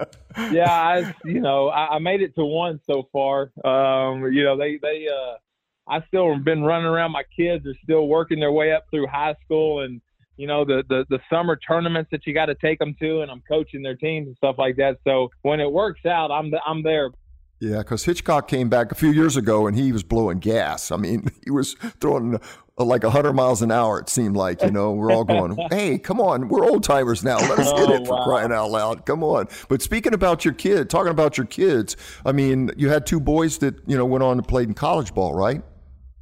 yeah. 0.51 0.73
I 0.73 1.15
you 1.25 1.41
know 1.41 1.69
I, 1.69 1.97
I, 1.97 1.99
made 1.99 2.23
it 2.23 2.35
to 2.37 2.45
one 2.45 2.81
so 2.87 3.09
far. 3.13 3.51
Um, 3.65 4.33
you 4.33 4.43
know 4.43 4.57
they 4.57 4.79
they 4.81 5.07
uh, 5.07 5.35
I 5.87 6.03
still 6.07 6.39
been 6.39 6.63
running 6.63 6.87
around. 6.87 7.13
My 7.13 7.25
kids 7.37 7.67
are 7.67 7.77
still 7.83 8.07
working 8.09 8.41
their 8.41 8.53
way 8.53 8.73
up 8.73 8.87
through 8.91 9.07
high 9.07 9.35
school 9.45 9.81
and 9.81 10.01
you 10.39 10.47
know 10.47 10.65
the 10.65 10.83
the, 10.89 11.05
the 11.11 11.19
summer 11.31 11.57
tournaments 11.57 12.11
that 12.13 12.27
you 12.27 12.33
got 12.33 12.47
to 12.47 12.55
take 12.55 12.79
them 12.79 12.95
to, 13.01 13.21
and 13.21 13.31
I'm 13.31 13.43
coaching 13.47 13.83
their 13.83 13.97
teams 13.97 14.29
and 14.29 14.37
stuff 14.37 14.57
like 14.57 14.77
that. 14.77 14.99
So 15.05 15.31
when 15.43 15.61
it 15.61 15.71
works 15.71 16.07
out, 16.07 16.31
I'm 16.31 16.53
I'm 16.67 16.83
there. 16.83 17.11
Yeah, 17.61 17.79
because 17.79 18.05
Hitchcock 18.05 18.47
came 18.47 18.69
back 18.69 18.93
a 18.93 18.95
few 18.95 19.11
years 19.11 19.37
ago 19.37 19.67
and 19.67 19.77
he 19.77 19.91
was 19.91 20.05
blowing 20.05 20.39
gas. 20.39 20.93
I 20.93 20.97
mean, 20.97 21.29
he 21.45 21.51
was 21.51 21.75
throwing 22.01 22.37
uh, 22.37 22.85
like 22.85 23.03
100 23.03 23.33
miles 23.33 23.63
an 23.63 23.73
hour, 23.73 23.99
it 23.99 24.09
seemed 24.09 24.37
like. 24.37 24.63
You 24.63 24.71
know, 24.71 24.93
we're 24.93 25.11
all 25.11 25.25
going, 25.25 25.59
hey, 25.71 25.99
come 25.99 26.21
on, 26.21 26.49
we're 26.49 26.65
old 26.65 26.85
timers 26.85 27.25
now. 27.25 27.39
Let 27.39 27.59
us 27.59 27.71
hit 27.73 27.91
oh, 27.91 27.95
it 27.95 28.07
for 28.07 28.15
wow. 28.15 28.25
crying 28.25 28.53
out 28.53 28.71
loud. 28.71 29.07
Come 29.07 29.25
on. 29.25 29.49
But 29.69 29.83
speaking 29.83 30.15
about 30.15 30.45
your 30.45 30.55
kid, 30.55 30.89
talking 30.89 31.11
about 31.11 31.37
your 31.37 31.47
kids, 31.47 31.97
I 32.25 32.31
mean, 32.31 32.71
you 32.77 32.91
had 32.91 33.07
two 33.07 33.19
boys 33.19 33.59
that, 33.59 33.75
you 33.89 33.97
know, 33.97 34.07
went 34.07 34.23
on 34.23 34.37
to 34.37 34.43
play 34.45 34.63
in 34.63 34.75
college 34.75 35.13
ball, 35.13 35.35
right? 35.35 35.63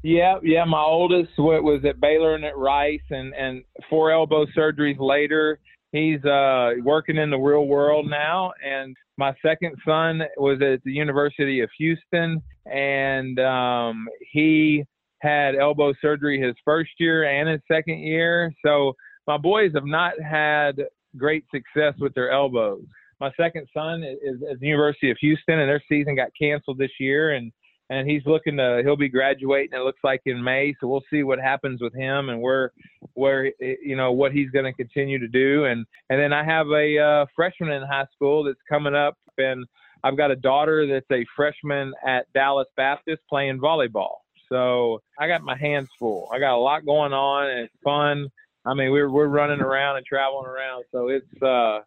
Yeah, 0.07 0.37
yeah. 0.45 0.65
My 0.65 0.83
oldest 0.83 1.33
was 1.37 1.85
at 1.85 2.01
Baylor 2.01 2.37
and 2.37 2.45
at 2.45 2.57
Rice, 2.57 3.01
and 3.11 3.35
and 3.35 3.65
four 3.91 4.13
elbow 4.13 4.47
surgeries 4.57 5.01
later, 5.01 5.59
he's 5.91 6.25
uh, 6.25 6.75
working 6.85 7.17
in 7.17 7.29
the 7.29 7.37
real 7.37 7.67
world 7.67 8.09
now. 8.09 8.53
And 8.65 8.97
my 9.19 9.35
second 9.45 9.75
son 9.85 10.23
was 10.37 10.63
at 10.63 10.85
the 10.85 10.93
University 10.93 11.59
of 11.59 11.71
Houston, 11.77 12.41
and 12.67 13.41
um, 13.41 14.07
he 14.31 14.85
had 15.23 15.57
elbow 15.57 15.93
surgery 16.01 16.41
his 16.41 16.55
first 16.65 16.93
year 17.01 17.25
and 17.25 17.49
his 17.49 17.61
second 17.67 17.99
year. 17.99 18.55
So 18.65 18.93
my 19.27 19.39
boys 19.39 19.73
have 19.75 19.87
not 19.87 20.13
had 20.23 20.85
great 21.17 21.47
success 21.53 21.95
with 21.99 22.15
their 22.15 22.31
elbows. 22.31 22.85
My 23.19 23.33
second 23.37 23.67
son 23.75 24.05
is 24.05 24.37
at 24.49 24.61
the 24.61 24.69
University 24.69 25.11
of 25.11 25.17
Houston, 25.21 25.59
and 25.59 25.69
their 25.69 25.83
season 25.89 26.15
got 26.15 26.29
canceled 26.41 26.79
this 26.79 26.93
year, 27.01 27.33
and 27.33 27.51
and 27.91 28.09
he's 28.09 28.23
looking 28.27 28.57
to 28.57 28.81
he'll 28.85 28.97
be 28.97 29.09
graduating 29.09 29.79
it 29.79 29.83
looks 29.83 30.01
like 30.03 30.23
in 30.27 30.43
May. 30.43 30.75
So 30.81 30.89
we'll 30.89 31.05
see 31.11 31.23
what 31.23 31.39
happens 31.39 31.81
with 31.81 31.95
him 31.95 32.29
and 32.29 32.41
where 32.41 32.73
where 33.15 33.53
you 33.61 33.97
know 33.97 34.13
what 34.13 34.33
he's 34.33 34.51
going 34.51 34.65
to 34.65 34.73
continue 34.73 35.19
to 35.19 35.29
do. 35.29 35.65
And 35.65 35.87
and 36.11 36.21
then 36.21 36.33
I 36.33 36.45
have 36.45 36.67
a 36.69 36.99
uh, 36.99 37.27
freshman 37.35 37.71
in 37.71 37.83
high 37.83 38.07
school 38.15 38.45
that's 38.45 38.59
coming 38.69 38.95
up. 38.95 39.17
And 39.39 39.67
I've 40.03 40.17
got 40.17 40.31
a 40.31 40.37
daughter 40.37 40.87
that's 40.87 41.11
a 41.13 41.25
freshman 41.35 41.93
at 42.07 42.27
Dallas 42.33 42.69
Baptist 42.77 43.23
playing 43.29 43.61
volleyball. 43.61 44.17
So 44.49 45.03
I 45.19 45.27
got 45.27 45.43
my 45.43 45.57
hands 45.57 45.89
full. 45.99 46.29
I 46.33 46.39
got 46.39 46.57
a 46.57 46.61
lot 46.61 46.85
going 46.85 47.13
on 47.13 47.51
and 47.51 47.61
it's 47.61 47.75
fun. 47.85 48.29
I 48.65 48.75
mean 48.75 48.91
we're 48.91 49.11
we're 49.11 49.29
running 49.29 49.61
around 49.61 49.97
and 49.97 50.07
traveling 50.07 50.47
around. 50.47 50.85
So 50.93 51.09
it's 51.09 51.43
uh 51.43 51.81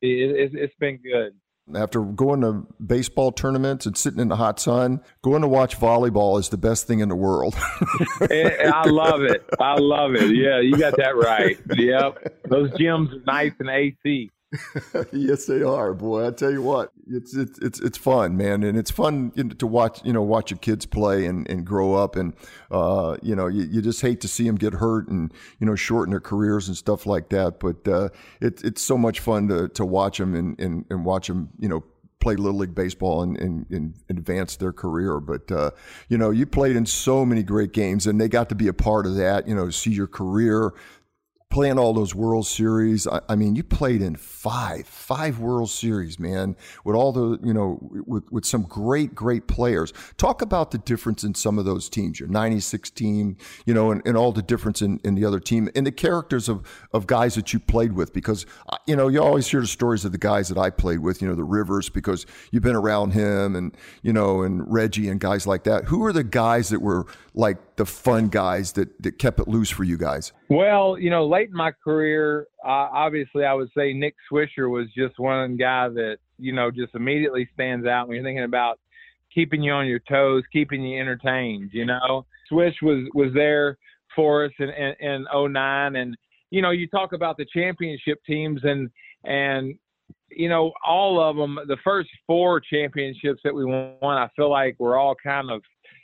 it, 0.00 0.54
it's 0.54 0.74
been 0.78 0.98
good 0.98 1.34
after 1.74 2.02
going 2.02 2.40
to 2.42 2.66
baseball 2.84 3.32
tournaments 3.32 3.86
and 3.86 3.96
sitting 3.96 4.20
in 4.20 4.28
the 4.28 4.36
hot 4.36 4.60
sun, 4.60 5.00
going 5.22 5.42
to 5.42 5.48
watch 5.48 5.78
volleyball 5.78 6.38
is 6.38 6.48
the 6.48 6.56
best 6.56 6.86
thing 6.86 7.00
in 7.00 7.08
the 7.08 7.16
world. 7.16 7.54
Eh, 8.30 8.34
eh, 8.34 8.70
I 8.74 8.88
love 8.88 9.22
it. 9.22 9.44
I 9.60 9.76
love 9.78 10.14
it. 10.14 10.34
Yeah, 10.34 10.60
you 10.60 10.76
got 10.76 10.96
that 10.96 11.16
right. 11.16 11.58
Yep. 11.76 12.42
Those 12.48 12.70
gyms 12.72 13.12
are 13.12 13.22
nice 13.26 13.52
and 13.58 13.70
AC. 13.70 14.30
yes, 15.12 15.44
they 15.44 15.62
are, 15.62 15.92
boy. 15.92 16.26
I 16.26 16.30
tell 16.30 16.50
you 16.50 16.62
what, 16.62 16.90
it's 17.06 17.36
it's 17.36 17.58
it's 17.58 17.80
it's 17.80 17.98
fun, 17.98 18.36
man, 18.36 18.62
and 18.62 18.78
it's 18.78 18.90
fun 18.90 19.30
to 19.58 19.66
watch. 19.66 20.00
You 20.04 20.14
know, 20.14 20.22
watch 20.22 20.50
your 20.50 20.58
kids 20.58 20.86
play 20.86 21.26
and, 21.26 21.48
and 21.50 21.66
grow 21.66 21.94
up, 21.94 22.16
and 22.16 22.32
uh, 22.70 23.18
you 23.22 23.36
know, 23.36 23.46
you, 23.46 23.64
you 23.64 23.82
just 23.82 24.00
hate 24.00 24.22
to 24.22 24.28
see 24.28 24.44
them 24.44 24.56
get 24.56 24.72
hurt 24.72 25.08
and 25.08 25.32
you 25.60 25.66
know 25.66 25.74
shorten 25.74 26.12
their 26.12 26.20
careers 26.20 26.66
and 26.66 26.76
stuff 26.76 27.04
like 27.04 27.28
that. 27.28 27.60
But 27.60 27.86
uh, 27.86 28.08
it's 28.40 28.62
it's 28.62 28.80
so 28.80 28.96
much 28.96 29.20
fun 29.20 29.48
to 29.48 29.68
to 29.68 29.84
watch 29.84 30.16
them 30.16 30.34
and 30.34 30.58
and, 30.58 30.86
and 30.88 31.04
watch 31.04 31.26
them, 31.26 31.50
you 31.58 31.68
know, 31.68 31.84
play 32.20 32.36
little 32.36 32.58
league 32.58 32.74
baseball 32.74 33.22
and, 33.22 33.38
and, 33.38 33.66
and 33.70 33.94
advance 34.08 34.56
their 34.56 34.72
career. 34.72 35.20
But 35.20 35.50
uh, 35.50 35.70
you 36.08 36.18
know, 36.18 36.30
you 36.30 36.46
played 36.46 36.76
in 36.76 36.86
so 36.86 37.24
many 37.24 37.42
great 37.42 37.72
games, 37.72 38.06
and 38.06 38.20
they 38.20 38.28
got 38.28 38.48
to 38.48 38.54
be 38.54 38.68
a 38.68 38.72
part 38.72 39.06
of 39.06 39.16
that. 39.16 39.46
You 39.46 39.54
know, 39.54 39.70
see 39.70 39.90
your 39.90 40.06
career 40.06 40.72
playing 41.50 41.78
all 41.78 41.94
those 41.94 42.14
World 42.14 42.46
Series. 42.46 43.06
I, 43.06 43.20
I, 43.28 43.34
mean, 43.34 43.56
you 43.56 43.64
played 43.64 44.02
in 44.02 44.16
five, 44.16 44.86
five 44.86 45.38
World 45.38 45.70
Series, 45.70 46.18
man, 46.18 46.56
with 46.84 46.94
all 46.94 47.12
the, 47.12 47.38
you 47.44 47.54
know, 47.54 47.78
with, 47.80 48.30
with 48.30 48.44
some 48.44 48.62
great, 48.62 49.14
great 49.14 49.46
players. 49.46 49.92
Talk 50.18 50.42
about 50.42 50.72
the 50.72 50.78
difference 50.78 51.24
in 51.24 51.34
some 51.34 51.58
of 51.58 51.64
those 51.64 51.88
teams, 51.88 52.20
your 52.20 52.28
96 52.28 52.90
team, 52.90 53.36
you 53.64 53.72
know, 53.72 53.90
and, 53.90 54.02
and 54.06 54.16
all 54.16 54.32
the 54.32 54.42
difference 54.42 54.82
in, 54.82 55.00
in 55.04 55.14
the 55.14 55.24
other 55.24 55.40
team 55.40 55.70
and 55.74 55.86
the 55.86 55.92
characters 55.92 56.48
of, 56.48 56.66
of 56.92 57.06
guys 57.06 57.34
that 57.34 57.52
you 57.52 57.60
played 57.60 57.92
with. 57.92 58.12
Because, 58.12 58.44
uh, 58.68 58.76
you 58.86 58.94
know, 58.94 59.08
you 59.08 59.22
always 59.22 59.46
hear 59.46 59.60
the 59.60 59.66
stories 59.66 60.04
of 60.04 60.12
the 60.12 60.18
guys 60.18 60.48
that 60.48 60.58
I 60.58 60.68
played 60.70 60.98
with, 60.98 61.22
you 61.22 61.28
know, 61.28 61.34
the 61.34 61.44
Rivers, 61.44 61.88
because 61.88 62.26
you've 62.50 62.62
been 62.62 62.76
around 62.76 63.12
him 63.12 63.56
and, 63.56 63.74
you 64.02 64.12
know, 64.12 64.42
and 64.42 64.70
Reggie 64.70 65.08
and 65.08 65.18
guys 65.18 65.46
like 65.46 65.64
that. 65.64 65.84
Who 65.86 66.04
are 66.04 66.12
the 66.12 66.24
guys 66.24 66.68
that 66.68 66.80
were 66.80 67.06
like 67.34 67.58
the 67.78 67.86
fun 67.86 68.28
guys 68.28 68.72
that, 68.72 69.02
that 69.02 69.18
kept 69.18 69.40
it 69.40 69.48
loose 69.48 69.70
for 69.70 69.84
you 69.84 69.96
guys? 69.96 70.32
Well, 70.50 70.98
you 70.98 71.10
know, 71.10 71.26
late 71.26 71.48
in 71.48 71.56
my 71.56 71.72
career, 71.72 72.46
uh, 72.64 72.88
obviously, 72.92 73.44
I 73.44 73.54
would 73.54 73.70
say 73.76 73.92
Nick 73.92 74.14
Swisher 74.30 74.68
was 74.68 74.88
just 74.96 75.18
one 75.18 75.56
guy 75.56 75.88
that 75.88 76.18
you 76.38 76.52
know 76.52 76.70
just 76.70 76.94
immediately 76.94 77.48
stands 77.54 77.86
out 77.86 78.08
when 78.08 78.16
you're 78.16 78.24
thinking 78.24 78.44
about 78.44 78.78
keeping 79.34 79.62
you 79.62 79.72
on 79.72 79.86
your 79.86 80.00
toes, 80.00 80.42
keeping 80.52 80.82
you 80.82 81.00
entertained. 81.00 81.70
You 81.72 81.86
know, 81.86 82.26
Swish 82.48 82.74
was 82.82 83.08
was 83.14 83.32
there 83.32 83.78
for 84.14 84.44
us 84.44 84.52
in, 84.58 84.68
in, 84.70 84.94
in 85.00 85.52
09 85.52 85.96
and 85.96 86.16
you 86.50 86.62
know, 86.62 86.70
you 86.70 86.88
talk 86.88 87.12
about 87.12 87.36
the 87.36 87.46
championship 87.52 88.18
teams 88.26 88.60
and 88.64 88.90
and 89.24 89.78
you 90.30 90.48
know, 90.48 90.72
all 90.86 91.20
of 91.20 91.36
them, 91.36 91.58
the 91.66 91.76
first 91.82 92.10
four 92.26 92.60
championships 92.60 93.40
that 93.44 93.54
we 93.54 93.64
won, 93.64 93.98
I 94.02 94.28
feel 94.36 94.50
like 94.50 94.76
we're 94.78 94.96
all 94.96 95.14
kind 95.14 95.50
of, 95.50 95.62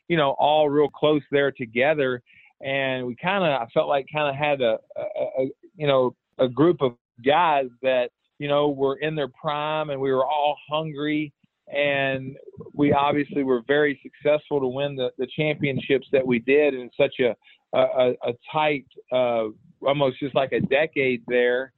you 0.09 0.17
know, 0.17 0.35
all 0.39 0.69
real 0.69 0.89
close 0.89 1.23
there 1.31 1.51
together. 1.51 2.23
And 2.61 3.07
we 3.07 3.17
kind 3.17 3.45
of, 3.45 3.51
I 3.61 3.67
felt 3.73 3.89
like 3.89 4.07
kind 4.13 4.29
of 4.29 4.35
had 4.35 4.61
a, 4.61 4.79
a, 4.97 5.43
a, 5.43 5.51
you 5.77 5.87
know, 5.87 6.15
a 6.39 6.49
group 6.49 6.81
of 6.81 6.95
guys 7.25 7.67
that, 7.83 8.11
you 8.39 8.49
know, 8.49 8.69
were 8.71 8.97
in 8.97 9.15
their 9.15 9.29
prime 9.29 9.91
and 9.91 10.01
we 10.01 10.13
were 10.13 10.25
all 10.25 10.57
hungry. 10.69 11.33
And 11.73 12.37
we 12.75 12.93
obviously 12.93 13.43
were 13.43 13.63
very 13.67 13.99
successful 14.03 14.61
to 14.61 14.67
win 14.67 14.97
the, 14.97 15.11
the 15.19 15.27
championships 15.35 16.07
that 16.13 16.27
we 16.27 16.39
did 16.39 16.75
in 16.75 16.91
such 16.97 17.21
a, 17.21 17.35
a, 17.77 18.13
a 18.23 18.33
tight, 18.53 18.87
uh, 19.13 19.47
almost 19.87 20.21
just 20.21 20.35
like 20.35 20.53
a 20.53 20.61
decade 20.61 21.23
there. 21.27 21.73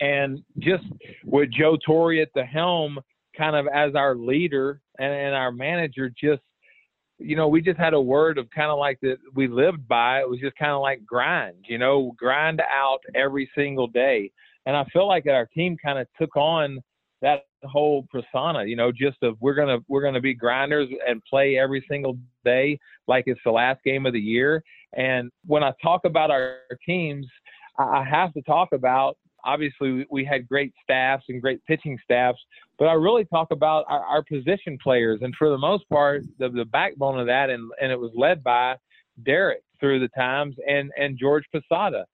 And 0.00 0.42
just 0.58 0.84
with 1.24 1.50
Joe 1.50 1.76
Torre 1.84 2.20
at 2.22 2.28
the 2.34 2.44
helm, 2.44 2.98
kind 3.36 3.56
of 3.56 3.66
as 3.72 3.94
our 3.94 4.14
leader 4.14 4.80
and, 4.98 5.12
and 5.12 5.34
our 5.34 5.52
manager, 5.52 6.08
just 6.08 6.42
you 7.24 7.36
know, 7.36 7.48
we 7.48 7.60
just 7.60 7.78
had 7.78 7.94
a 7.94 8.00
word 8.00 8.38
of 8.38 8.48
kind 8.50 8.70
of 8.70 8.78
like 8.78 9.00
that 9.00 9.18
we 9.34 9.48
lived 9.48 9.86
by. 9.88 10.20
It 10.20 10.28
was 10.28 10.40
just 10.40 10.56
kind 10.56 10.72
of 10.72 10.80
like 10.80 11.04
grind, 11.06 11.56
you 11.68 11.78
know, 11.78 12.12
grind 12.16 12.60
out 12.60 13.00
every 13.14 13.50
single 13.56 13.86
day. 13.86 14.30
And 14.66 14.76
I 14.76 14.84
feel 14.92 15.08
like 15.08 15.26
our 15.26 15.46
team 15.46 15.76
kind 15.82 15.98
of 15.98 16.06
took 16.18 16.36
on 16.36 16.80
that 17.20 17.46
whole 17.64 18.06
persona, 18.10 18.64
you 18.64 18.76
know, 18.76 18.92
just 18.92 19.22
of 19.22 19.36
we're 19.40 19.54
gonna 19.54 19.78
we're 19.88 20.02
gonna 20.02 20.20
be 20.20 20.34
grinders 20.34 20.88
and 21.06 21.22
play 21.24 21.56
every 21.56 21.84
single 21.88 22.18
day 22.44 22.78
like 23.06 23.24
it's 23.26 23.40
the 23.44 23.50
last 23.50 23.82
game 23.84 24.06
of 24.06 24.12
the 24.12 24.20
year. 24.20 24.62
And 24.94 25.30
when 25.46 25.62
I 25.62 25.72
talk 25.82 26.04
about 26.04 26.30
our 26.30 26.58
teams, 26.84 27.26
I 27.78 28.04
have 28.04 28.32
to 28.34 28.42
talk 28.42 28.72
about 28.72 29.16
obviously 29.44 30.06
we 30.10 30.24
had 30.24 30.48
great 30.48 30.72
staffs 30.82 31.24
and 31.28 31.40
great 31.40 31.64
pitching 31.66 31.98
staffs, 32.04 32.38
but 32.78 32.86
I 32.86 32.94
really 32.94 33.24
talk 33.24 33.50
about 33.50 33.84
our, 33.88 34.00
our 34.00 34.22
position 34.22 34.78
players. 34.82 35.20
And 35.22 35.34
for 35.36 35.50
the 35.50 35.58
most 35.58 35.88
part, 35.88 36.22
the, 36.38 36.48
the 36.48 36.64
backbone 36.64 37.18
of 37.18 37.26
that, 37.26 37.50
and, 37.50 37.70
and 37.80 37.92
it 37.92 37.98
was 37.98 38.12
led 38.14 38.42
by 38.42 38.76
Derek 39.24 39.62
through 39.80 40.00
the 40.00 40.08
times 40.08 40.56
and, 40.68 40.90
and 40.96 41.18
Jorge 41.20 41.44
Posada. 41.52 42.04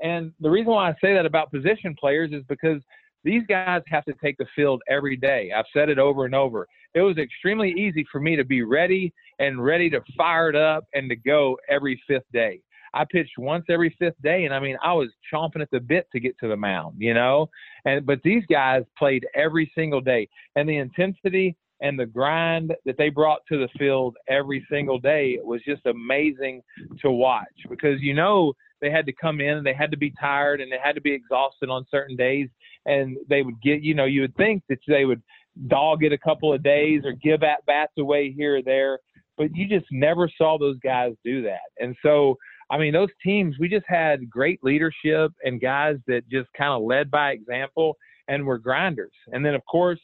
And 0.00 0.32
the 0.40 0.50
reason 0.50 0.72
why 0.72 0.90
I 0.90 0.94
say 1.00 1.14
that 1.14 1.26
about 1.26 1.50
position 1.50 1.94
players 1.98 2.30
is 2.32 2.42
because 2.48 2.82
these 3.24 3.42
guys 3.48 3.82
have 3.88 4.04
to 4.04 4.14
take 4.22 4.36
the 4.38 4.46
field 4.54 4.82
every 4.88 5.16
day. 5.16 5.50
I've 5.54 5.64
said 5.72 5.88
it 5.88 5.98
over 5.98 6.26
and 6.26 6.34
over. 6.34 6.66
It 6.94 7.00
was 7.00 7.18
extremely 7.18 7.72
easy 7.72 8.06
for 8.10 8.20
me 8.20 8.36
to 8.36 8.44
be 8.44 8.62
ready 8.62 9.12
and 9.38 9.62
ready 9.62 9.90
to 9.90 10.00
fire 10.16 10.48
it 10.48 10.56
up 10.56 10.84
and 10.94 11.10
to 11.10 11.16
go 11.16 11.58
every 11.68 12.00
fifth 12.06 12.30
day. 12.32 12.60
I 12.96 13.04
pitched 13.10 13.38
once 13.38 13.66
every 13.68 13.94
fifth 13.98 14.20
day, 14.22 14.46
and 14.46 14.54
I 14.54 14.60
mean, 14.60 14.76
I 14.82 14.92
was 14.94 15.10
chomping 15.32 15.60
at 15.60 15.70
the 15.70 15.80
bit 15.80 16.06
to 16.12 16.20
get 16.20 16.38
to 16.38 16.48
the 16.48 16.56
mound, 16.56 16.96
you 16.98 17.12
know. 17.12 17.50
And 17.84 18.06
but 18.06 18.22
these 18.24 18.42
guys 18.50 18.82
played 18.98 19.26
every 19.34 19.70
single 19.74 20.00
day, 20.00 20.28
and 20.56 20.68
the 20.68 20.78
intensity 20.78 21.56
and 21.80 21.98
the 21.98 22.06
grind 22.06 22.74
that 22.86 22.96
they 22.96 23.10
brought 23.10 23.40
to 23.48 23.58
the 23.58 23.68
field 23.78 24.16
every 24.28 24.66
single 24.70 24.98
day 24.98 25.38
was 25.42 25.60
just 25.66 25.84
amazing 25.86 26.62
to 27.02 27.10
watch 27.10 27.44
because 27.68 28.00
you 28.00 28.14
know 28.14 28.52
they 28.80 28.90
had 28.90 29.06
to 29.06 29.12
come 29.12 29.40
in 29.40 29.58
and 29.58 29.66
they 29.66 29.74
had 29.74 29.90
to 29.90 29.96
be 29.96 30.12
tired 30.18 30.60
and 30.60 30.72
they 30.72 30.78
had 30.82 30.94
to 30.94 31.00
be 31.00 31.12
exhausted 31.12 31.68
on 31.68 31.84
certain 31.90 32.16
days 32.16 32.48
and 32.86 33.16
they 33.28 33.42
would 33.42 33.60
get 33.62 33.82
you 33.82 33.94
know 33.94 34.06
you 34.06 34.22
would 34.22 34.34
think 34.36 34.62
that 34.68 34.78
they 34.86 35.04
would 35.04 35.22
dog 35.68 36.02
it 36.02 36.12
a 36.12 36.18
couple 36.18 36.52
of 36.52 36.62
days 36.62 37.02
or 37.04 37.12
give 37.12 37.42
at 37.42 37.64
bats 37.66 37.92
away 37.98 38.32
here 38.32 38.56
or 38.56 38.62
there 38.62 38.98
but 39.36 39.54
you 39.54 39.68
just 39.68 39.86
never 39.90 40.30
saw 40.38 40.56
those 40.58 40.78
guys 40.78 41.12
do 41.24 41.42
that 41.42 41.60
and 41.78 41.94
so 42.02 42.36
I 42.70 42.78
mean, 42.78 42.92
those 42.92 43.10
teams, 43.22 43.56
we 43.58 43.68
just 43.68 43.86
had 43.86 44.28
great 44.28 44.58
leadership 44.62 45.32
and 45.44 45.60
guys 45.60 45.96
that 46.06 46.28
just 46.28 46.48
kind 46.56 46.72
of 46.72 46.82
led 46.82 47.10
by 47.10 47.30
example 47.30 47.96
and 48.28 48.44
were 48.44 48.58
grinders. 48.58 49.12
And 49.32 49.44
then, 49.44 49.54
of 49.54 49.62
course, 49.70 50.00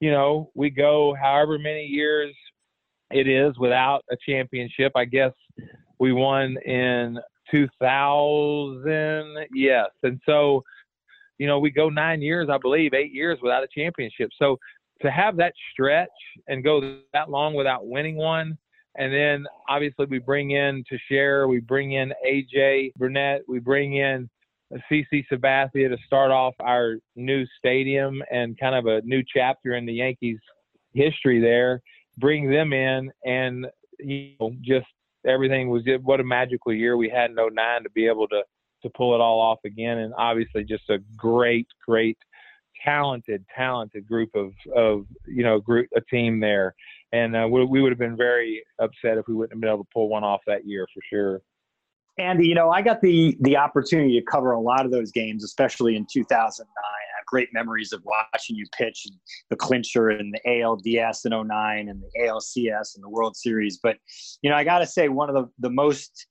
you 0.00 0.10
know, 0.10 0.50
we 0.54 0.70
go 0.70 1.14
however 1.20 1.58
many 1.58 1.84
years 1.84 2.34
it 3.10 3.26
is 3.26 3.58
without 3.58 4.04
a 4.10 4.16
championship. 4.26 4.92
I 4.94 5.04
guess 5.04 5.32
we 5.98 6.12
won 6.12 6.56
in 6.64 7.18
2000. 7.50 9.46
Yes. 9.54 9.86
And 10.02 10.20
so, 10.26 10.62
you 11.38 11.46
know, 11.46 11.58
we 11.58 11.70
go 11.70 11.88
nine 11.88 12.20
years, 12.20 12.48
I 12.50 12.58
believe, 12.58 12.94
eight 12.94 13.12
years 13.12 13.38
without 13.42 13.64
a 13.64 13.68
championship. 13.74 14.30
So 14.38 14.58
to 15.02 15.10
have 15.10 15.36
that 15.36 15.54
stretch 15.72 16.08
and 16.48 16.64
go 16.64 16.98
that 17.12 17.30
long 17.30 17.54
without 17.54 17.86
winning 17.86 18.16
one, 18.16 18.58
and 18.96 19.12
then 19.12 19.46
obviously 19.68 20.06
we 20.06 20.18
bring 20.18 20.52
in 20.52 20.84
to 20.88 20.98
share, 21.10 21.48
we 21.48 21.60
bring 21.60 21.92
in 21.92 22.12
AJ 22.26 22.92
Burnett, 22.96 23.42
we 23.48 23.58
bring 23.58 23.96
in 23.96 24.28
CC 24.90 25.24
Sabathia 25.32 25.88
to 25.88 25.96
start 26.04 26.30
off 26.30 26.54
our 26.60 26.96
new 27.16 27.46
stadium 27.58 28.22
and 28.30 28.58
kind 28.58 28.74
of 28.74 28.86
a 28.86 29.00
new 29.02 29.22
chapter 29.32 29.74
in 29.74 29.86
the 29.86 29.92
Yankees 29.92 30.38
history 30.92 31.40
there. 31.40 31.80
Bring 32.18 32.50
them 32.50 32.72
in 32.72 33.10
and 33.24 33.66
you 33.98 34.34
know 34.40 34.52
just 34.60 34.86
everything 35.26 35.68
was 35.68 35.82
what 36.02 36.20
a 36.20 36.24
magical 36.24 36.72
year 36.72 36.96
we 36.96 37.08
had 37.08 37.30
in 37.30 37.36
09 37.36 37.82
to 37.82 37.90
be 37.90 38.06
able 38.06 38.28
to 38.28 38.42
to 38.82 38.90
pull 38.90 39.14
it 39.14 39.20
all 39.20 39.40
off 39.40 39.58
again 39.64 39.98
and 39.98 40.14
obviously 40.16 40.62
just 40.62 40.88
a 40.88 40.98
great 41.16 41.66
great 41.84 42.18
talented 42.84 43.44
talented 43.54 44.06
group 44.06 44.30
of 44.34 44.52
of 44.74 45.04
you 45.26 45.42
know 45.42 45.60
group 45.60 45.88
a 45.96 46.00
team 46.02 46.40
there 46.40 46.74
and 47.12 47.34
uh, 47.34 47.46
we, 47.50 47.64
we 47.64 47.80
would 47.80 47.90
have 47.90 47.98
been 47.98 48.16
very 48.16 48.62
upset 48.78 49.18
if 49.18 49.26
we 49.26 49.34
wouldn't 49.34 49.52
have 49.52 49.60
been 49.60 49.70
able 49.70 49.84
to 49.84 49.90
pull 49.92 50.08
one 50.08 50.24
off 50.24 50.40
that 50.46 50.66
year 50.66 50.86
for 50.94 51.00
sure 51.08 51.42
Andy, 52.18 52.48
you 52.48 52.54
know, 52.54 52.70
I 52.70 52.82
got 52.82 53.00
the 53.00 53.36
the 53.40 53.56
opportunity 53.56 54.18
to 54.18 54.26
cover 54.26 54.52
a 54.52 54.60
lot 54.60 54.84
of 54.84 54.90
those 54.90 55.12
games, 55.12 55.44
especially 55.44 55.94
in 55.94 56.04
2009. 56.12 56.66
I 56.68 57.16
have 57.16 57.26
great 57.26 57.48
memories 57.52 57.92
of 57.92 58.02
watching 58.04 58.56
you 58.56 58.66
pitch 58.76 59.06
the 59.50 59.56
clincher 59.56 60.10
and 60.10 60.34
the 60.34 60.40
ALDS 60.44 61.26
in 61.26 61.30
09 61.30 61.88
and 61.88 62.02
the 62.02 62.20
ALCS 62.26 62.96
and 62.96 63.04
the 63.04 63.08
World 63.08 63.36
Series. 63.36 63.78
But, 63.80 63.98
you 64.42 64.50
know, 64.50 64.56
I 64.56 64.64
got 64.64 64.80
to 64.80 64.86
say, 64.86 65.08
one 65.08 65.28
of 65.28 65.36
the, 65.36 65.48
the 65.60 65.70
most 65.70 66.26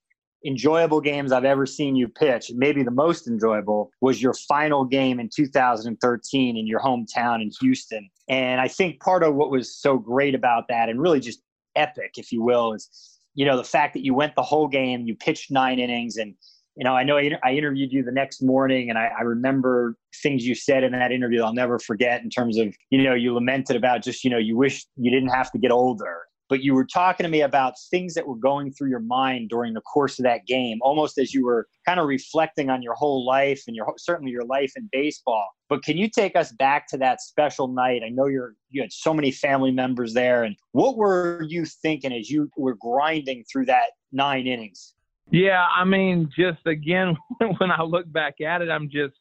enjoyable 0.46 1.00
games 1.00 1.32
I've 1.32 1.44
ever 1.44 1.66
seen 1.66 1.96
you 1.96 2.08
pitch, 2.08 2.52
maybe 2.54 2.82
the 2.82 2.90
most 2.90 3.26
enjoyable, 3.26 3.90
was 4.00 4.22
your 4.22 4.34
final 4.34 4.84
game 4.84 5.18
in 5.18 5.28
2013 5.28 6.56
in 6.56 6.66
your 6.66 6.80
hometown 6.80 7.42
in 7.42 7.50
Houston. 7.60 8.08
And 8.28 8.60
I 8.60 8.68
think 8.68 9.00
part 9.00 9.22
of 9.22 9.34
what 9.34 9.50
was 9.50 9.74
so 9.74 9.98
great 9.98 10.34
about 10.34 10.68
that, 10.68 10.88
and 10.88 11.00
really 11.00 11.20
just 11.20 11.42
epic, 11.74 12.14
if 12.16 12.30
you 12.30 12.42
will, 12.42 12.72
is 12.72 13.18
you 13.38 13.44
know, 13.46 13.56
the 13.56 13.64
fact 13.64 13.94
that 13.94 14.04
you 14.04 14.14
went 14.14 14.34
the 14.34 14.42
whole 14.42 14.66
game, 14.66 15.06
you 15.06 15.14
pitched 15.14 15.52
nine 15.52 15.78
innings, 15.78 16.16
and 16.16 16.34
you 16.74 16.84
know, 16.84 16.94
I 16.94 17.04
know 17.04 17.18
I, 17.18 17.52
interviewed 17.52 17.92
you 17.92 18.02
the 18.02 18.12
next 18.12 18.42
morning, 18.42 18.90
and 18.90 18.98
I, 18.98 19.10
I, 19.18 19.22
remember 19.22 19.96
things 20.22 20.46
you 20.46 20.54
said 20.54 20.84
in 20.84 20.92
that 20.92 21.10
interview 21.10 21.42
I'll 21.42 21.52
never 21.52 21.78
forget. 21.78 22.22
In 22.22 22.30
terms 22.30 22.56
of, 22.56 22.74
you 22.90 23.02
know, 23.02 23.14
you 23.14 23.34
lamented 23.34 23.74
about 23.74 24.02
just, 24.02 24.22
you 24.24 24.30
know, 24.30 24.38
you 24.38 24.56
wish 24.56 24.86
you 24.96 25.10
didn't 25.10 25.30
have 25.30 25.50
to 25.52 25.58
get 25.58 25.70
older, 25.72 26.27
but 26.48 26.62
you 26.62 26.74
were 26.74 26.84
talking 26.84 27.24
to 27.24 27.30
me 27.30 27.42
about 27.42 27.74
things 27.90 28.14
that 28.14 28.26
were 28.26 28.36
going 28.36 28.72
through 28.72 28.90
your 28.90 29.00
mind 29.00 29.48
during 29.50 29.74
the 29.74 29.80
course 29.82 30.18
of 30.18 30.24
that 30.24 30.46
game, 30.46 30.78
almost 30.80 31.18
as 31.18 31.34
you 31.34 31.44
were 31.44 31.68
kind 31.86 32.00
of 32.00 32.06
reflecting 32.06 32.70
on 32.70 32.82
your 32.82 32.94
whole 32.94 33.26
life 33.26 33.62
and 33.66 33.76
your 33.76 33.92
certainly 33.98 34.32
your 34.32 34.44
life 34.44 34.72
in 34.76 34.88
baseball. 34.92 35.48
But 35.68 35.82
can 35.82 35.96
you 35.96 36.08
take 36.08 36.36
us 36.36 36.52
back 36.52 36.86
to 36.88 36.98
that 36.98 37.20
special 37.20 37.68
night? 37.68 38.02
I 38.04 38.08
know 38.08 38.26
you're 38.26 38.54
you 38.70 38.82
had 38.82 38.92
so 38.92 39.12
many 39.12 39.30
family 39.30 39.70
members 39.70 40.14
there, 40.14 40.44
and 40.44 40.56
what 40.72 40.96
were 40.96 41.42
you 41.48 41.64
thinking 41.64 42.12
as 42.12 42.30
you 42.30 42.50
were 42.56 42.74
grinding 42.74 43.44
through 43.50 43.66
that 43.66 43.90
nine 44.12 44.46
innings? 44.46 44.94
Yeah, 45.30 45.66
I 45.74 45.84
mean, 45.84 46.30
just 46.34 46.66
again, 46.66 47.16
when 47.58 47.70
I 47.70 47.82
look 47.82 48.10
back 48.10 48.40
at 48.40 48.62
it, 48.62 48.70
I'm 48.70 48.88
just 48.88 49.14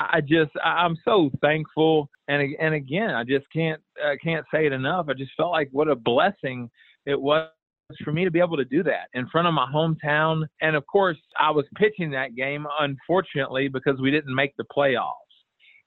I 0.00 0.20
just 0.22 0.50
I'm 0.64 0.96
so 1.04 1.30
thankful, 1.42 2.08
and 2.26 2.54
and 2.58 2.74
again 2.74 3.10
I 3.10 3.22
just 3.22 3.44
can't 3.52 3.80
uh, 4.02 4.14
can't 4.22 4.46
say 4.52 4.66
it 4.66 4.72
enough. 4.72 5.06
I 5.10 5.12
just 5.12 5.32
felt 5.36 5.52
like 5.52 5.68
what 5.72 5.88
a 5.88 5.94
blessing 5.94 6.70
it 7.04 7.20
was 7.20 7.50
for 8.02 8.12
me 8.12 8.24
to 8.24 8.30
be 8.30 8.38
able 8.38 8.56
to 8.56 8.64
do 8.64 8.82
that 8.84 9.08
in 9.12 9.28
front 9.28 9.46
of 9.46 9.52
my 9.52 9.66
hometown. 9.72 10.46
And 10.62 10.74
of 10.74 10.86
course, 10.86 11.18
I 11.38 11.50
was 11.50 11.66
pitching 11.76 12.10
that 12.12 12.34
game, 12.34 12.66
unfortunately, 12.80 13.68
because 13.68 14.00
we 14.00 14.10
didn't 14.10 14.34
make 14.34 14.56
the 14.56 14.64
playoffs. 14.74 15.12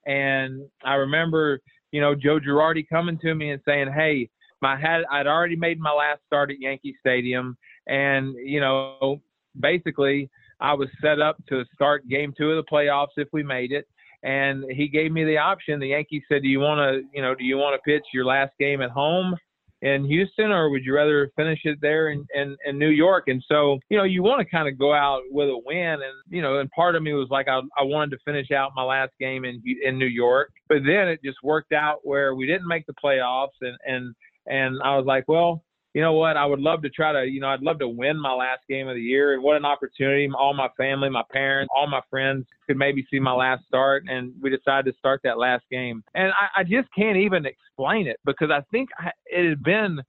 And 0.06 0.62
I 0.84 0.96
remember, 0.96 1.60
you 1.92 2.02
know, 2.02 2.14
Joe 2.14 2.40
Girardi 2.40 2.86
coming 2.88 3.18
to 3.20 3.34
me 3.34 3.50
and 3.50 3.62
saying, 3.66 3.92
"Hey, 3.92 4.30
my 4.62 4.80
had 4.80 5.06
I'd 5.10 5.28
already 5.28 5.56
made 5.56 5.80
my 5.80 5.92
last 5.92 6.22
start 6.28 6.52
at 6.52 6.60
Yankee 6.60 6.96
Stadium, 7.00 7.58
and 7.88 8.36
you 8.38 8.60
know, 8.60 9.22
basically." 9.60 10.30
I 10.60 10.74
was 10.74 10.88
set 11.02 11.20
up 11.20 11.36
to 11.50 11.66
start 11.74 12.08
game 12.08 12.34
two 12.38 12.52
of 12.52 12.56
the 12.64 12.72
playoffs 12.72 13.18
if 13.18 13.28
we 13.34 13.44
made 13.44 13.74
it 13.74 13.86
and 14.24 14.64
he 14.72 14.88
gave 14.88 15.12
me 15.12 15.26
the 15.26 15.38
option. 15.38 15.80
The 15.80 15.88
Yankees 15.88 16.24
said, 16.30 16.42
"Do 16.42 16.48
you 16.48 16.60
want 16.60 16.80
to, 16.80 17.08
you 17.14 17.22
know, 17.22 17.36
do 17.36 17.44
you 17.44 17.58
want 17.58 17.76
to 17.76 17.90
pitch 17.90 18.06
your 18.14 18.26
last 18.26 18.54
game 18.60 18.82
at 18.82 18.90
home 18.90 19.36
in 19.82 20.06
Houston, 20.06 20.52
or 20.52 20.70
would 20.70 20.86
you 20.86 20.96
rather 20.96 21.30
finish 21.36 21.60
it 21.66 21.78
there 21.82 22.10
in, 22.10 22.26
in, 22.34 22.56
in 22.66 22.80
New 22.80 22.90
York?" 22.90 23.26
And 23.28 23.44
so, 23.48 23.80
you 23.90 23.98
know, 23.98 24.06
you 24.06 24.24
want 24.24 24.40
to 24.40 24.46
kind 24.46 24.68
of 24.68 24.80
go 24.80 24.94
out 24.94 25.22
with 25.30 25.50
a 25.50 25.62
win, 25.66 25.78
and 25.78 26.14
you 26.30 26.42
know, 26.42 26.60
and 26.60 26.70
part 26.72 26.96
of 26.96 27.04
me 27.04 27.14
was 27.14 27.28
like, 27.30 27.48
I, 27.48 27.60
I 27.78 27.84
wanted 27.84 28.12
to 28.12 28.24
finish 28.26 28.52
out 28.52 28.72
my 28.76 28.84
last 28.84 29.12
game 29.20 29.46
in 29.46 29.62
in 29.84 29.98
New 30.00 30.06
York, 30.06 30.52
but 30.70 30.80
then 30.86 31.10
it 31.10 31.20
just 31.24 31.38
worked 31.44 31.74
out 31.74 32.00
where 32.04 32.34
we 32.34 32.48
didn't 32.48 32.68
make 32.68 32.86
the 32.86 32.96
playoffs, 33.04 33.60
and 33.62 33.78
and 33.86 34.16
and 34.48 34.82
I 34.84 34.96
was 34.98 35.06
like, 35.06 35.26
well, 35.28 35.64
you 35.94 36.02
know 36.02 36.14
what? 36.14 36.38
I 36.38 36.46
would 36.46 36.60
love 36.60 36.82
to 36.82 36.90
try 36.90 37.14
to, 37.14 37.26
you 37.26 37.40
know, 37.40 37.50
I'd 37.50 37.62
love 37.62 37.78
to 37.80 37.88
win 37.88 38.20
my 38.20 38.34
last 38.34 38.62
game 38.68 38.88
of 38.88 38.96
the 38.96 39.02
year. 39.02 39.36
And 39.36 39.44
what 39.44 39.58
an 39.58 39.66
opportunity. 39.66 40.28
All 40.36 40.54
my 40.54 40.70
family, 40.76 41.10
my 41.10 41.24
parents, 41.32 41.72
all 41.76 41.88
my 41.88 42.02
friends 42.10 42.46
could 42.66 42.78
maybe 42.78 43.06
see 43.12 43.20
my 43.20 43.34
last 43.34 43.66
start. 43.68 44.04
And 44.08 44.34
we 44.42 44.50
decided 44.50 44.92
to 44.92 44.98
start 44.98 45.22
that 45.24 45.38
last 45.38 45.66
game. 45.70 46.04
And 46.16 46.32
I, 46.32 46.62
I 46.62 46.64
just 46.64 46.88
can't 46.98 47.18
even 47.18 47.46
explain 47.46 48.08
it 48.08 48.18
because 48.26 48.50
I 48.50 48.62
think 48.72 48.90
I, 48.98 49.12
it 49.28 49.48
had 49.48 49.64
been 49.64 50.00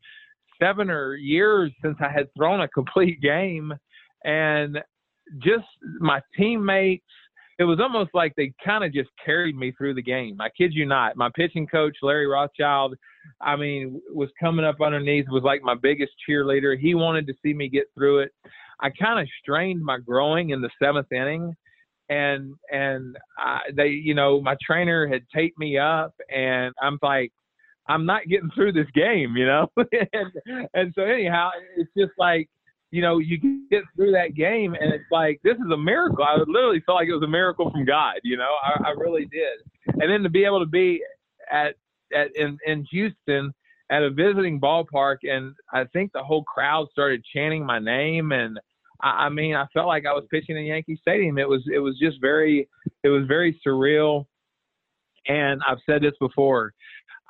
seven 0.58 0.88
or 0.88 1.16
years 1.16 1.70
since 1.82 1.96
I 2.00 2.10
had 2.10 2.32
thrown 2.34 2.62
a 2.62 2.68
complete 2.68 3.20
game. 3.20 3.72
And 4.24 4.78
just 5.38 5.66
my 6.00 6.20
teammates, 6.34 7.04
it 7.58 7.64
was 7.64 7.78
almost 7.78 8.10
like 8.14 8.32
they 8.36 8.52
kind 8.64 8.84
of 8.84 8.92
just 8.92 9.10
carried 9.22 9.56
me 9.56 9.72
through 9.72 9.94
the 9.94 10.02
game. 10.02 10.40
I 10.40 10.48
kid 10.56 10.72
you 10.72 10.86
not. 10.86 11.16
My 11.16 11.28
pitching 11.34 11.66
coach, 11.66 11.96
Larry 12.02 12.26
Rothschild, 12.26 12.96
I 13.40 13.56
mean, 13.56 14.00
was 14.12 14.30
coming 14.40 14.64
up 14.64 14.80
underneath, 14.80 15.26
was 15.28 15.42
like 15.42 15.62
my 15.62 15.74
biggest 15.74 16.12
cheerleader. 16.28 16.78
He 16.78 16.94
wanted 16.94 17.26
to 17.26 17.34
see 17.42 17.54
me 17.54 17.68
get 17.68 17.86
through 17.94 18.20
it. 18.20 18.32
I 18.80 18.90
kind 18.90 19.20
of 19.20 19.28
strained 19.40 19.82
my 19.82 19.98
growing 19.98 20.50
in 20.50 20.60
the 20.60 20.70
seventh 20.82 21.12
inning. 21.12 21.54
And 22.10 22.54
and 22.70 23.16
I, 23.38 23.60
they, 23.74 23.88
you 23.88 24.14
know, 24.14 24.40
my 24.40 24.56
trainer 24.64 25.08
had 25.08 25.22
taped 25.34 25.58
me 25.58 25.78
up, 25.78 26.12
and 26.28 26.74
I'm 26.82 26.98
like, 27.00 27.32
I'm 27.88 28.04
not 28.04 28.28
getting 28.28 28.50
through 28.54 28.72
this 28.72 28.90
game, 28.94 29.36
you 29.38 29.46
know. 29.46 29.68
and, 29.76 30.68
and 30.74 30.92
so 30.94 31.02
anyhow, 31.02 31.50
it's 31.78 31.90
just 31.96 32.12
like 32.18 32.48
you 32.94 33.02
know, 33.02 33.18
you 33.18 33.36
get 33.72 33.82
through 33.96 34.12
that 34.12 34.36
game 34.36 34.76
and 34.80 34.94
it's 34.94 35.10
like, 35.10 35.40
this 35.42 35.56
is 35.56 35.72
a 35.72 35.76
miracle. 35.76 36.22
I 36.22 36.36
literally 36.46 36.80
felt 36.86 36.94
like 36.94 37.08
it 37.08 37.12
was 37.12 37.24
a 37.24 37.28
miracle 37.28 37.68
from 37.72 37.84
God, 37.84 38.20
you 38.22 38.36
know, 38.36 38.54
I, 38.62 38.90
I 38.90 38.90
really 38.92 39.26
did. 39.32 39.58
And 40.00 40.08
then 40.08 40.22
to 40.22 40.30
be 40.30 40.44
able 40.44 40.60
to 40.60 40.70
be 40.70 41.02
at, 41.50 41.74
at 42.14 42.34
in, 42.36 42.58
in 42.66 42.84
Houston 42.90 43.52
at 43.90 44.02
a 44.02 44.10
visiting 44.10 44.60
ballpark 44.60 45.18
and 45.24 45.54
I 45.72 45.84
think 45.92 46.12
the 46.12 46.22
whole 46.22 46.44
crowd 46.44 46.88
started 46.90 47.22
chanting 47.34 47.66
my 47.66 47.78
name 47.78 48.32
and 48.32 48.58
I, 49.02 49.26
I 49.26 49.28
mean, 49.28 49.54
I 49.54 49.66
felt 49.72 49.86
like 49.86 50.06
I 50.06 50.12
was 50.12 50.24
pitching 50.30 50.56
in 50.56 50.64
Yankee 50.64 50.98
Stadium. 51.00 51.38
It 51.38 51.48
was, 51.48 51.62
it 51.72 51.78
was 51.78 51.98
just 51.98 52.20
very, 52.20 52.68
it 53.02 53.08
was 53.08 53.26
very 53.26 53.60
surreal. 53.66 54.26
And 55.26 55.60
I've 55.66 55.78
said 55.86 56.02
this 56.02 56.14
before. 56.20 56.72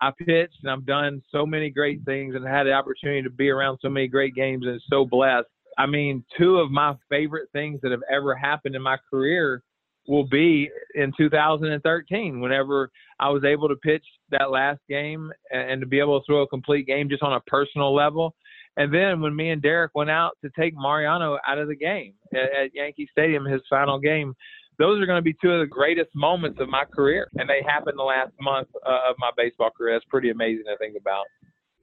I 0.01 0.11
pitched 0.19 0.59
and 0.63 0.71
I've 0.71 0.87
done 0.87 1.23
so 1.31 1.47
many 1.47 1.71
great 1.71 2.05
things 2.05 2.35
and 2.35 2.47
had 2.47 2.65
the 2.65 2.73
opportunity 2.73 3.23
to 3.23 3.31
be 3.31 3.51
around 3.51 3.79
so 3.81 3.89
many 3.89 4.09
great 4.09 4.35
games 4.35 4.65
and 4.67 4.81
so 4.89 5.05
blessed. 5.05 5.49
I 5.79 5.87
mean, 5.87 6.25
two 6.39 6.59
of 6.59 6.71
my 6.71 6.95
favorite 7.09 7.49
things 7.53 7.81
that 7.83 7.91
have 7.91 8.03
ever 8.11 8.35
happened 8.35 8.75
in 8.75 8.83
my 8.83 8.97
career 9.11 9.63
will 10.07 10.27
be 10.27 10.71
in 10.95 11.13
2013 11.17 12.41
whenever 12.41 12.91
I 13.19 13.31
was 13.31 13.45
able 13.45 13.69
to 13.69 13.77
pitch 13.77 14.05
that 14.31 14.51
last 14.51 14.81
game 14.89 15.31
and 15.51 15.81
to 15.81 15.87
be 15.87 16.01
able 16.01 16.21
to 16.21 16.27
throw 16.27 16.43
a 16.43 16.49
complete 16.49 16.87
game 16.87 17.09
just 17.09 17.23
on 17.23 17.33
a 17.33 17.41
personal 17.41 17.95
level. 17.95 18.35
And 18.77 18.93
then 18.93 19.21
when 19.21 19.35
me 19.35 19.51
and 19.51 19.63
Derek 19.63 19.93
went 19.95 20.11
out 20.11 20.37
to 20.43 20.51
take 20.59 20.75
Mariano 20.77 21.39
out 21.47 21.59
of 21.59 21.69
the 21.69 21.77
game 21.77 22.15
at, 22.33 22.65
at 22.65 22.75
Yankee 22.75 23.09
Stadium, 23.13 23.45
his 23.45 23.63
final 23.71 23.99
game, 23.99 24.35
those 24.79 25.01
are 25.01 25.07
going 25.07 25.19
to 25.19 25.23
be 25.23 25.37
two 25.41 25.53
of 25.53 25.61
the 25.61 25.67
greatest 25.67 26.11
moments 26.15 26.59
of 26.61 26.69
my 26.69 26.85
career. 26.85 27.29
And 27.37 27.49
they 27.49 27.63
happened 27.67 27.99
the 27.99 28.03
last 28.03 28.33
month 28.41 28.69
uh, 28.85 29.11
of 29.11 29.17
my 29.19 29.31
baseball 29.37 29.71
career. 29.71 29.95
That's 29.95 30.05
pretty 30.07 30.31
amazing 30.31 30.65
to 30.67 30.77
think 30.79 30.97
about. 31.01 31.25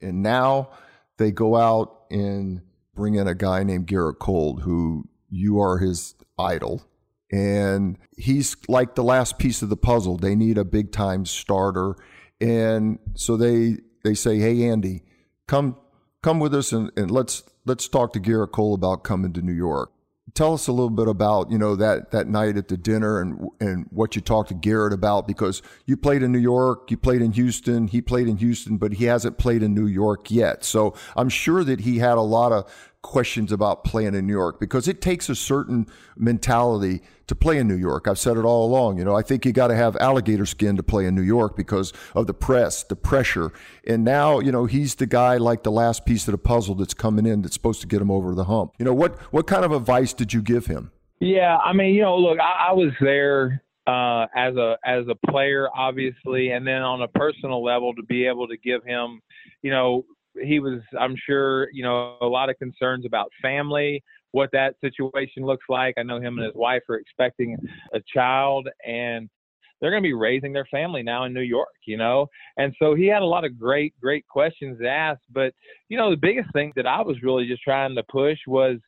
And 0.02 0.22
now 0.22 0.70
they 1.16 1.30
go 1.30 1.56
out 1.56 2.02
and 2.10 2.60
bring 2.94 3.14
in 3.14 3.26
a 3.26 3.34
guy 3.34 3.62
named 3.62 3.86
Gerrit 3.86 4.18
Cole, 4.18 4.56
who 4.56 5.08
you 5.30 5.60
are 5.60 5.78
his 5.78 6.14
idol. 6.38 6.82
And 7.32 7.96
he's 8.16 8.56
like 8.68 8.94
the 8.94 9.02
last 9.02 9.38
piece 9.38 9.62
of 9.62 9.70
the 9.70 9.76
puzzle. 9.76 10.18
They 10.18 10.36
need 10.36 10.58
a 10.58 10.64
big 10.64 10.92
time 10.92 11.24
starter. 11.24 11.96
And 12.40 12.98
so 13.14 13.36
they 13.36 13.78
they 14.04 14.14
say, 14.14 14.38
Hey 14.38 14.68
Andy, 14.68 15.02
come 15.46 15.76
come 16.22 16.38
with 16.38 16.54
us 16.54 16.72
and, 16.72 16.90
and 16.96 17.10
let's 17.10 17.42
let's 17.64 17.88
talk 17.88 18.12
to 18.12 18.20
Gerrit 18.20 18.52
Cole 18.52 18.74
about 18.74 19.02
coming 19.02 19.32
to 19.32 19.42
New 19.42 19.52
York. 19.52 19.90
tell 20.34 20.54
us 20.54 20.66
a 20.66 20.72
little 20.72 20.90
bit 20.90 21.08
about 21.08 21.50
you 21.50 21.58
know 21.58 21.76
that 21.76 22.10
that 22.10 22.26
night 22.26 22.56
at 22.56 22.68
the 22.68 22.76
dinner 22.76 23.20
and 23.20 23.48
and 23.60 23.86
what 23.90 24.14
you 24.16 24.22
talked 24.22 24.48
to 24.48 24.54
Gerrit 24.54 24.92
about 24.92 25.26
because 25.26 25.62
you 25.86 25.96
played 25.96 26.22
in 26.22 26.32
New 26.32 26.38
York, 26.38 26.90
you 26.90 26.96
played 26.96 27.22
in 27.22 27.32
Houston, 27.32 27.88
he 27.88 28.00
played 28.00 28.28
in 28.28 28.36
Houston, 28.38 28.76
but 28.76 28.94
he 28.94 29.04
hasn't 29.06 29.38
played 29.38 29.62
in 29.62 29.74
New 29.74 29.86
York 29.86 30.30
yet. 30.30 30.64
So 30.64 30.94
I'm 31.16 31.28
sure 31.28 31.64
that 31.64 31.80
he 31.80 31.98
had 31.98 32.18
a 32.18 32.22
lot 32.22 32.52
of 32.52 32.72
questions 33.02 33.52
about 33.52 33.84
playing 33.84 34.14
in 34.14 34.26
New 34.26 34.32
York 34.32 34.60
because 34.60 34.88
it 34.88 35.00
takes 35.00 35.28
a 35.28 35.34
certain 35.34 35.86
mentality 36.16 37.02
to 37.26 37.34
play 37.34 37.58
in 37.58 37.66
New 37.66 37.76
York. 37.76 38.06
I've 38.06 38.18
said 38.18 38.36
it 38.36 38.44
all 38.44 38.64
along. 38.64 38.98
You 38.98 39.04
know, 39.04 39.16
I 39.16 39.22
think 39.22 39.44
you 39.44 39.52
got 39.52 39.68
to 39.68 39.74
have 39.74 39.96
alligator 39.96 40.46
skin 40.46 40.76
to 40.76 40.82
play 40.82 41.06
in 41.06 41.14
New 41.14 41.22
York 41.22 41.56
because 41.56 41.92
of 42.14 42.26
the 42.26 42.34
press, 42.34 42.84
the 42.84 42.96
pressure. 42.96 43.52
And 43.86 44.04
now, 44.04 44.38
you 44.38 44.52
know, 44.52 44.66
he's 44.66 44.94
the 44.94 45.06
guy 45.06 45.36
like 45.36 45.62
the 45.62 45.72
last 45.72 46.06
piece 46.06 46.28
of 46.28 46.32
the 46.32 46.38
puzzle 46.38 46.74
that's 46.74 46.94
coming 46.94 47.26
in 47.26 47.42
that's 47.42 47.54
supposed 47.54 47.80
to 47.80 47.86
get 47.86 48.00
him 48.00 48.10
over 48.10 48.34
the 48.34 48.44
hump. 48.44 48.72
You 48.78 48.84
know, 48.84 48.94
what 48.94 49.20
what 49.32 49.46
kind 49.46 49.64
of 49.64 49.72
advice 49.72 50.12
did 50.12 50.32
you 50.32 50.40
give 50.40 50.66
him? 50.66 50.92
Yeah, 51.20 51.56
I 51.56 51.72
mean, 51.72 51.94
you 51.94 52.02
know, 52.02 52.16
look, 52.18 52.38
I, 52.40 52.70
I 52.70 52.72
was 52.72 52.92
there 53.00 53.62
uh, 53.86 54.26
as 54.34 54.56
a 54.56 54.76
as 54.84 55.04
a 55.08 55.30
player, 55.30 55.68
obviously, 55.74 56.50
and 56.50 56.66
then 56.66 56.82
on 56.82 57.02
a 57.02 57.08
personal 57.08 57.62
level 57.64 57.94
to 57.94 58.02
be 58.02 58.26
able 58.26 58.48
to 58.48 58.56
give 58.56 58.84
him, 58.84 59.20
you 59.62 59.70
know, 59.70 60.04
he 60.40 60.60
was, 60.60 60.80
I'm 60.98 61.16
sure, 61.26 61.68
you 61.72 61.82
know, 61.82 62.16
a 62.20 62.26
lot 62.26 62.50
of 62.50 62.58
concerns 62.58 63.04
about 63.04 63.30
family, 63.40 64.02
what 64.32 64.50
that 64.52 64.76
situation 64.80 65.44
looks 65.44 65.66
like. 65.68 65.94
I 65.98 66.02
know 66.02 66.20
him 66.20 66.38
and 66.38 66.46
his 66.46 66.54
wife 66.54 66.82
are 66.88 66.96
expecting 66.96 67.56
a 67.92 68.00
child, 68.14 68.68
and 68.86 69.28
they're 69.80 69.90
going 69.90 70.02
to 70.02 70.06
be 70.06 70.14
raising 70.14 70.52
their 70.52 70.68
family 70.70 71.02
now 71.02 71.24
in 71.24 71.34
New 71.34 71.42
York, 71.42 71.74
you 71.86 71.96
know? 71.96 72.28
And 72.56 72.74
so 72.78 72.94
he 72.94 73.06
had 73.06 73.22
a 73.22 73.26
lot 73.26 73.44
of 73.44 73.58
great, 73.58 73.92
great 74.00 74.26
questions 74.28 74.78
to 74.80 74.88
ask. 74.88 75.20
But, 75.32 75.52
you 75.88 75.98
know, 75.98 76.08
the 76.10 76.16
biggest 76.16 76.52
thing 76.52 76.72
that 76.76 76.86
I 76.86 77.02
was 77.02 77.22
really 77.22 77.46
just 77.46 77.62
trying 77.62 77.94
to 77.96 78.02
push 78.04 78.38
was, 78.46 78.78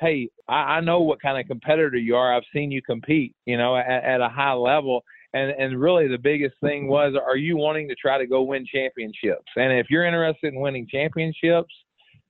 hey, 0.00 0.28
I, 0.48 0.54
I 0.54 0.80
know 0.80 1.00
what 1.00 1.22
kind 1.22 1.38
of 1.38 1.46
competitor 1.46 1.96
you 1.96 2.16
are. 2.16 2.34
I've 2.34 2.42
seen 2.52 2.70
you 2.70 2.82
compete, 2.82 3.34
you 3.46 3.56
know, 3.56 3.76
at, 3.76 4.04
at 4.04 4.20
a 4.20 4.28
high 4.28 4.54
level. 4.54 5.02
And, 5.32 5.52
and 5.52 5.80
really 5.80 6.08
the 6.08 6.18
biggest 6.18 6.56
thing 6.60 6.88
was, 6.88 7.14
are 7.14 7.36
you 7.36 7.56
wanting 7.56 7.88
to 7.88 7.94
try 7.94 8.18
to 8.18 8.26
go 8.26 8.42
win 8.42 8.66
championships? 8.66 9.46
And 9.56 9.72
if 9.72 9.86
you're 9.88 10.04
interested 10.04 10.52
in 10.52 10.60
winning 10.60 10.88
championships, 10.90 11.72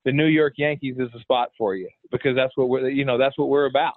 the 0.05 0.11
New 0.11 0.27
York 0.27 0.53
Yankees 0.57 0.95
is 0.99 1.09
the 1.13 1.19
spot 1.19 1.49
for 1.57 1.75
you 1.75 1.89
because 2.11 2.35
that's 2.35 2.55
what 2.55 2.69
we're, 2.69 2.89
you 2.89 3.05
know, 3.05 3.17
that's 3.17 3.37
what 3.37 3.49
we're 3.49 3.65
about. 3.65 3.95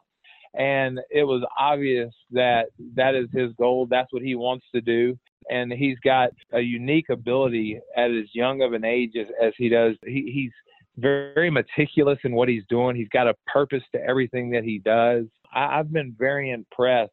And 0.54 1.00
it 1.10 1.24
was 1.24 1.42
obvious 1.58 2.14
that 2.30 2.66
that 2.94 3.14
is 3.14 3.28
his 3.32 3.52
goal. 3.58 3.86
That's 3.90 4.12
what 4.12 4.22
he 4.22 4.34
wants 4.36 4.64
to 4.74 4.80
do. 4.80 5.18
And 5.50 5.72
he's 5.72 5.98
got 6.04 6.30
a 6.52 6.60
unique 6.60 7.10
ability 7.10 7.80
at 7.96 8.10
as 8.10 8.26
young 8.32 8.62
of 8.62 8.72
an 8.72 8.84
age 8.84 9.12
as, 9.20 9.26
as 9.42 9.52
he 9.58 9.68
does. 9.68 9.96
He, 10.06 10.30
he's 10.32 10.52
very 10.96 11.50
meticulous 11.50 12.18
in 12.24 12.34
what 12.34 12.48
he's 12.48 12.62
doing. 12.68 12.96
He's 12.96 13.08
got 13.08 13.28
a 13.28 13.34
purpose 13.46 13.82
to 13.92 14.02
everything 14.02 14.50
that 14.50 14.64
he 14.64 14.78
does. 14.78 15.24
I, 15.52 15.78
I've 15.78 15.92
been 15.92 16.14
very 16.18 16.50
impressed 16.50 17.12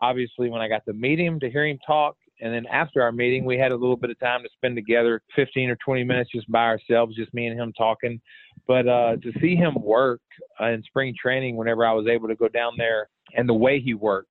obviously 0.00 0.50
when 0.50 0.60
I 0.60 0.68
got 0.68 0.84
to 0.86 0.92
meet 0.92 1.18
him 1.18 1.40
to 1.40 1.50
hear 1.50 1.66
him 1.66 1.78
talk. 1.86 2.16
And 2.40 2.52
then 2.52 2.66
after 2.66 3.02
our 3.02 3.12
meeting, 3.12 3.46
we 3.46 3.56
had 3.56 3.72
a 3.72 3.76
little 3.76 3.96
bit 3.96 4.10
of 4.10 4.18
time 4.18 4.42
to 4.42 4.48
spend 4.54 4.76
together, 4.76 5.22
15 5.34 5.70
or 5.70 5.78
20 5.82 6.04
minutes 6.04 6.30
just 6.34 6.50
by 6.52 6.64
ourselves, 6.64 7.16
just 7.16 7.32
me 7.32 7.46
and 7.46 7.58
him 7.58 7.72
talking. 7.72 8.20
But 8.66 8.86
uh, 8.88 9.16
to 9.22 9.32
see 9.40 9.54
him 9.54 9.74
work 9.80 10.20
uh, 10.60 10.66
in 10.66 10.82
spring 10.82 11.14
training, 11.20 11.56
whenever 11.56 11.86
I 11.86 11.92
was 11.92 12.06
able 12.08 12.28
to 12.28 12.34
go 12.34 12.48
down 12.48 12.72
there, 12.76 13.08
and 13.34 13.48
the 13.48 13.54
way 13.54 13.80
he 13.80 13.94
works, 13.94 14.28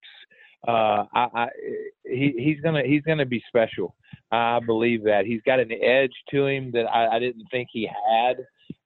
uh, 0.67 1.05
I, 1.13 1.27
I, 1.33 1.47
he, 2.03 2.33
he's 2.37 2.59
gonna 2.61 2.81
he's 2.83 3.03
gonna 3.03 3.25
be 3.25 3.43
special. 3.47 3.95
I 4.31 4.59
believe 4.65 5.03
that 5.03 5.25
he's 5.25 5.41
got 5.45 5.59
an 5.59 5.71
edge 5.71 6.13
to 6.31 6.47
him 6.47 6.71
that 6.71 6.85
I, 6.85 7.15
I 7.15 7.19
didn't 7.19 7.45
think 7.51 7.69
he 7.71 7.87
had, 7.87 8.37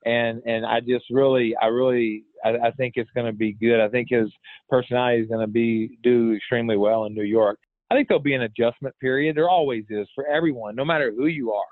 and 0.05 0.41
and 0.45 0.65
I 0.65 0.81
just 0.81 1.05
really 1.09 1.55
I 1.61 1.67
really 1.67 2.23
I, 2.43 2.67
I 2.67 2.71
think 2.71 2.93
it's 2.95 3.09
going 3.11 3.27
to 3.27 3.33
be 3.33 3.53
good. 3.53 3.79
I 3.79 3.89
think 3.89 4.09
his 4.09 4.29
personality 4.69 5.21
is 5.21 5.27
going 5.27 5.41
to 5.41 5.51
be 5.51 5.97
do 6.03 6.33
extremely 6.33 6.77
well 6.77 7.05
in 7.05 7.13
New 7.13 7.23
York. 7.23 7.59
I 7.91 7.95
think 7.95 8.07
there'll 8.07 8.21
be 8.21 8.35
an 8.35 8.43
adjustment 8.43 8.95
period. 8.99 9.35
There 9.35 9.49
always 9.49 9.85
is 9.89 10.07
for 10.13 10.27
everyone, 10.27 10.75
no 10.75 10.85
matter 10.85 11.11
who 11.15 11.25
you 11.25 11.51
are. 11.53 11.63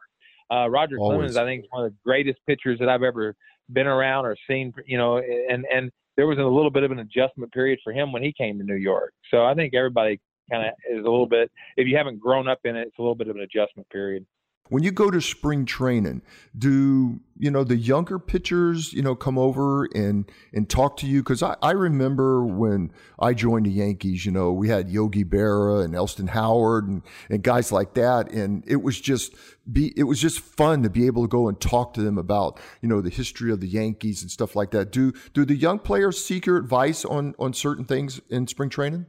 Uh, 0.50 0.68
Roger 0.70 0.98
always. 0.98 1.18
Clemens, 1.18 1.38
I 1.38 1.46
think, 1.46 1.66
is 1.66 1.70
one 1.70 1.86
of 1.86 1.92
the 1.92 1.98
greatest 2.04 2.40
pitchers 2.48 2.80
that 2.80 2.90
I've 2.90 3.04
ever 3.04 3.36
been 3.74 3.88
around 3.88 4.26
or 4.26 4.36
seen. 4.50 4.74
You 4.86 4.98
know, 4.98 5.18
and 5.18 5.66
and 5.74 5.92
there 6.16 6.28
was 6.28 6.40
a 6.40 6.44
little 6.44 6.72
bit 6.72 6.84
of 6.84 6.92
an 6.92 7.00
adjustment 7.00 7.52
period 7.52 7.80
for 7.84 7.94
him 7.94 8.12
when 8.12 8.24
he 8.24 8.34
came 8.34 8.58
to 8.58 8.64
New 8.64 8.76
York. 8.76 9.14
So 9.30 9.46
I 9.46 9.54
think 9.54 9.74
everybody 9.76 10.20
kind 10.52 10.68
of 10.68 10.74
is 10.92 11.06
a 11.06 11.10
little 11.10 11.28
bit. 11.28 11.52
If 11.76 11.88
you 11.88 11.98
haven't 11.98 12.20
grown 12.20 12.48
up 12.48 12.60
in 12.64 12.76
it, 12.76 12.88
it's 12.88 12.98
a 12.98 13.02
little 13.02 13.16
bit 13.16 13.28
of 13.28 13.36
an 13.36 13.44
adjustment 13.44 13.90
period. 13.90 14.26
When 14.70 14.84
you 14.84 14.92
go 14.92 15.10
to 15.10 15.22
spring 15.22 15.66
training, 15.66 16.22
do 16.58 17.20
you 17.38 17.52
know 17.52 17.64
the 17.64 17.78
younger 17.78 18.20
pitchers, 18.20 18.94
you 18.94 19.02
know, 19.02 19.16
come 19.16 19.38
over 19.38 19.86
and 19.96 20.30
and 20.54 20.70
talk 20.70 20.98
to 20.98 21.08
you? 21.08 21.22
Because 21.22 21.42
I, 21.42 21.56
I 21.62 21.72
remember 21.72 22.46
when 22.46 22.92
I 23.20 23.34
joined 23.34 23.66
the 23.66 23.72
Yankees, 23.72 24.26
you 24.26 24.32
know, 24.32 24.52
we 24.52 24.70
had 24.70 24.90
Yogi 24.90 25.24
Berra 25.24 25.84
and 25.84 25.96
Elston 25.96 26.28
Howard 26.28 26.88
and, 26.88 27.02
and 27.30 27.44
guys 27.44 27.72
like 27.72 27.94
that, 27.94 28.32
and 28.32 28.64
it 28.68 28.82
was 28.82 29.00
just 29.00 29.36
be 29.72 29.94
it 29.96 30.04
was 30.04 30.22
just 30.22 30.40
fun 30.40 30.84
to 30.84 30.90
be 30.90 31.06
able 31.06 31.24
to 31.24 31.28
go 31.28 31.48
and 31.48 31.60
talk 31.60 31.94
to 31.94 32.02
them 32.02 32.18
about 32.18 32.60
you 32.82 32.90
know 32.90 33.02
the 33.02 33.10
history 33.10 33.52
of 33.52 33.60
the 33.60 33.68
Yankees 33.68 34.22
and 34.22 34.32
stuff 34.32 34.56
like 34.56 34.72
that. 34.72 34.92
Do 34.92 35.14
do 35.34 35.46
the 35.46 35.56
young 35.56 35.80
players 35.80 36.24
seek 36.24 36.46
your 36.46 36.58
advice 36.58 37.06
on 37.06 37.36
on 37.40 37.54
certain 37.54 37.86
things 37.86 38.20
in 38.30 38.48
spring 38.48 38.70
training? 38.70 39.06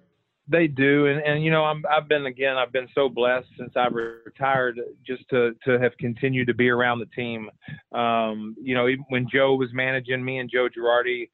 They 0.51 0.67
do, 0.67 1.07
and 1.07 1.21
and 1.21 1.45
you 1.45 1.51
know 1.51 1.65
I'm 1.65 1.85
I've 1.91 2.09
been 2.09 2.25
again 2.27 2.57
I've 2.57 2.73
been 2.73 2.89
so 2.95 3.09
blessed 3.09 3.49
since 3.59 3.73
I 3.77 3.87
retired 3.89 4.81
just 5.07 5.29
to 5.29 5.53
to 5.65 5.79
have 5.79 5.93
continued 5.99 6.47
to 6.47 6.55
be 6.55 6.71
around 6.71 7.01
the 7.01 7.07
team. 7.07 7.51
Um, 7.93 8.57
you 8.61 8.75
know 8.75 8.89
even 8.89 9.05
when 9.11 9.29
Joe 9.31 9.55
was 9.55 9.69
managing 9.75 10.25
me 10.25 10.39
and 10.39 10.51
Joe 10.51 10.69
Girardi, 10.69 11.29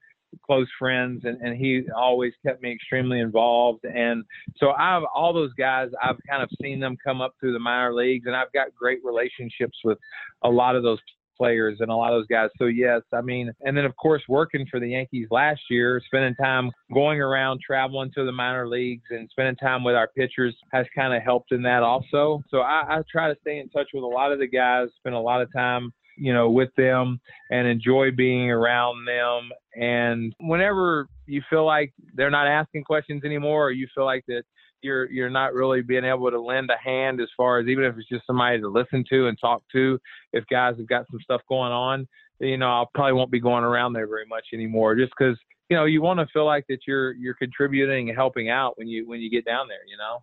close 0.44 0.66
friends, 0.78 1.22
and 1.24 1.40
and 1.40 1.56
he 1.56 1.84
always 1.96 2.32
kept 2.44 2.60
me 2.60 2.72
extremely 2.72 3.20
involved. 3.20 3.84
And 3.84 4.24
so 4.56 4.70
I've 4.72 5.04
all 5.14 5.32
those 5.32 5.52
guys 5.54 5.90
I've 6.02 6.18
kind 6.28 6.42
of 6.42 6.50
seen 6.60 6.80
them 6.80 6.96
come 7.04 7.20
up 7.20 7.34
through 7.38 7.52
the 7.52 7.60
minor 7.60 7.94
leagues, 7.94 8.26
and 8.26 8.34
I've 8.34 8.52
got 8.52 8.74
great 8.74 8.98
relationships 9.04 9.78
with 9.84 9.98
a 10.42 10.50
lot 10.50 10.74
of 10.74 10.82
those 10.82 10.98
players 11.36 11.78
and 11.80 11.90
a 11.90 11.94
lot 11.94 12.12
of 12.12 12.20
those 12.20 12.26
guys. 12.26 12.50
So 12.58 12.66
yes, 12.66 13.02
I 13.12 13.20
mean, 13.20 13.52
and 13.62 13.76
then 13.76 13.84
of 13.84 13.96
course 13.96 14.22
working 14.28 14.66
for 14.70 14.80
the 14.80 14.88
Yankees 14.88 15.28
last 15.30 15.60
year, 15.70 16.00
spending 16.06 16.34
time 16.34 16.70
going 16.92 17.20
around, 17.20 17.60
traveling 17.64 18.10
to 18.14 18.24
the 18.24 18.32
minor 18.32 18.68
leagues, 18.68 19.04
and 19.10 19.28
spending 19.30 19.56
time 19.56 19.84
with 19.84 19.94
our 19.94 20.08
pitchers 20.08 20.54
has 20.72 20.86
kind 20.94 21.14
of 21.14 21.22
helped 21.22 21.52
in 21.52 21.62
that 21.62 21.82
also. 21.82 22.42
So 22.50 22.58
I, 22.58 22.98
I 22.98 23.02
try 23.10 23.32
to 23.32 23.38
stay 23.40 23.58
in 23.58 23.68
touch 23.68 23.88
with 23.94 24.04
a 24.04 24.06
lot 24.06 24.32
of 24.32 24.38
the 24.38 24.46
guys, 24.46 24.88
spend 24.98 25.14
a 25.14 25.20
lot 25.20 25.42
of 25.42 25.52
time 25.52 25.92
you 26.16 26.32
know 26.32 26.48
with 26.48 26.70
them 26.76 27.20
and 27.50 27.66
enjoy 27.66 28.10
being 28.10 28.50
around 28.50 29.04
them 29.04 29.50
and 29.74 30.32
whenever 30.40 31.08
you 31.26 31.42
feel 31.50 31.66
like 31.66 31.92
they're 32.14 32.30
not 32.30 32.46
asking 32.46 32.84
questions 32.84 33.24
anymore 33.24 33.66
or 33.66 33.70
you 33.72 33.88
feel 33.94 34.04
like 34.04 34.24
that 34.28 34.44
you're 34.84 35.10
you're 35.10 35.30
not 35.30 35.54
really 35.54 35.82
being 35.82 36.04
able 36.04 36.30
to 36.30 36.40
lend 36.40 36.70
a 36.70 36.78
hand 36.78 37.20
as 37.20 37.28
far 37.36 37.58
as 37.58 37.66
even 37.66 37.84
if 37.84 37.96
it's 37.96 38.08
just 38.08 38.26
somebody 38.26 38.60
to 38.60 38.68
listen 38.68 39.04
to 39.10 39.26
and 39.26 39.38
talk 39.40 39.62
to. 39.72 39.98
If 40.32 40.44
guys 40.46 40.76
have 40.78 40.86
got 40.86 41.06
some 41.10 41.20
stuff 41.22 41.40
going 41.48 41.72
on, 41.72 42.06
you 42.38 42.58
know, 42.58 42.68
I 42.68 42.84
probably 42.94 43.14
won't 43.14 43.30
be 43.30 43.40
going 43.40 43.64
around 43.64 43.94
there 43.94 44.06
very 44.06 44.26
much 44.26 44.44
anymore, 44.52 44.94
just 44.94 45.12
because 45.18 45.36
you 45.70 45.76
know 45.76 45.86
you 45.86 46.02
want 46.02 46.20
to 46.20 46.26
feel 46.32 46.46
like 46.46 46.66
that 46.68 46.80
you're 46.86 47.14
you're 47.14 47.34
contributing 47.34 48.10
and 48.10 48.16
helping 48.16 48.50
out 48.50 48.78
when 48.78 48.86
you 48.86 49.08
when 49.08 49.20
you 49.20 49.30
get 49.30 49.44
down 49.44 49.68
there, 49.68 49.84
you 49.88 49.96
know. 49.96 50.22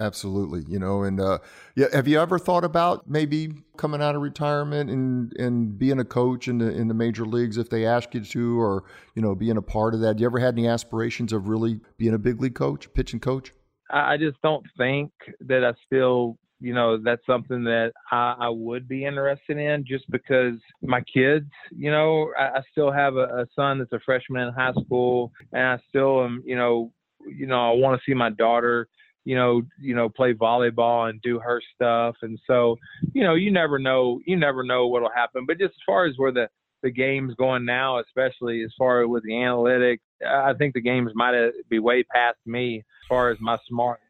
Absolutely, 0.00 0.64
you 0.66 0.78
know, 0.78 1.02
and 1.02 1.20
uh, 1.20 1.38
yeah, 1.76 1.86
have 1.92 2.08
you 2.08 2.18
ever 2.18 2.38
thought 2.38 2.64
about 2.64 3.10
maybe 3.10 3.52
coming 3.76 4.00
out 4.00 4.14
of 4.14 4.22
retirement 4.22 4.88
and 4.88 5.30
and 5.34 5.78
being 5.78 6.00
a 6.00 6.06
coach 6.06 6.48
in 6.48 6.56
the 6.56 6.72
in 6.72 6.88
the 6.88 6.94
major 6.94 7.26
leagues 7.26 7.58
if 7.58 7.68
they 7.68 7.84
ask 7.84 8.14
you 8.14 8.22
to, 8.22 8.58
or 8.58 8.84
you 9.14 9.20
know, 9.20 9.34
being 9.34 9.58
a 9.58 9.62
part 9.62 9.92
of 9.92 10.00
that? 10.00 10.18
You 10.18 10.24
ever 10.24 10.38
had 10.38 10.54
any 10.54 10.66
aspirations 10.66 11.34
of 11.34 11.48
really 11.48 11.80
being 11.98 12.14
a 12.14 12.18
big 12.18 12.40
league 12.40 12.54
coach, 12.54 12.92
pitching 12.94 13.20
coach? 13.20 13.52
I 13.92 14.16
just 14.16 14.40
don't 14.42 14.64
think 14.76 15.10
that 15.40 15.64
I 15.64 15.72
still, 15.86 16.38
you 16.60 16.74
know, 16.74 16.98
that's 16.98 17.24
something 17.26 17.64
that 17.64 17.92
I, 18.10 18.36
I 18.38 18.48
would 18.48 18.88
be 18.88 19.04
interested 19.04 19.58
in 19.58 19.84
just 19.86 20.10
because 20.10 20.54
my 20.82 21.00
kids, 21.02 21.46
you 21.70 21.90
know, 21.90 22.30
I, 22.38 22.58
I 22.58 22.60
still 22.70 22.92
have 22.92 23.16
a, 23.16 23.24
a 23.24 23.46
son 23.56 23.78
that's 23.78 23.92
a 23.92 24.00
freshman 24.04 24.48
in 24.48 24.54
high 24.54 24.72
school 24.84 25.32
and 25.52 25.62
I 25.62 25.78
still 25.88 26.24
am, 26.24 26.42
you 26.44 26.56
know, 26.56 26.92
you 27.26 27.46
know, 27.46 27.70
I 27.70 27.74
want 27.74 28.00
to 28.00 28.10
see 28.10 28.14
my 28.14 28.30
daughter, 28.30 28.88
you 29.24 29.36
know, 29.36 29.62
you 29.80 29.94
know, 29.94 30.08
play 30.08 30.32
volleyball 30.32 31.10
and 31.10 31.20
do 31.22 31.38
her 31.38 31.60
stuff. 31.74 32.16
And 32.22 32.38
so, 32.46 32.76
you 33.12 33.22
know, 33.22 33.34
you 33.34 33.50
never 33.50 33.78
know, 33.78 34.20
you 34.26 34.36
never 34.36 34.62
know 34.62 34.86
what'll 34.86 35.10
happen. 35.14 35.44
But 35.46 35.58
just 35.58 35.72
as 35.72 35.82
far 35.86 36.06
as 36.06 36.14
where 36.16 36.32
the, 36.32 36.48
the 36.82 36.90
game's 36.90 37.34
going 37.34 37.64
now, 37.64 37.98
especially 38.00 38.62
as 38.62 38.72
far 38.76 39.02
as 39.02 39.08
with 39.08 39.22
the 39.24 39.32
analytics, 39.32 40.00
I 40.26 40.52
think 40.54 40.74
the 40.74 40.80
games 40.80 41.12
might 41.14 41.34
be 41.68 41.78
way 41.78 42.02
past 42.02 42.38
me 42.46 42.78
as 42.78 43.06
far 43.08 43.30
as 43.30 43.38
my 43.40 43.58
smart 43.68 44.00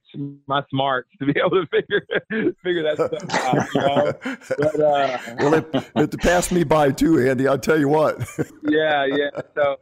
my 0.47 0.63
smarts 0.71 1.09
to 1.19 1.27
be 1.27 1.35
able 1.47 1.51
to 1.51 1.67
figure 1.67 2.03
figure 2.63 2.83
that 2.83 2.97
stuff 2.97 3.45
out. 3.45 3.75
You 3.75 3.81
know? 3.81 4.37
but, 4.59 4.81
uh, 4.81 5.19
well, 5.39 5.55
it, 5.55 6.13
it 6.13 6.21
passed 6.21 6.53
me 6.53 6.65
by 6.65 6.91
too, 6.91 7.19
Andy. 7.21 7.47
I'll 7.47 7.59
tell 7.59 7.79
you 7.79 7.89
what. 7.89 8.19
yeah, 8.69 9.07
yeah. 9.07 9.31
So 9.55 9.77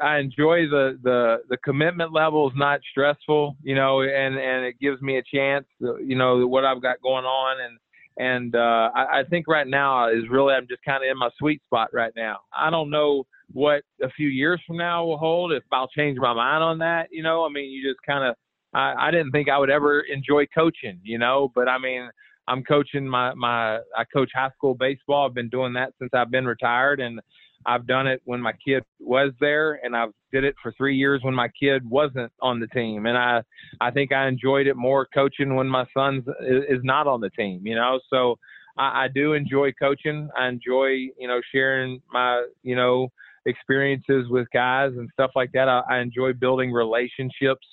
I 0.00 0.18
enjoy 0.18 0.68
the 0.68 0.98
the 1.02 1.42
the 1.48 1.56
commitment 1.58 2.12
level 2.12 2.48
is 2.48 2.54
not 2.56 2.80
stressful, 2.90 3.56
you 3.62 3.74
know, 3.74 4.02
and 4.02 4.36
and 4.38 4.64
it 4.64 4.78
gives 4.80 5.00
me 5.02 5.18
a 5.18 5.22
chance, 5.22 5.66
to, 5.80 5.98
you 6.04 6.16
know, 6.16 6.46
what 6.46 6.64
I've 6.64 6.82
got 6.82 7.00
going 7.02 7.24
on 7.24 7.60
and. 7.60 7.78
And 8.18 8.54
uh, 8.54 8.90
I, 8.94 9.20
I 9.20 9.22
think 9.28 9.48
right 9.48 9.66
now 9.66 10.08
is 10.08 10.28
really 10.30 10.54
I'm 10.54 10.68
just 10.68 10.84
kind 10.84 11.02
of 11.02 11.10
in 11.10 11.18
my 11.18 11.30
sweet 11.38 11.62
spot 11.64 11.88
right 11.92 12.12
now. 12.14 12.38
I 12.56 12.70
don't 12.70 12.90
know 12.90 13.24
what 13.52 13.82
a 14.02 14.10
few 14.10 14.28
years 14.28 14.60
from 14.66 14.76
now 14.76 15.04
will 15.04 15.18
hold 15.18 15.52
if 15.52 15.62
I'll 15.72 15.88
change 15.88 16.18
my 16.18 16.34
mind 16.34 16.62
on 16.62 16.78
that. 16.78 17.08
You 17.10 17.22
know, 17.22 17.44
I 17.44 17.48
mean, 17.48 17.70
you 17.70 17.88
just 17.88 18.00
kind 18.06 18.24
of, 18.24 18.34
I, 18.74 19.08
I 19.08 19.10
didn't 19.10 19.32
think 19.32 19.48
I 19.48 19.58
would 19.58 19.70
ever 19.70 20.00
enjoy 20.00 20.46
coaching, 20.46 21.00
you 21.02 21.18
know, 21.18 21.50
but 21.54 21.68
I 21.68 21.78
mean, 21.78 22.08
I'm 22.48 22.64
coaching 22.64 23.06
my, 23.06 23.34
my, 23.34 23.76
I 23.96 24.04
coach 24.12 24.30
high 24.34 24.50
school 24.56 24.74
baseball. 24.74 25.26
I've 25.26 25.34
been 25.34 25.48
doing 25.48 25.72
that 25.74 25.92
since 25.98 26.10
I've 26.14 26.30
been 26.30 26.46
retired 26.46 27.00
and 27.00 27.20
I've 27.66 27.86
done 27.86 28.06
it 28.06 28.20
when 28.24 28.40
my 28.40 28.52
kid 28.52 28.82
was 29.00 29.32
there 29.40 29.80
and 29.84 29.96
I've 29.96 30.12
did 30.32 30.44
it 30.44 30.54
for 30.62 30.72
three 30.72 30.96
years 30.96 31.20
when 31.22 31.34
my 31.34 31.48
kid 31.48 31.88
wasn't 31.88 32.32
on 32.40 32.58
the 32.58 32.66
team. 32.68 33.06
And 33.06 33.16
I, 33.16 33.42
I 33.80 33.90
think 33.90 34.12
I 34.12 34.26
enjoyed 34.26 34.66
it 34.66 34.76
more 34.76 35.06
coaching 35.12 35.54
when 35.54 35.68
my 35.68 35.84
son 35.94 36.24
is, 36.40 36.78
is 36.78 36.80
not 36.82 37.06
on 37.06 37.20
the 37.20 37.30
team, 37.30 37.60
you 37.64 37.74
know? 37.74 38.00
So 38.10 38.38
I, 38.78 39.04
I 39.04 39.08
do 39.14 39.34
enjoy 39.34 39.72
coaching. 39.72 40.28
I 40.36 40.48
enjoy, 40.48 40.86
you 41.18 41.28
know, 41.28 41.40
sharing 41.52 42.00
my, 42.12 42.46
you 42.62 42.76
know, 42.76 43.08
experiences 43.44 44.26
with 44.28 44.46
guys 44.52 44.92
and 44.96 45.08
stuff 45.12 45.32
like 45.34 45.50
that. 45.52 45.68
I, 45.68 45.82
I 45.88 45.98
enjoy 45.98 46.32
building 46.32 46.72
relationships 46.72 47.66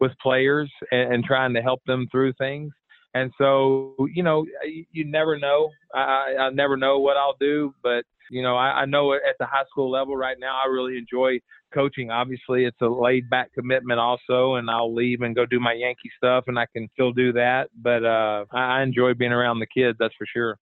with 0.00 0.12
players 0.22 0.70
and, 0.92 1.14
and 1.14 1.24
trying 1.24 1.54
to 1.54 1.62
help 1.62 1.82
them 1.86 2.06
through 2.10 2.34
things. 2.34 2.72
And 3.14 3.32
so, 3.38 3.94
you 4.12 4.24
know, 4.24 4.44
you, 4.92 5.04
never 5.04 5.38
know. 5.38 5.70
I, 5.94 6.34
I 6.38 6.50
never 6.50 6.76
know 6.76 6.98
what 6.98 7.16
I'll 7.16 7.36
do, 7.38 7.72
but 7.82 8.04
you 8.30 8.42
know, 8.42 8.56
I, 8.56 8.82
I 8.82 8.84
know 8.86 9.12
at 9.12 9.20
the 9.38 9.46
high 9.46 9.64
school 9.70 9.90
level 9.90 10.16
right 10.16 10.36
now, 10.40 10.56
I 10.56 10.68
really 10.68 10.98
enjoy 10.98 11.38
coaching. 11.72 12.10
Obviously, 12.10 12.64
it's 12.64 12.80
a 12.80 12.86
laid 12.86 13.30
back 13.30 13.52
commitment 13.52 14.00
also, 14.00 14.54
and 14.54 14.68
I'll 14.68 14.92
leave 14.92 15.20
and 15.20 15.34
go 15.34 15.46
do 15.46 15.60
my 15.60 15.74
Yankee 15.74 16.10
stuff, 16.16 16.44
and 16.48 16.58
I 16.58 16.66
can 16.72 16.88
still 16.92 17.12
do 17.12 17.32
that. 17.34 17.68
But 17.80 18.04
uh, 18.04 18.46
I 18.52 18.82
enjoy 18.82 19.14
being 19.14 19.32
around 19.32 19.60
the 19.60 19.66
kids, 19.66 19.96
that's 20.00 20.14
for 20.16 20.26
sure. 20.26 20.58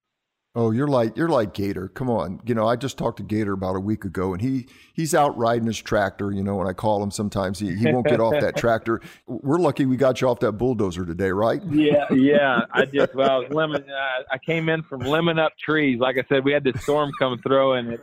Oh, 0.54 0.70
you're 0.70 0.88
like 0.88 1.16
you're 1.16 1.30
like 1.30 1.54
Gator. 1.54 1.88
Come 1.88 2.10
on, 2.10 2.38
you 2.44 2.54
know 2.54 2.66
I 2.66 2.76
just 2.76 2.98
talked 2.98 3.16
to 3.16 3.22
Gator 3.22 3.54
about 3.54 3.74
a 3.74 3.80
week 3.80 4.04
ago, 4.04 4.34
and 4.34 4.42
he 4.42 4.66
he's 4.92 5.14
out 5.14 5.36
riding 5.38 5.66
his 5.66 5.78
tractor. 5.78 6.30
You 6.30 6.42
know, 6.42 6.56
when 6.56 6.66
I 6.66 6.74
call 6.74 7.02
him, 7.02 7.10
sometimes 7.10 7.58
he, 7.58 7.74
he 7.74 7.90
won't 7.90 8.06
get 8.06 8.20
off 8.20 8.34
that 8.38 8.56
tractor. 8.58 9.00
We're 9.26 9.58
lucky 9.58 9.86
we 9.86 9.96
got 9.96 10.20
you 10.20 10.28
off 10.28 10.40
that 10.40 10.52
bulldozer 10.52 11.06
today, 11.06 11.30
right? 11.30 11.62
Yeah, 11.70 12.04
yeah. 12.12 12.66
I 12.70 12.84
just 12.94 13.14
well, 13.14 13.30
I 13.30 13.38
was 13.38 13.50
lemon. 13.50 13.82
Uh, 13.88 14.22
I 14.30 14.36
came 14.44 14.68
in 14.68 14.82
from 14.82 15.00
lemon 15.00 15.38
up 15.38 15.52
trees. 15.58 15.98
Like 15.98 16.18
I 16.18 16.24
said, 16.28 16.44
we 16.44 16.52
had 16.52 16.64
this 16.64 16.82
storm 16.82 17.10
come 17.18 17.38
through, 17.38 17.72
and 17.72 17.92
it, 17.94 18.00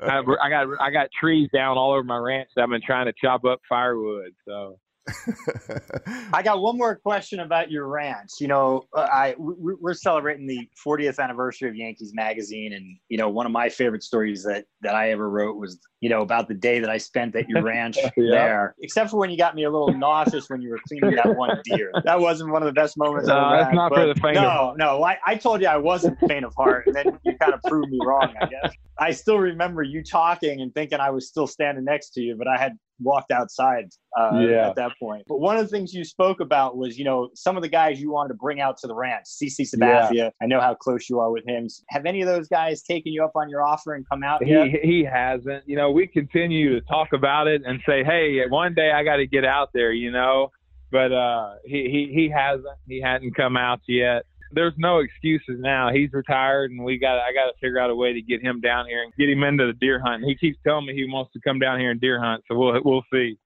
I, 0.00 0.22
I 0.42 0.48
got 0.48 0.68
I 0.80 0.90
got 0.92 1.08
trees 1.18 1.48
down 1.52 1.76
all 1.76 1.90
over 1.90 2.04
my 2.04 2.18
ranch. 2.18 2.50
That 2.54 2.62
I've 2.62 2.70
been 2.70 2.82
trying 2.86 3.06
to 3.06 3.14
chop 3.20 3.44
up 3.44 3.62
firewood. 3.68 4.32
So 4.46 4.78
I 6.32 6.42
got 6.42 6.60
one 6.60 6.76
more 6.76 6.96
question 6.96 7.40
about 7.40 7.70
your 7.70 7.86
ranch. 7.86 8.30
You 8.40 8.48
know, 8.48 8.84
uh, 8.96 9.08
I 9.10 9.34
we're 9.38 9.94
celebrating 9.94 10.46
the 10.46 10.68
40th 10.86 11.18
anniversary 11.18 11.68
of 11.68 11.76
Yankees 11.76 12.12
magazine, 12.14 12.72
and 12.72 12.96
you 13.08 13.18
know, 13.18 13.28
one 13.28 13.46
of 13.46 13.52
my 13.52 13.68
favorite 13.68 14.02
stories 14.02 14.42
that 14.44 14.64
that 14.82 14.94
I 14.94 15.10
ever 15.10 15.28
wrote 15.28 15.56
was 15.56 15.78
you 16.00 16.08
know 16.08 16.22
about 16.22 16.48
the 16.48 16.54
day 16.54 16.80
that 16.80 16.90
I 16.90 16.98
spent 16.98 17.34
at 17.36 17.48
your 17.48 17.62
ranch 17.62 17.96
yeah. 18.02 18.10
there. 18.16 18.74
Except 18.80 19.10
for 19.10 19.18
when 19.18 19.30
you 19.30 19.38
got 19.38 19.54
me 19.54 19.64
a 19.64 19.70
little 19.70 19.92
nauseous 19.92 20.48
when 20.48 20.60
you 20.62 20.70
were 20.70 20.80
cleaning 20.88 21.16
that 21.16 21.36
one 21.36 21.60
deer. 21.64 21.92
That 22.04 22.20
wasn't 22.20 22.50
one 22.50 22.62
of 22.62 22.66
the 22.66 22.72
best 22.72 22.96
moments. 22.96 23.28
No, 23.28 23.50
that's 23.50 23.74
not 23.74 23.94
for 23.94 24.06
the 24.06 24.14
faint 24.14 24.34
no. 24.34 24.74
No, 24.76 25.02
I, 25.02 25.18
I 25.26 25.36
told 25.36 25.60
you 25.60 25.66
I 25.66 25.76
wasn't 25.76 26.18
faint 26.20 26.44
of 26.44 26.54
heart, 26.56 26.86
and 26.86 26.96
then 26.96 27.18
you 27.24 27.36
kind 27.38 27.54
of 27.54 27.60
proved 27.62 27.90
me 27.90 27.98
wrong. 28.04 28.34
I 28.40 28.46
guess 28.46 28.74
I 29.00 29.12
still 29.12 29.38
remember 29.38 29.82
you 29.82 30.04
talking 30.04 30.60
and 30.60 30.74
thinking 30.74 31.00
I 31.00 31.10
was 31.10 31.26
still 31.26 31.46
standing 31.46 31.84
next 31.84 32.10
to 32.10 32.20
you, 32.20 32.36
but 32.36 32.46
I 32.46 32.58
had 32.58 32.76
walked 33.00 33.30
outside 33.30 33.90
uh, 34.18 34.38
yeah. 34.38 34.68
at 34.68 34.76
that 34.76 34.92
point. 34.98 35.24
But 35.26 35.40
one 35.40 35.56
of 35.56 35.62
the 35.62 35.68
things 35.68 35.94
you 35.94 36.04
spoke 36.04 36.40
about 36.40 36.76
was, 36.76 36.98
you 36.98 37.04
know, 37.04 37.30
some 37.34 37.56
of 37.56 37.62
the 37.62 37.68
guys 37.68 38.00
you 38.00 38.10
wanted 38.10 38.28
to 38.28 38.34
bring 38.34 38.60
out 38.60 38.76
to 38.78 38.86
the 38.86 38.94
ranch. 38.94 39.26
CC 39.26 39.68
Sabathia, 39.68 40.12
yeah. 40.12 40.30
I 40.42 40.46
know 40.46 40.60
how 40.60 40.74
close 40.74 41.08
you 41.08 41.20
are 41.20 41.30
with 41.30 41.46
him. 41.46 41.68
Have 41.88 42.06
any 42.06 42.20
of 42.22 42.28
those 42.28 42.48
guys 42.48 42.82
taken 42.82 43.12
you 43.12 43.24
up 43.24 43.32
on 43.34 43.48
your 43.48 43.62
offer 43.62 43.94
and 43.94 44.08
come 44.08 44.22
out? 44.22 44.42
He 44.42 44.50
yet? 44.50 44.68
he 44.82 45.04
hasn't. 45.04 45.68
You 45.68 45.76
know, 45.76 45.90
we 45.90 46.06
continue 46.06 46.78
to 46.78 46.86
talk 46.86 47.12
about 47.12 47.46
it 47.46 47.62
and 47.64 47.80
say, 47.86 48.04
hey, 48.04 48.40
one 48.48 48.74
day 48.74 48.90
I 48.92 49.04
got 49.04 49.16
to 49.16 49.26
get 49.26 49.44
out 49.44 49.70
there. 49.72 49.92
You 49.92 50.10
know, 50.10 50.50
but 50.90 51.12
uh, 51.12 51.54
he 51.64 51.88
he 51.90 52.12
he 52.14 52.30
hasn't. 52.34 52.66
He 52.88 53.00
hadn't 53.00 53.34
come 53.34 53.56
out 53.56 53.80
yet 53.86 54.24
there's 54.52 54.74
no 54.76 54.98
excuses 54.98 55.58
now. 55.58 55.90
He's 55.92 56.12
retired, 56.12 56.70
and 56.70 56.84
we 56.84 56.98
got 56.98 57.18
I 57.18 57.32
got 57.32 57.46
to 57.46 57.52
figure 57.60 57.78
out 57.78 57.90
a 57.90 57.94
way 57.94 58.12
to 58.12 58.22
get 58.22 58.42
him 58.42 58.60
down 58.60 58.86
here 58.86 59.02
and 59.02 59.12
get 59.16 59.28
him 59.28 59.42
into 59.42 59.66
the 59.66 59.72
deer 59.74 60.00
hunt. 60.00 60.24
He 60.24 60.34
keeps 60.34 60.58
telling 60.66 60.86
me 60.86 60.94
he 60.94 61.04
wants 61.04 61.32
to 61.32 61.40
come 61.40 61.58
down 61.58 61.78
here 61.80 61.90
and 61.90 62.00
deer 62.00 62.20
hunt, 62.20 62.44
so 62.48 62.56
we'll 62.56 62.80
we'll 62.84 63.04
see. 63.12 63.38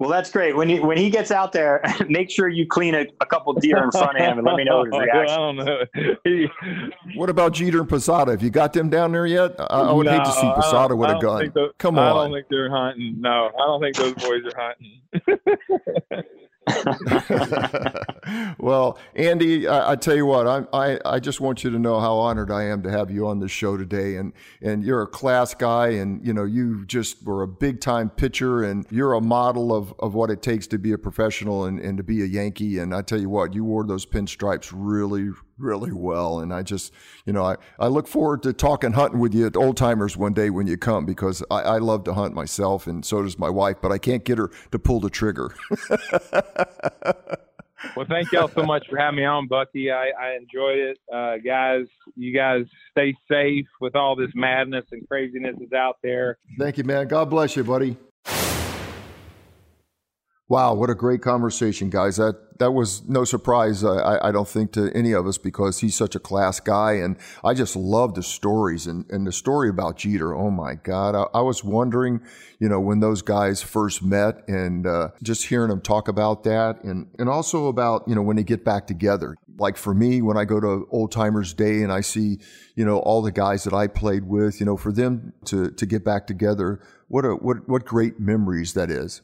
Well, 0.00 0.10
that's 0.10 0.30
great. 0.30 0.56
When 0.56 0.68
he 0.68 0.80
when 0.80 0.98
he 0.98 1.08
gets 1.08 1.30
out 1.30 1.52
there, 1.52 1.80
make 2.08 2.30
sure 2.30 2.48
you 2.48 2.66
clean 2.66 2.94
a, 2.94 3.06
a 3.20 3.26
couple 3.26 3.52
deer 3.54 3.82
in 3.82 3.90
front 3.92 4.16
of 4.18 4.22
him 4.22 4.38
and 4.38 4.46
let 4.46 4.56
me 4.56 4.64
know 4.64 4.84
his 4.84 4.92
reaction. 4.98 5.30
I 5.30 5.36
don't 5.36 5.56
know. 5.56 5.78
He, 6.24 6.48
what 7.16 7.30
about 7.30 7.52
Jeter 7.52 7.80
and 7.80 7.88
Posada? 7.88 8.32
Have 8.32 8.42
you 8.42 8.50
got 8.50 8.72
them 8.72 8.88
down 8.88 9.12
there 9.12 9.26
yet? 9.26 9.54
I, 9.58 9.80
I 9.80 9.92
would 9.92 10.06
no, 10.06 10.12
hate 10.12 10.24
to 10.24 10.32
see 10.32 10.50
Posada 10.54 10.96
with 10.96 11.10
a 11.10 11.18
gun. 11.20 11.52
Those, 11.54 11.72
Come 11.78 11.98
on. 11.98 12.04
I 12.04 12.12
don't 12.12 12.32
think 12.32 12.46
they're 12.50 12.70
hunting. 12.70 13.16
No, 13.20 13.50
I 13.54 13.66
don't 13.66 13.80
think 13.80 13.96
those 13.96 14.14
boys 14.14 14.42
are 14.44 14.74
hunting. 16.10 16.24
well, 18.58 18.98
Andy, 19.14 19.68
I, 19.68 19.92
I, 19.92 19.96
tell 19.96 20.16
you 20.16 20.24
what, 20.24 20.46
I, 20.46 20.64
I, 20.72 20.98
I 21.04 21.20
just 21.20 21.40
want 21.40 21.62
you 21.62 21.70
to 21.70 21.78
know 21.78 22.00
how 22.00 22.14
honored 22.14 22.50
I 22.50 22.64
am 22.64 22.82
to 22.84 22.90
have 22.90 23.10
you 23.10 23.26
on 23.26 23.38
the 23.38 23.48
show 23.48 23.76
today. 23.76 24.16
And, 24.16 24.32
and 24.62 24.82
you're 24.82 25.02
a 25.02 25.06
class 25.06 25.54
guy, 25.54 25.88
and 25.88 26.24
you 26.26 26.32
know 26.32 26.44
you 26.44 26.86
just 26.86 27.22
were 27.24 27.42
a 27.42 27.48
big 27.48 27.80
time 27.80 28.08
pitcher, 28.08 28.64
and 28.64 28.86
you're 28.90 29.12
a 29.12 29.20
model 29.20 29.74
of, 29.74 29.94
of 29.98 30.14
what 30.14 30.30
it 30.30 30.42
takes 30.42 30.66
to 30.68 30.78
be 30.78 30.92
a 30.92 30.98
professional 30.98 31.64
and, 31.64 31.78
and 31.80 31.98
to 31.98 32.02
be 32.02 32.22
a 32.22 32.26
Yankee. 32.26 32.78
And 32.78 32.94
I 32.94 33.02
tell 33.02 33.20
you 33.20 33.28
what, 33.28 33.54
you 33.54 33.64
wore 33.64 33.84
those 33.84 34.06
pinstripes 34.06 34.72
really, 34.74 35.30
really 35.58 35.92
well. 35.92 36.40
And 36.40 36.52
I 36.52 36.62
just, 36.62 36.92
you 37.26 37.32
know, 37.32 37.44
I, 37.44 37.56
I 37.78 37.86
look 37.88 38.06
forward 38.06 38.42
to 38.44 38.52
talking 38.52 38.92
hunting 38.92 39.20
with 39.20 39.34
you 39.34 39.46
at 39.46 39.56
Old 39.56 39.76
Timers 39.76 40.16
one 40.16 40.32
day 40.32 40.50
when 40.50 40.66
you 40.66 40.76
come 40.76 41.06
because 41.06 41.42
I, 41.50 41.60
I 41.60 41.78
love 41.78 42.04
to 42.04 42.14
hunt 42.14 42.34
myself 42.34 42.86
and 42.86 43.04
so 43.04 43.22
does 43.22 43.38
my 43.38 43.50
wife, 43.50 43.76
but 43.80 43.92
I 43.92 43.98
can't 43.98 44.24
get 44.24 44.38
her 44.38 44.50
to 44.72 44.78
pull 44.78 45.00
the 45.00 45.10
trigger. 45.10 45.54
well, 47.96 48.06
thank 48.08 48.32
y'all 48.32 48.50
so 48.54 48.62
much 48.62 48.86
for 48.88 48.96
having 48.96 49.18
me 49.18 49.24
on, 49.24 49.46
Bucky. 49.46 49.90
I, 49.90 50.10
I 50.18 50.36
enjoyed 50.36 50.78
it. 50.78 50.98
Uh, 51.12 51.36
guys, 51.44 51.86
you 52.16 52.34
guys 52.34 52.64
stay 52.90 53.14
safe 53.30 53.66
with 53.80 53.94
all 53.94 54.16
this 54.16 54.30
madness 54.34 54.84
and 54.92 55.06
craziness 55.08 55.56
is 55.60 55.72
out 55.72 55.98
there. 56.02 56.38
Thank 56.58 56.78
you, 56.78 56.84
man. 56.84 57.08
God 57.08 57.30
bless 57.30 57.56
you, 57.56 57.64
buddy. 57.64 57.96
Wow, 60.46 60.74
what 60.74 60.90
a 60.90 60.94
great 60.94 61.22
conversation, 61.22 61.88
guys. 61.88 62.16
That 62.16 62.58
that 62.58 62.72
was 62.72 63.02
no 63.08 63.24
surprise, 63.24 63.82
I, 63.82 64.28
I 64.28 64.30
don't 64.30 64.46
think, 64.46 64.72
to 64.72 64.92
any 64.94 65.12
of 65.12 65.26
us 65.26 65.38
because 65.38 65.80
he's 65.80 65.94
such 65.96 66.14
a 66.14 66.20
class 66.20 66.60
guy. 66.60 66.92
And 66.92 67.16
I 67.42 67.54
just 67.54 67.74
love 67.76 68.14
the 68.14 68.22
stories 68.22 68.86
and, 68.86 69.06
and 69.10 69.26
the 69.26 69.32
story 69.32 69.68
about 69.68 69.96
Jeter. 69.96 70.34
Oh 70.34 70.50
my 70.50 70.74
God. 70.74 71.14
I, 71.14 71.38
I 71.38 71.40
was 71.40 71.64
wondering, 71.64 72.20
you 72.60 72.68
know, 72.68 72.78
when 72.78 73.00
those 73.00 73.22
guys 73.22 73.62
first 73.62 74.02
met 74.02 74.46
and 74.46 74.86
uh, 74.86 75.08
just 75.22 75.46
hearing 75.46 75.70
them 75.70 75.80
talk 75.80 76.08
about 76.08 76.44
that 76.44 76.84
and, 76.84 77.08
and 77.18 77.28
also 77.28 77.66
about, 77.66 78.06
you 78.06 78.14
know, 78.14 78.22
when 78.22 78.36
they 78.36 78.44
get 78.44 78.64
back 78.64 78.86
together. 78.86 79.36
Like 79.56 79.76
for 79.76 79.94
me, 79.94 80.22
when 80.22 80.36
I 80.36 80.44
go 80.44 80.60
to 80.60 80.86
Old 80.90 81.10
Timers 81.10 81.54
Day 81.54 81.82
and 81.82 81.92
I 81.92 82.02
see, 82.02 82.38
you 82.76 82.84
know, 82.84 82.98
all 82.98 83.22
the 83.22 83.32
guys 83.32 83.64
that 83.64 83.72
I 83.72 83.86
played 83.86 84.24
with, 84.24 84.60
you 84.60 84.66
know, 84.66 84.76
for 84.76 84.92
them 84.92 85.32
to, 85.46 85.70
to 85.70 85.86
get 85.86 86.04
back 86.04 86.26
together, 86.26 86.80
what 87.08 87.24
a, 87.24 87.30
what, 87.30 87.68
what 87.68 87.84
great 87.84 88.20
memories 88.20 88.74
that 88.74 88.90
is. 88.90 89.22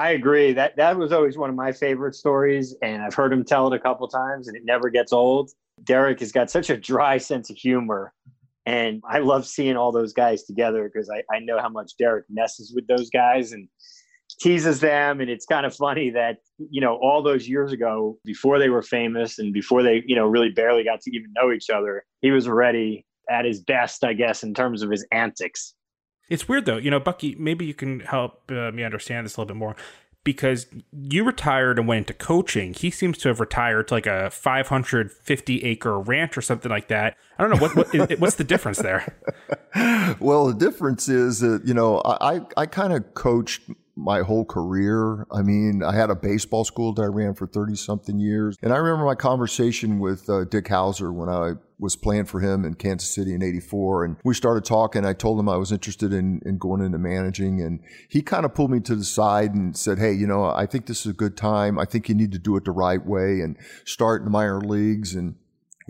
I 0.00 0.12
agree. 0.12 0.54
That 0.54 0.76
that 0.76 0.96
was 0.96 1.12
always 1.12 1.36
one 1.36 1.50
of 1.50 1.56
my 1.56 1.72
favorite 1.72 2.14
stories, 2.14 2.74
and 2.80 3.02
I've 3.02 3.12
heard 3.12 3.34
him 3.34 3.44
tell 3.44 3.70
it 3.70 3.76
a 3.76 3.78
couple 3.78 4.08
times, 4.08 4.48
and 4.48 4.56
it 4.56 4.64
never 4.64 4.88
gets 4.88 5.12
old. 5.12 5.50
Derek 5.84 6.20
has 6.20 6.32
got 6.32 6.50
such 6.50 6.70
a 6.70 6.76
dry 6.78 7.18
sense 7.30 7.50
of 7.50 7.56
humor, 7.56 8.14
and 8.64 9.02
I 9.06 9.18
love 9.18 9.46
seeing 9.46 9.76
all 9.76 9.92
those 9.92 10.14
guys 10.14 10.44
together 10.44 10.90
because 10.90 11.10
I, 11.10 11.18
I 11.30 11.40
know 11.40 11.60
how 11.60 11.68
much 11.68 11.98
Derek 11.98 12.24
messes 12.30 12.72
with 12.74 12.86
those 12.86 13.10
guys 13.10 13.52
and 13.52 13.68
teases 14.40 14.80
them, 14.80 15.20
and 15.20 15.28
it's 15.28 15.44
kind 15.44 15.66
of 15.66 15.76
funny 15.76 16.08
that 16.08 16.38
you 16.56 16.80
know 16.80 16.98
all 17.02 17.22
those 17.22 17.46
years 17.46 17.70
ago, 17.70 18.16
before 18.24 18.58
they 18.58 18.70
were 18.70 18.82
famous 18.82 19.38
and 19.38 19.52
before 19.52 19.82
they 19.82 20.02
you 20.06 20.16
know 20.16 20.26
really 20.26 20.50
barely 20.50 20.82
got 20.82 21.02
to 21.02 21.14
even 21.14 21.30
know 21.34 21.52
each 21.52 21.68
other, 21.68 22.04
he 22.22 22.30
was 22.30 22.48
already 22.48 23.04
at 23.30 23.44
his 23.44 23.60
best, 23.60 24.02
I 24.02 24.14
guess, 24.14 24.44
in 24.44 24.54
terms 24.54 24.80
of 24.80 24.90
his 24.90 25.06
antics. 25.12 25.74
It's 26.30 26.48
weird 26.48 26.64
though, 26.64 26.78
you 26.78 26.90
know, 26.90 27.00
Bucky. 27.00 27.34
Maybe 27.38 27.66
you 27.66 27.74
can 27.74 28.00
help 28.00 28.50
uh, 28.50 28.70
me 28.70 28.84
understand 28.84 29.26
this 29.26 29.36
a 29.36 29.40
little 29.40 29.54
bit 29.54 29.58
more 29.58 29.76
because 30.22 30.66
you 30.92 31.24
retired 31.24 31.78
and 31.78 31.88
went 31.88 31.98
into 31.98 32.14
coaching. 32.14 32.74
He 32.74 32.90
seems 32.90 33.18
to 33.18 33.28
have 33.28 33.40
retired 33.40 33.88
to 33.88 33.94
like 33.94 34.06
a 34.06 34.30
550 34.30 35.64
acre 35.64 35.98
ranch 35.98 36.36
or 36.36 36.42
something 36.42 36.70
like 36.70 36.88
that. 36.88 37.16
I 37.38 37.42
don't 37.42 37.50
know 37.50 37.66
what, 37.66 37.74
what 37.74 38.18
what's 38.18 38.36
the 38.36 38.44
difference 38.44 38.78
there. 38.78 39.18
well, 40.20 40.46
the 40.46 40.54
difference 40.56 41.08
is 41.08 41.40
that 41.40 41.62
you 41.66 41.74
know 41.74 42.00
I 42.04 42.40
I 42.56 42.66
kind 42.66 42.92
of 42.92 43.14
coached 43.14 43.62
my 44.00 44.22
whole 44.22 44.44
career. 44.44 45.26
I 45.30 45.42
mean, 45.42 45.82
I 45.82 45.94
had 45.94 46.10
a 46.10 46.14
baseball 46.14 46.64
school 46.64 46.94
that 46.94 47.02
I 47.02 47.06
ran 47.06 47.34
for 47.34 47.46
30 47.46 47.76
something 47.76 48.18
years. 48.18 48.56
And 48.62 48.72
I 48.72 48.76
remember 48.78 49.04
my 49.04 49.14
conversation 49.14 50.00
with 50.00 50.28
uh, 50.28 50.44
Dick 50.44 50.66
Howser 50.66 51.12
when 51.12 51.28
I 51.28 51.52
was 51.78 51.96
playing 51.96 52.24
for 52.24 52.40
him 52.40 52.64
in 52.64 52.74
Kansas 52.74 53.08
City 53.10 53.34
in 53.34 53.42
84. 53.42 54.04
And 54.04 54.16
we 54.24 54.34
started 54.34 54.64
talking. 54.64 55.04
I 55.04 55.12
told 55.12 55.38
him 55.38 55.48
I 55.48 55.56
was 55.56 55.70
interested 55.70 56.12
in, 56.12 56.40
in 56.46 56.58
going 56.58 56.82
into 56.82 56.98
managing. 56.98 57.60
And 57.60 57.80
he 58.08 58.22
kind 58.22 58.44
of 58.44 58.54
pulled 58.54 58.70
me 58.70 58.80
to 58.80 58.94
the 58.94 59.04
side 59.04 59.54
and 59.54 59.76
said, 59.76 59.98
Hey, 59.98 60.12
you 60.12 60.26
know, 60.26 60.44
I 60.44 60.66
think 60.66 60.86
this 60.86 61.00
is 61.00 61.12
a 61.12 61.14
good 61.14 61.36
time. 61.36 61.78
I 61.78 61.84
think 61.84 62.08
you 62.08 62.14
need 62.14 62.32
to 62.32 62.38
do 62.38 62.56
it 62.56 62.64
the 62.64 62.72
right 62.72 63.04
way 63.04 63.40
and 63.40 63.56
start 63.84 64.22
in 64.22 64.24
the 64.24 64.30
minor 64.30 64.60
leagues. 64.60 65.14
And 65.14 65.36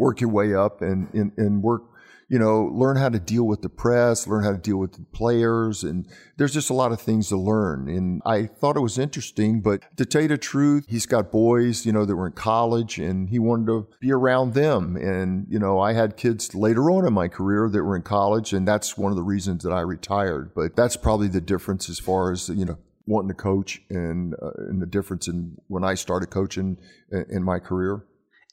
work 0.00 0.20
your 0.20 0.30
way 0.30 0.54
up 0.54 0.80
and, 0.80 1.12
and, 1.12 1.30
and 1.36 1.62
work 1.62 1.82
you 2.30 2.38
know, 2.38 2.70
learn 2.72 2.96
how 2.96 3.08
to 3.08 3.18
deal 3.18 3.42
with 3.42 3.60
the 3.60 3.68
press, 3.68 4.28
learn 4.28 4.44
how 4.44 4.52
to 4.52 4.56
deal 4.56 4.76
with 4.76 4.92
the 4.92 5.04
players. 5.12 5.82
And 5.82 6.06
there's 6.36 6.54
just 6.54 6.70
a 6.70 6.74
lot 6.74 6.92
of 6.92 7.00
things 7.00 7.28
to 7.28 7.36
learn. 7.36 7.88
And 7.88 8.22
I 8.24 8.46
thought 8.46 8.76
it 8.76 8.80
was 8.80 8.98
interesting, 8.98 9.60
but 9.60 9.82
to 9.96 10.06
tell 10.06 10.22
you 10.22 10.28
the 10.28 10.38
truth, 10.38 10.84
he's 10.88 11.06
got 11.06 11.32
boys, 11.32 11.84
you 11.84 11.90
know, 11.90 12.04
that 12.04 12.14
were 12.14 12.28
in 12.28 12.32
college 12.32 13.00
and 13.00 13.28
he 13.28 13.40
wanted 13.40 13.66
to 13.66 13.88
be 14.00 14.12
around 14.12 14.54
them. 14.54 14.96
And, 14.96 15.48
you 15.50 15.58
know, 15.58 15.80
I 15.80 15.92
had 15.92 16.16
kids 16.16 16.54
later 16.54 16.88
on 16.88 17.04
in 17.04 17.12
my 17.12 17.26
career 17.26 17.68
that 17.68 17.82
were 17.82 17.96
in 17.96 18.02
college. 18.02 18.52
And 18.52 18.66
that's 18.66 18.96
one 18.96 19.10
of 19.10 19.16
the 19.16 19.24
reasons 19.24 19.64
that 19.64 19.72
I 19.72 19.80
retired. 19.80 20.52
But 20.54 20.76
that's 20.76 20.96
probably 20.96 21.26
the 21.26 21.40
difference 21.40 21.90
as 21.90 21.98
far 21.98 22.30
as, 22.30 22.48
you 22.48 22.64
know, 22.64 22.78
wanting 23.06 23.28
to 23.28 23.34
coach 23.34 23.82
and, 23.90 24.34
uh, 24.40 24.52
and 24.56 24.80
the 24.80 24.86
difference 24.86 25.26
in 25.26 25.56
when 25.66 25.82
I 25.82 25.94
started 25.94 26.30
coaching 26.30 26.78
in, 27.10 27.26
in 27.28 27.42
my 27.42 27.58
career. 27.58 28.04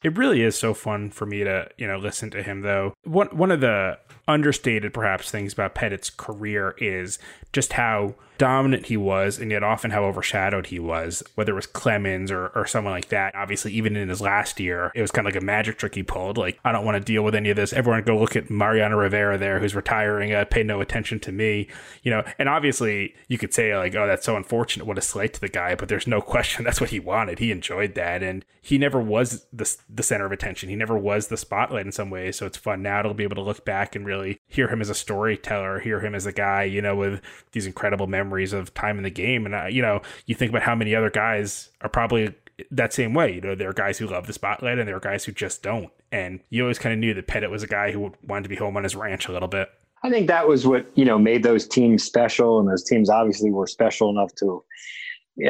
It 0.04 0.18
really 0.18 0.44
is 0.44 0.58
so 0.58 0.74
fun 0.74 1.10
for 1.10 1.26
me 1.26 1.44
to, 1.44 1.68
you 1.78 1.88
know, 1.88 1.98
listen 1.98 2.30
to 2.32 2.44
him 2.44 2.62
though. 2.62 2.94
One 3.04 3.28
one 3.36 3.52
of 3.52 3.62
the 3.62 3.98
understated 4.28 4.94
perhaps 4.94 5.32
things 5.32 5.54
about 5.54 5.76
Pettitte's 5.76 6.10
career 6.10 6.76
is 6.80 7.20
just 7.54 7.74
how 7.74 8.16
dominant 8.38 8.86
he 8.86 8.98
was 8.98 9.40
and 9.40 9.52
yet 9.52 9.64
often 9.64 9.92
how 9.92 10.04
overshadowed 10.04 10.68
he 10.68 10.80
was, 10.80 11.24
whether 11.36 11.54
it 11.54 11.56
was 11.56 11.66
Clemens 11.66 12.32
or, 12.32 12.48
or 12.50 12.66
someone 12.66 12.94
like 12.94 13.10
that. 13.10 13.34
Obviously, 13.36 13.74
even 13.74 13.96
in 13.96 14.10
his 14.10 14.22
last 14.22 14.60
year, 14.60 14.92
it 14.96 15.02
was 15.02 15.12
kind 15.12 15.28
of 15.28 15.34
like 15.34 15.42
a 15.42 15.46
magic 15.46 15.78
trick 15.78 15.96
he 15.96 16.04
pulled. 16.04 16.38
Like, 16.38 16.60
I 16.64 16.72
don't 16.72 16.86
want 16.86 16.98
to 16.98 17.04
deal 17.04 17.24
with 17.24 17.36
any 17.36 17.50
of 17.50 17.56
this. 17.56 17.74
Everyone 17.74 18.04
go 18.04 18.18
look 18.18 18.36
at 18.36 18.50
Mariano 18.50 18.98
Rivera 18.98 19.38
there, 19.38 19.60
who's 19.60 19.76
retiring, 19.76 20.34
uh, 20.34 20.46
pay 20.46 20.64
no 20.64 20.82
attention 20.82 21.20
to 21.22 21.32
me, 21.32 21.68
you 22.04 22.12
know. 22.12 22.24
And 22.38 22.48
obviously, 22.48 23.16
you 23.28 23.38
could 23.38 23.54
say, 23.54 23.76
like, 23.76 23.96
oh, 23.96 24.08
that's 24.08 24.26
so 24.26 24.36
unfortunate. 24.36 24.86
What 24.86 24.98
a 24.98 25.02
slight 25.02 25.34
to 25.34 25.42
the 25.42 25.50
guy. 25.50 25.76
But 25.76 25.90
there's 25.90 26.08
no 26.08 26.22
question 26.28 26.64
that's 26.64 26.82
what 26.82 26.92
he 26.92 27.00
wanted. 27.00 27.40
He 27.40 27.52
enjoyed 27.52 27.96
that. 27.96 28.22
And 28.22 28.46
he 28.62 28.78
never 28.78 29.00
was 29.00 29.46
the, 29.52 29.76
the 29.90 30.04
center 30.04 30.26
of 30.26 30.32
attention. 30.32 30.70
He 30.70 30.76
never 30.76 30.98
was 30.98 31.28
the 31.28 31.38
spotlight 31.38 31.86
in 31.86 31.92
some 31.92 32.10
ways. 32.10 32.38
So 32.38 32.46
it's 32.46 32.58
fun 32.58 32.82
now 32.82 33.02
to 33.02 33.14
be 33.14 33.24
able 33.24 33.36
to 33.38 33.42
look 33.42 33.66
back 33.66 33.96
and 33.96 34.06
really 34.18 34.40
hear 34.48 34.68
him 34.68 34.82
as 34.82 34.90
a 34.90 34.96
storyteller, 34.96 35.80
hear 35.80 36.00
him 36.00 36.16
as 36.16 36.26
a 36.26 36.32
guy, 36.32 36.64
you 36.64 36.82
know, 36.82 36.96
with 36.96 37.22
these 37.52 37.66
incredible 37.66 38.08
memories 38.08 38.54
of 38.54 38.74
time 38.74 38.98
in 38.98 39.04
the 39.04 39.10
game. 39.10 39.46
And, 39.46 39.56
uh, 39.56 39.66
you 39.66 39.82
know, 39.82 40.02
you 40.26 40.36
think 40.36 40.50
about 40.50 40.64
how 40.64 40.76
many 40.76 40.96
other 40.96 41.10
guys 41.10 41.70
are 41.82 41.90
probably 41.90 42.34
that 42.72 42.94
same 42.94 43.14
way. 43.14 43.36
You 43.36 43.42
know, 43.42 43.56
there 43.56 43.70
are 43.70 43.74
guys 43.74 43.98
who 43.98 44.08
love 44.08 44.28
the 44.28 44.34
spotlight 44.34 44.80
and 44.80 44.88
there 44.88 44.96
are 44.96 45.00
guys 45.00 45.26
who 45.26 45.32
just 45.32 45.64
don't. 45.64 45.92
And 46.12 46.40
you 46.50 46.64
always 46.64 46.80
kind 46.80 46.94
of 46.94 47.00
knew 47.00 47.14
that 47.14 47.28
Pettitte 47.28 47.52
was 47.52 47.64
a 47.64 47.68
guy 47.68 47.92
who 47.92 48.14
wanted 48.24 48.44
to 48.44 48.50
be 48.50 48.56
home 48.56 48.78
on 48.78 48.84
his 48.84 48.96
ranch 48.96 49.28
a 49.28 49.32
little 49.32 49.48
bit. 49.48 49.70
I 50.04 50.10
think 50.10 50.28
that 50.28 50.48
was 50.48 50.66
what, 50.66 50.88
you 50.96 51.06
know, 51.06 51.18
made 51.18 51.44
those 51.44 51.68
teams 51.68 52.04
special. 52.04 52.60
And 52.60 52.70
those 52.70 52.84
teams 52.84 53.10
obviously 53.10 53.52
were 53.52 53.68
special 53.68 54.10
enough 54.10 54.34
to, 54.36 54.64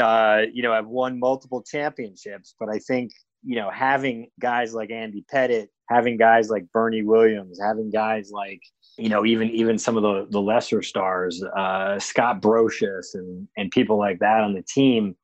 uh, 0.02 0.42
you 0.54 0.64
know, 0.64 0.74
have 0.74 0.88
won 0.88 1.20
multiple 1.20 1.62
championships. 1.62 2.56
But 2.60 2.70
I 2.70 2.80
think, 2.80 3.12
you 3.48 3.56
know, 3.56 3.70
having 3.70 4.28
guys 4.42 4.74
like 4.74 4.92
Andy 4.92 5.24
Pettitte, 5.34 5.70
having 5.88 6.18
guys 6.18 6.50
like 6.50 6.70
Bernie 6.74 7.04
Williams, 7.04 7.58
having 7.62 7.90
guys 7.90 8.30
like 8.30 8.62
you 8.98 9.08
know, 9.08 9.26
even 9.26 9.50
even 9.52 9.78
some 9.78 9.96
of 9.96 10.04
the 10.04 10.28
the 10.30 10.42
lesser 10.42 10.82
stars, 10.82 11.42
uh, 11.56 11.98
Scott 11.98 12.42
Brosius 12.42 13.14
and 13.14 13.48
and 13.56 13.72
people 13.72 13.98
like 13.98 14.20
that 14.20 14.42
on 14.42 14.54
the 14.54 14.64
team 14.64 15.16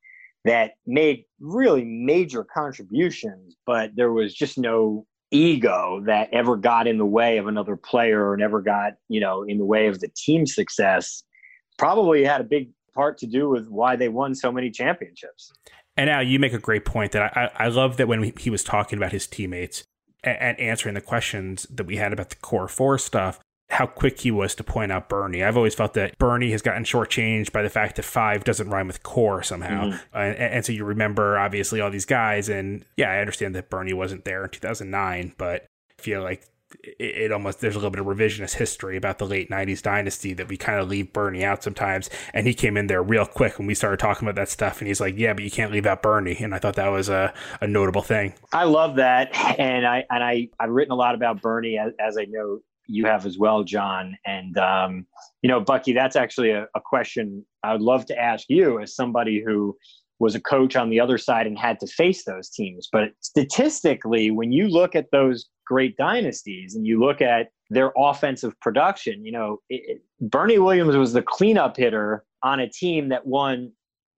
that 0.46 0.72
made 0.86 1.24
really 1.38 1.84
major 1.84 2.44
contributions, 2.44 3.56
but 3.66 3.90
there 3.94 4.12
was 4.12 4.32
just 4.32 4.56
no 4.56 5.06
ego 5.30 6.02
that 6.06 6.30
ever 6.32 6.56
got 6.56 6.86
in 6.86 6.96
the 6.96 7.04
way 7.04 7.36
of 7.36 7.46
another 7.46 7.76
player 7.76 8.26
or 8.26 8.38
never 8.38 8.62
got 8.62 8.94
you 9.08 9.20
know 9.20 9.42
in 9.42 9.58
the 9.58 9.66
way 9.66 9.86
of 9.86 10.00
the 10.00 10.08
team 10.16 10.46
success. 10.46 11.24
Probably 11.76 12.24
had 12.24 12.40
a 12.40 12.44
big 12.44 12.70
part 12.94 13.18
to 13.18 13.26
do 13.26 13.50
with 13.50 13.68
why 13.68 13.96
they 13.96 14.08
won 14.08 14.34
so 14.34 14.50
many 14.50 14.70
championships. 14.70 15.52
And 15.96 16.08
now 16.08 16.20
you 16.20 16.38
make 16.38 16.52
a 16.52 16.58
great 16.58 16.84
point 16.84 17.12
that 17.12 17.36
I, 17.36 17.50
I 17.64 17.68
love 17.68 17.96
that 17.98 18.08
when 18.08 18.32
he 18.36 18.50
was 18.50 18.64
talking 18.64 18.98
about 18.98 19.12
his 19.12 19.26
teammates 19.26 19.84
and, 20.22 20.36
and 20.38 20.60
answering 20.60 20.94
the 20.94 21.00
questions 21.00 21.66
that 21.70 21.86
we 21.86 21.96
had 21.96 22.12
about 22.12 22.30
the 22.30 22.36
core 22.36 22.68
four 22.68 22.98
stuff, 22.98 23.40
how 23.70 23.86
quick 23.86 24.20
he 24.20 24.30
was 24.30 24.54
to 24.54 24.64
point 24.64 24.92
out 24.92 25.08
Bernie. 25.08 25.42
I've 25.42 25.56
always 25.56 25.74
felt 25.74 25.94
that 25.94 26.18
Bernie 26.18 26.50
has 26.52 26.62
gotten 26.62 26.84
shortchanged 26.84 27.52
by 27.52 27.62
the 27.62 27.70
fact 27.70 27.96
that 27.96 28.04
five 28.04 28.44
doesn't 28.44 28.68
rhyme 28.68 28.86
with 28.86 29.02
core 29.02 29.42
somehow. 29.42 29.86
Mm-hmm. 29.86 30.16
And, 30.16 30.36
and, 30.36 30.66
so 30.66 30.72
you 30.72 30.84
remember, 30.84 31.38
obviously, 31.38 31.80
all 31.80 31.90
these 31.90 32.04
guys. 32.04 32.48
And 32.48 32.84
yeah, 32.96 33.10
I 33.10 33.18
understand 33.18 33.54
that 33.54 33.70
Bernie 33.70 33.92
wasn't 33.92 34.24
there 34.24 34.44
in 34.44 34.50
2009, 34.50 35.34
but 35.38 35.66
I 35.98 36.02
feel 36.02 36.22
like 36.22 36.44
it, 36.82 37.32
almost, 37.32 37.60
there's 37.60 37.74
a 37.74 37.78
little 37.78 37.90
bit 37.90 38.00
of 38.00 38.06
revisionist 38.06 38.54
history 38.54 38.96
about 38.96 39.18
the 39.18 39.26
late 39.26 39.50
90s 39.50 39.82
dynasty 39.82 40.32
that 40.34 40.48
we 40.48 40.56
kind 40.56 40.78
of 40.78 40.88
leave 40.88 41.12
Bernie 41.12 41.44
out 41.44 41.62
sometimes. 41.62 42.10
And 42.32 42.46
he 42.46 42.54
came 42.54 42.76
in 42.76 42.86
there 42.86 43.02
real 43.02 43.26
quick 43.26 43.58
when 43.58 43.66
we 43.66 43.74
started 43.74 43.98
talking 43.98 44.26
about 44.26 44.36
that 44.36 44.48
stuff. 44.48 44.80
And 44.80 44.88
he's 44.88 45.00
like, 45.00 45.16
yeah, 45.16 45.32
but 45.32 45.44
you 45.44 45.50
can't 45.50 45.72
leave 45.72 45.86
out 45.86 46.02
Bernie. 46.02 46.36
And 46.40 46.54
I 46.54 46.58
thought 46.58 46.76
that 46.76 46.88
was 46.88 47.08
a, 47.08 47.32
a 47.60 47.66
notable 47.66 48.02
thing. 48.02 48.34
I 48.52 48.64
love 48.64 48.96
that. 48.96 49.34
And 49.58 49.86
I, 49.86 50.04
and 50.10 50.22
I, 50.22 50.48
I've 50.58 50.70
written 50.70 50.92
a 50.92 50.96
lot 50.96 51.14
about 51.14 51.40
Bernie 51.40 51.78
as, 51.78 51.92
as 52.00 52.18
I 52.18 52.24
know 52.24 52.60
you 52.86 53.06
have 53.06 53.24
as 53.26 53.38
well, 53.38 53.64
Jon. 53.64 54.16
And, 54.26 54.56
um, 54.58 55.06
you 55.42 55.48
know, 55.48 55.60
Bucky, 55.60 55.92
that's 55.92 56.16
actually 56.16 56.50
a, 56.50 56.66
a, 56.74 56.80
question 56.80 57.44
I 57.62 57.72
would 57.72 57.82
love 57.82 58.06
to 58.06 58.18
ask 58.18 58.46
you 58.48 58.80
as 58.80 58.94
somebody 58.94 59.42
who 59.44 59.76
was 60.18 60.34
a 60.34 60.40
coach 60.40 60.76
on 60.76 60.90
the 60.90 61.00
other 61.00 61.18
side 61.18 61.46
and 61.46 61.58
had 61.58 61.80
to 61.80 61.86
face 61.86 62.24
those 62.24 62.50
teams. 62.50 62.88
But 62.90 63.10
statistically, 63.20 64.30
when 64.30 64.52
you 64.52 64.68
look 64.68 64.94
at 64.94 65.10
those 65.10 65.46
great 65.66 65.96
dynasties 65.96 66.74
and 66.74 66.86
you 66.86 67.00
look 67.00 67.20
at 67.20 67.48
their 67.70 67.92
offensive 67.96 68.58
production, 68.60 69.24
you 69.24 69.32
know, 69.32 69.58
it, 69.68 69.82
it, 69.86 70.30
Bernie 70.30 70.58
Williams 70.58 70.96
was 70.96 71.12
the 71.12 71.22
cleanup 71.22 71.76
hitter 71.76 72.24
on 72.42 72.60
a 72.60 72.68
team 72.68 73.08
that 73.08 73.26
won 73.26 73.72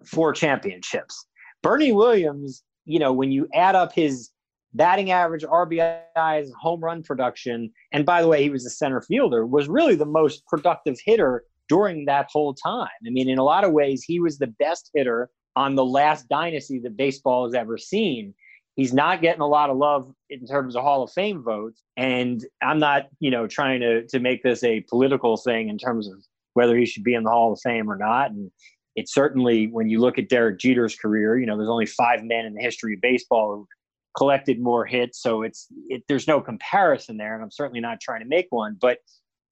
four 0.04 0.32
championships. 0.32 1.26
Bernie 1.62 1.92
Williams, 1.92 2.62
you 2.84 2.98
know, 2.98 3.12
when 3.12 3.32
you 3.32 3.48
add 3.54 3.74
up 3.74 3.92
his 3.92 4.30
batting 4.74 5.10
average, 5.10 5.42
RBIs, 5.42 6.48
home 6.60 6.80
run 6.80 7.02
production, 7.02 7.72
and 7.92 8.04
by 8.04 8.20
the 8.20 8.28
way, 8.28 8.42
he 8.42 8.50
was 8.50 8.66
a 8.66 8.70
center 8.70 9.00
fielder, 9.00 9.46
was 9.46 9.68
really 9.68 9.94
the 9.94 10.06
most 10.06 10.44
productive 10.46 10.96
hitter 11.04 11.44
during 11.68 12.04
that 12.04 12.28
whole 12.30 12.54
time. 12.54 12.88
I 13.06 13.10
mean, 13.10 13.28
in 13.28 13.38
a 13.38 13.44
lot 13.44 13.64
of 13.64 13.72
ways, 13.72 14.04
he 14.04 14.20
was 14.20 14.38
the 14.38 14.46
best 14.46 14.90
hitter 14.94 15.30
on 15.56 15.74
the 15.74 15.84
last 15.84 16.28
dynasty 16.28 16.78
that 16.80 16.96
baseball 16.96 17.46
has 17.46 17.54
ever 17.54 17.78
seen. 17.78 18.34
He's 18.76 18.92
not 18.92 19.22
getting 19.22 19.40
a 19.40 19.46
lot 19.46 19.70
of 19.70 19.78
love 19.78 20.12
in 20.30 20.46
terms 20.46 20.76
of 20.76 20.82
Hall 20.82 21.02
of 21.02 21.10
Fame 21.12 21.42
votes. 21.42 21.82
And 21.96 22.44
I'm 22.62 22.78
not, 22.78 23.08
you 23.20 23.30
know, 23.30 23.46
trying 23.46 23.80
to 23.80 24.06
to 24.06 24.20
make 24.20 24.42
this 24.42 24.62
a 24.62 24.80
political 24.88 25.36
thing 25.36 25.68
in 25.68 25.78
terms 25.78 26.08
of 26.08 26.22
whether 26.52 26.76
he 26.76 26.86
should 26.86 27.04
be 27.04 27.14
in 27.14 27.24
the 27.24 27.30
Hall 27.30 27.52
of 27.52 27.60
Fame 27.62 27.90
or 27.90 27.96
not. 27.96 28.30
And 28.30 28.50
it's 28.94 29.12
certainly 29.12 29.66
when 29.68 29.88
you 29.88 30.00
look 30.00 30.18
at 30.18 30.28
Derek 30.28 30.58
Jeter's 30.58 30.94
career, 30.94 31.38
you 31.38 31.46
know, 31.46 31.56
there's 31.56 31.70
only 31.70 31.86
five 31.86 32.22
men 32.22 32.44
in 32.44 32.54
the 32.54 32.62
history 32.62 32.94
of 32.94 33.00
baseball 33.00 33.54
who 33.54 33.68
collected 34.16 34.60
more 34.60 34.84
hits. 34.84 35.22
So 35.22 35.42
it's 35.42 35.68
it, 35.88 36.02
there's 36.08 36.28
no 36.28 36.40
comparison 36.40 37.16
there, 37.16 37.34
and 37.34 37.42
I'm 37.42 37.50
certainly 37.50 37.80
not 37.80 38.00
trying 38.00 38.20
to 38.20 38.26
make 38.26 38.46
one. 38.50 38.76
But 38.80 38.98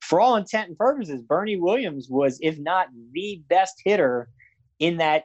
for 0.02 0.20
all 0.20 0.36
intent 0.36 0.68
and 0.68 0.78
purposes, 0.78 1.22
Bernie 1.22 1.56
Williams 1.58 2.08
was, 2.10 2.38
if 2.42 2.58
not 2.58 2.88
the 3.12 3.42
best 3.48 3.74
hitter 3.84 4.28
in 4.78 4.98
that 4.98 5.24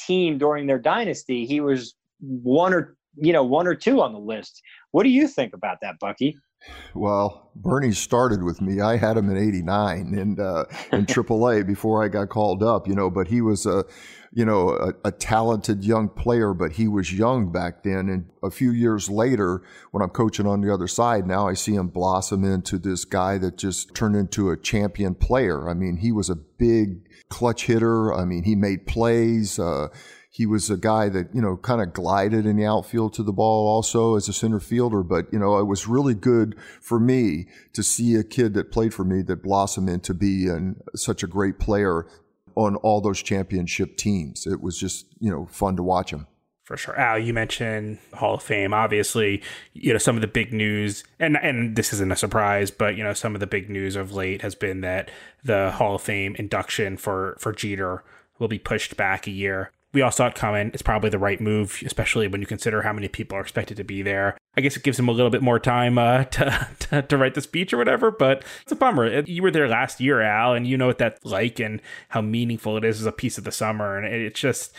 team 0.00 0.38
during 0.38 0.66
their 0.66 0.78
dynasty. 0.78 1.46
He 1.46 1.60
was 1.60 1.94
one 2.20 2.74
or 2.74 2.96
you 3.16 3.32
know 3.32 3.44
one 3.44 3.66
or 3.66 3.74
two 3.74 4.00
on 4.00 4.12
the 4.12 4.18
list. 4.18 4.62
What 4.90 5.04
do 5.04 5.10
you 5.10 5.28
think 5.28 5.54
about 5.54 5.78
that, 5.82 5.98
Bucky? 6.00 6.38
Well, 6.94 7.50
Bernie 7.54 7.92
started 7.92 8.42
with 8.42 8.60
me. 8.60 8.80
I 8.80 8.96
had 8.96 9.16
him 9.16 9.30
in 9.30 9.36
'89 9.36 10.14
and 10.14 10.40
uh, 10.40 10.64
in 10.92 11.06
AAA 11.06 11.66
before 11.66 12.02
I 12.02 12.08
got 12.08 12.28
called 12.28 12.62
up. 12.62 12.88
You 12.88 12.94
know, 12.94 13.10
but 13.10 13.28
he 13.28 13.40
was 13.40 13.66
a, 13.66 13.84
you 14.32 14.44
know, 14.44 14.70
a, 14.70 14.92
a, 15.04 15.12
talented 15.12 15.84
young 15.84 16.08
player. 16.08 16.54
But 16.54 16.72
he 16.72 16.88
was 16.88 17.12
young 17.12 17.52
back 17.52 17.82
then. 17.82 18.08
And 18.08 18.30
a 18.42 18.50
few 18.50 18.72
years 18.72 19.08
later, 19.08 19.62
when 19.90 20.02
I'm 20.02 20.10
coaching 20.10 20.46
on 20.46 20.60
the 20.60 20.72
other 20.72 20.88
side, 20.88 21.26
now 21.26 21.46
I 21.46 21.54
see 21.54 21.74
him 21.74 21.88
blossom 21.88 22.44
into 22.44 22.78
this 22.78 23.04
guy 23.04 23.38
that 23.38 23.58
just 23.58 23.94
turned 23.94 24.16
into 24.16 24.50
a 24.50 24.56
champion 24.56 25.14
player. 25.14 25.68
I 25.68 25.74
mean, 25.74 25.98
he 25.98 26.12
was 26.12 26.30
a 26.30 26.36
big 26.36 27.06
clutch 27.28 27.66
hitter. 27.66 28.12
I 28.12 28.24
mean, 28.24 28.44
he 28.44 28.54
made 28.54 28.86
plays. 28.86 29.58
Uh, 29.58 29.88
he 30.36 30.44
was 30.44 30.68
a 30.68 30.76
guy 30.76 31.08
that, 31.08 31.34
you 31.34 31.40
know, 31.40 31.56
kind 31.56 31.80
of 31.80 31.94
glided 31.94 32.44
in 32.44 32.56
the 32.56 32.66
outfield 32.66 33.14
to 33.14 33.22
the 33.22 33.32
ball 33.32 33.66
also 33.66 34.16
as 34.16 34.28
a 34.28 34.34
center 34.34 34.60
fielder. 34.60 35.02
But, 35.02 35.32
you 35.32 35.38
know, 35.38 35.58
it 35.58 35.64
was 35.64 35.88
really 35.88 36.12
good 36.12 36.56
for 36.82 37.00
me 37.00 37.46
to 37.72 37.82
see 37.82 38.16
a 38.16 38.22
kid 38.22 38.52
that 38.52 38.70
played 38.70 38.92
for 38.92 39.02
me 39.02 39.22
that 39.22 39.42
blossomed 39.42 39.88
into 39.88 40.12
be 40.12 40.46
an, 40.46 40.78
such 40.94 41.22
a 41.22 41.26
great 41.26 41.58
player 41.58 42.06
on 42.54 42.76
all 42.76 43.00
those 43.00 43.22
championship 43.22 43.96
teams. 43.96 44.46
It 44.46 44.60
was 44.60 44.78
just, 44.78 45.06
you 45.20 45.30
know, 45.30 45.46
fun 45.46 45.74
to 45.76 45.82
watch 45.82 46.10
him 46.10 46.26
for 46.64 46.76
sure. 46.76 46.98
Al, 46.98 47.18
you 47.18 47.32
mentioned 47.32 47.98
Hall 48.12 48.34
of 48.34 48.42
Fame. 48.42 48.74
Obviously, 48.74 49.42
you 49.72 49.92
know 49.92 49.98
some 49.98 50.16
of 50.16 50.20
the 50.20 50.26
big 50.26 50.52
news, 50.52 51.04
and 51.18 51.38
and 51.40 51.76
this 51.76 51.94
isn't 51.94 52.12
a 52.12 52.16
surprise, 52.16 52.70
but 52.70 52.96
you 52.96 53.04
know 53.04 53.14
some 53.14 53.34
of 53.34 53.40
the 53.40 53.46
big 53.46 53.70
news 53.70 53.96
of 53.96 54.12
late 54.12 54.42
has 54.42 54.54
been 54.54 54.80
that 54.82 55.10
the 55.44 55.70
Hall 55.70 55.94
of 55.94 56.02
Fame 56.02 56.34
induction 56.38 56.96
for 56.96 57.36
for 57.38 57.52
Jeter 57.52 58.02
will 58.38 58.48
be 58.48 58.58
pushed 58.58 58.96
back 58.96 59.26
a 59.26 59.30
year 59.30 59.70
we 59.96 60.02
all 60.02 60.10
saw 60.10 60.26
it 60.26 60.34
coming. 60.34 60.70
It's 60.74 60.82
probably 60.82 61.08
the 61.08 61.18
right 61.18 61.40
move, 61.40 61.82
especially 61.86 62.28
when 62.28 62.42
you 62.42 62.46
consider 62.46 62.82
how 62.82 62.92
many 62.92 63.08
people 63.08 63.38
are 63.38 63.40
expected 63.40 63.78
to 63.78 63.82
be 63.82 64.02
there. 64.02 64.36
I 64.54 64.60
guess 64.60 64.76
it 64.76 64.82
gives 64.82 64.98
him 64.98 65.08
a 65.08 65.12
little 65.12 65.30
bit 65.30 65.40
more 65.40 65.58
time 65.58 65.96
uh, 65.96 66.24
to, 66.36 66.68
to, 66.80 67.00
to 67.00 67.16
write 67.16 67.32
the 67.32 67.40
speech 67.40 67.72
or 67.72 67.78
whatever, 67.78 68.10
but 68.10 68.44
it's 68.60 68.72
a 68.72 68.76
bummer. 68.76 69.22
You 69.22 69.42
were 69.42 69.50
there 69.50 69.66
last 69.66 69.98
year, 69.98 70.20
Al, 70.20 70.52
and 70.52 70.66
you 70.66 70.76
know 70.76 70.86
what 70.86 70.98
that's 70.98 71.24
like 71.24 71.58
and 71.60 71.80
how 72.10 72.20
meaningful 72.20 72.76
it 72.76 72.84
is 72.84 73.00
as 73.00 73.06
a 73.06 73.12
piece 73.12 73.38
of 73.38 73.44
the 73.44 73.50
summer. 73.50 73.96
And 73.96 74.06
it's 74.14 74.38
just 74.38 74.74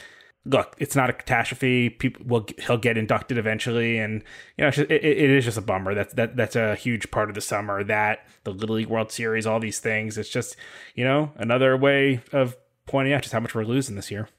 look, 0.46 0.76
it's 0.78 0.96
not 0.96 1.10
a 1.10 1.14
catastrophe. 1.14 1.90
People 1.90 2.24
will 2.28 2.46
he'll 2.60 2.78
get 2.78 2.96
inducted 2.96 3.40
eventually, 3.40 3.98
and 3.98 4.24
you 4.56 4.66
know, 4.66 4.70
just, 4.70 4.92
it, 4.92 5.04
it 5.04 5.32
is 5.32 5.46
just 5.46 5.58
a 5.58 5.62
bummer. 5.62 5.96
That's 5.96 6.14
that 6.14 6.38
that's 6.38 6.56
a 6.56 6.76
huge 6.76 7.10
part 7.10 7.30
of 7.30 7.34
the 7.34 7.42
summer. 7.42 7.84
That 7.84 8.20
the 8.44 8.52
Little 8.52 8.76
League 8.76 8.86
World 8.86 9.12
Series, 9.12 9.48
all 9.48 9.60
these 9.60 9.80
things. 9.80 10.16
It's 10.16 10.30
just 10.30 10.58
you 10.94 11.04
know 11.04 11.32
another 11.38 11.76
way 11.76 12.22
of 12.32 12.56
pointing 12.86 13.16
out 13.16 13.24
just 13.24 13.34
how 13.34 13.40
much 13.40 13.56
we're 13.56 13.64
losing 13.64 13.96
this 13.96 14.12
year. 14.12 14.30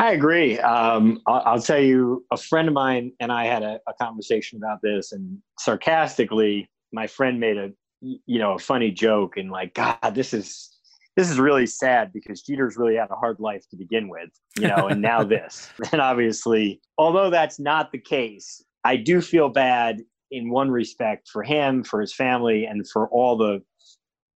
I 0.00 0.12
agree. 0.12 0.58
Um, 0.58 1.20
I'll, 1.26 1.42
I'll, 1.44 1.60
tell 1.60 1.78
you, 1.78 2.24
a 2.32 2.36
friend 2.38 2.68
of 2.68 2.72
mine 2.72 3.12
and 3.20 3.30
I 3.30 3.44
had 3.44 3.62
a, 3.62 3.78
a 3.86 3.92
conversation 4.00 4.56
about 4.56 4.78
this, 4.82 5.12
and 5.12 5.38
sarcastically, 5.58 6.70
my 6.90 7.06
friend 7.06 7.38
made 7.38 7.58
a 7.58 7.70
you 8.00 8.38
know 8.38 8.54
a 8.54 8.58
funny 8.58 8.90
joke 8.90 9.36
and 9.36 9.50
like, 9.50 9.74
God, 9.74 10.14
this 10.14 10.32
is 10.32 10.70
this 11.18 11.30
is 11.30 11.38
really 11.38 11.66
sad 11.66 12.14
because 12.14 12.40
Jeter's 12.40 12.78
really 12.78 12.96
had 12.96 13.10
a 13.10 13.14
hard 13.14 13.40
life 13.40 13.62
to 13.72 13.76
begin 13.76 14.08
with, 14.08 14.30
you 14.58 14.68
know, 14.68 14.88
and 14.88 15.02
now 15.02 15.22
this. 15.34 15.68
And 15.92 16.00
obviously, 16.00 16.80
although 16.96 17.28
that's 17.28 17.60
not 17.60 17.92
the 17.92 17.98
case, 17.98 18.64
I 18.84 18.96
do 18.96 19.20
feel 19.20 19.50
bad 19.50 20.00
in 20.30 20.48
one 20.48 20.70
respect 20.70 21.28
for 21.30 21.42
him, 21.42 21.84
for 21.84 22.00
his 22.00 22.14
family, 22.14 22.64
and 22.64 22.88
for 22.88 23.06
all 23.10 23.36
the 23.36 23.60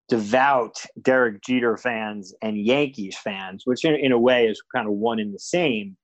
devout 0.07 0.77
Derek 1.01 1.41
Jeter 1.41 1.77
fans 1.77 2.33
and 2.41 2.57
Yankees 2.57 3.17
fans, 3.17 3.63
which 3.65 3.83
in, 3.85 3.95
in, 3.95 4.11
a 4.11 4.19
way 4.19 4.47
is 4.47 4.61
kind 4.73 4.87
of 4.87 4.93
one 4.93 5.19
in 5.19 5.31
the 5.31 5.39
same, 5.39 5.97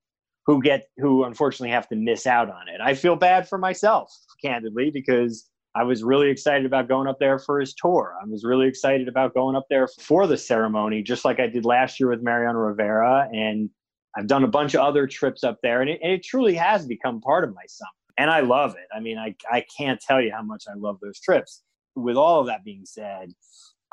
who 0.45 0.62
get 0.62 0.88
who 0.97 1.24
unfortunately 1.24 1.70
have 1.70 1.88
to 1.89 1.95
miss 1.95 2.26
out 2.26 2.49
on 2.49 2.68
it. 2.68 2.82
I 2.82 2.95
feel 2.95 3.16
bad 3.16 3.47
for 3.47 3.58
myself, 3.58 4.12
candidly, 4.43 4.89
because 4.91 5.49
I 5.76 5.84
was 5.84 6.04
really 6.04 6.30
excited 6.30 6.66
about 6.66 6.89
going 6.89 7.08
up 7.08 7.20
there 7.20 7.39
for 7.39 7.60
his 7.60 7.74
tour. 7.74 8.16
I 8.22 8.26
was 8.28 8.43
really 8.43 8.68
excited 8.68 9.08
about 9.08 9.34
going 9.34 9.56
up 9.56 9.68
there 9.70 9.88
for 9.88 10.28
the 10.28 10.38
ceremony, 10.38 11.02
just 11.02 11.24
like 11.24 11.39
I 11.39 11.47
did 11.47 11.64
last 11.64 11.99
year 11.99 12.10
with 12.10 12.22
Mariano 12.22 12.60
Rivera. 12.60 13.30
And 13.32 13.70
I've 14.18 14.28
done 14.28 14.43
a 14.43 14.49
bunch 14.49 14.74
of 14.74 14.82
other 14.82 15.08
trips 15.08 15.43
up 15.43 15.60
there, 15.64 15.82
and 15.82 15.89
it, 15.89 15.99
and 16.04 16.12
it 16.12 16.24
truly 16.24 16.56
has 16.56 16.86
become 16.86 17.22
part 17.22 17.45
of 17.45 17.56
my 17.56 17.64
summer. 17.68 17.89
And 18.18 18.30
I 18.30 18.41
love 18.41 18.72
it. 18.72 18.88
I 18.93 18.99
mean, 18.99 19.18
I, 19.18 19.36
I 19.49 19.64
can't 19.78 20.02
tell 20.02 20.22
you 20.22 20.32
how 20.34 20.43
much 20.43 20.66
I 20.70 20.74
love 20.78 20.97
those 21.02 21.20
trips. 21.20 21.64
With 21.95 22.18
all 22.18 22.41
of 22.41 22.47
that 22.47 22.66
being 22.66 22.86
said, 22.86 23.32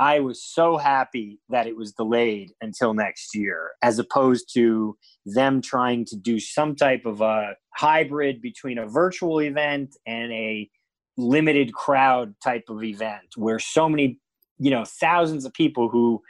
I 0.01 0.21
was 0.21 0.43
so 0.43 0.77
happy 0.77 1.41
that 1.49 1.67
it 1.67 1.77
was 1.77 1.93
delayed 1.93 2.53
until 2.61 2.95
next 2.95 3.35
year, 3.35 3.73
as 3.83 3.99
opposed 3.99 4.53
to 4.55 4.97
them 5.27 5.61
trying 5.61 6.05
to 6.07 6.17
do 6.17 6.39
some 6.39 6.77
type 6.77 7.05
of 7.05 7.21
a 7.21 7.55
hybrid 7.75 8.41
between 8.41 8.79
a 8.79 8.87
virtual 8.87 9.41
event 9.41 9.97
and 10.07 10.33
a 10.33 10.71
limited 11.17 11.73
crowd 11.73 12.35
type 12.43 12.65
of 12.69 12.85
event 12.85 13.35
where 13.37 13.59
so 13.59 13.89
many, 13.89 14.21
you 14.59 14.71
know, 14.71 14.85
thousands 14.85 15.45
of 15.45 15.53
people 15.53 15.89
who 15.89 16.23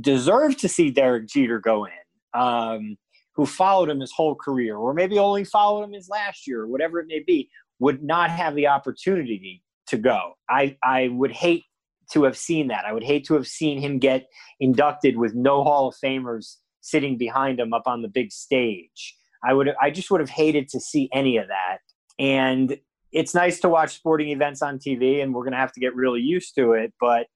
deserve 0.00 0.56
to 0.58 0.68
see 0.68 0.90
Derek 0.90 1.26
Jeter 1.26 1.58
go 1.58 1.86
in, 1.86 2.40
um, 2.40 2.96
who 3.34 3.44
followed 3.44 3.90
him 3.90 3.98
his 3.98 4.12
whole 4.12 4.36
career, 4.36 4.76
or 4.76 4.94
maybe 4.94 5.18
only 5.18 5.44
followed 5.44 5.82
him 5.82 5.92
his 5.92 6.08
last 6.08 6.46
year, 6.46 6.60
or 6.62 6.66
whatever 6.68 7.00
it 7.00 7.08
may 7.08 7.24
be, 7.26 7.50
would 7.80 8.04
not 8.04 8.30
have 8.30 8.54
the 8.54 8.68
opportunity 8.68 9.64
to 9.88 9.96
go. 9.96 10.34
I, 10.48 10.76
I 10.84 11.08
would 11.08 11.32
hate 11.32 11.64
to 12.12 12.24
have 12.24 12.36
seen 12.36 12.68
that. 12.68 12.84
I 12.86 12.92
would 12.92 13.04
hate 13.04 13.24
to 13.26 13.34
have 13.34 13.46
seen 13.46 13.80
him 13.80 13.98
get 13.98 14.26
inducted 14.60 15.16
with 15.16 15.34
no 15.34 15.62
Hall 15.62 15.88
of 15.88 15.94
Famers 16.02 16.56
sitting 16.80 17.16
behind 17.16 17.58
him 17.58 17.72
up 17.72 17.84
on 17.86 18.02
the 18.02 18.08
big 18.08 18.32
stage. 18.32 19.16
I 19.42 19.52
would 19.52 19.72
I 19.80 19.90
just 19.90 20.10
would 20.10 20.20
have 20.20 20.30
hated 20.30 20.68
to 20.70 20.80
see 20.80 21.08
any 21.12 21.36
of 21.36 21.48
that. 21.48 21.78
And 22.18 22.78
it's 23.12 23.34
nice 23.34 23.60
to 23.60 23.68
watch 23.68 23.94
sporting 23.94 24.30
events 24.30 24.62
on 24.62 24.78
TV, 24.78 25.22
and 25.22 25.34
we're 25.34 25.42
going 25.42 25.52
to 25.52 25.58
have 25.58 25.72
to 25.72 25.80
get 25.80 25.94
really 25.94 26.20
used 26.20 26.54
to 26.56 26.72
it. 26.72 26.92
But 27.00 27.26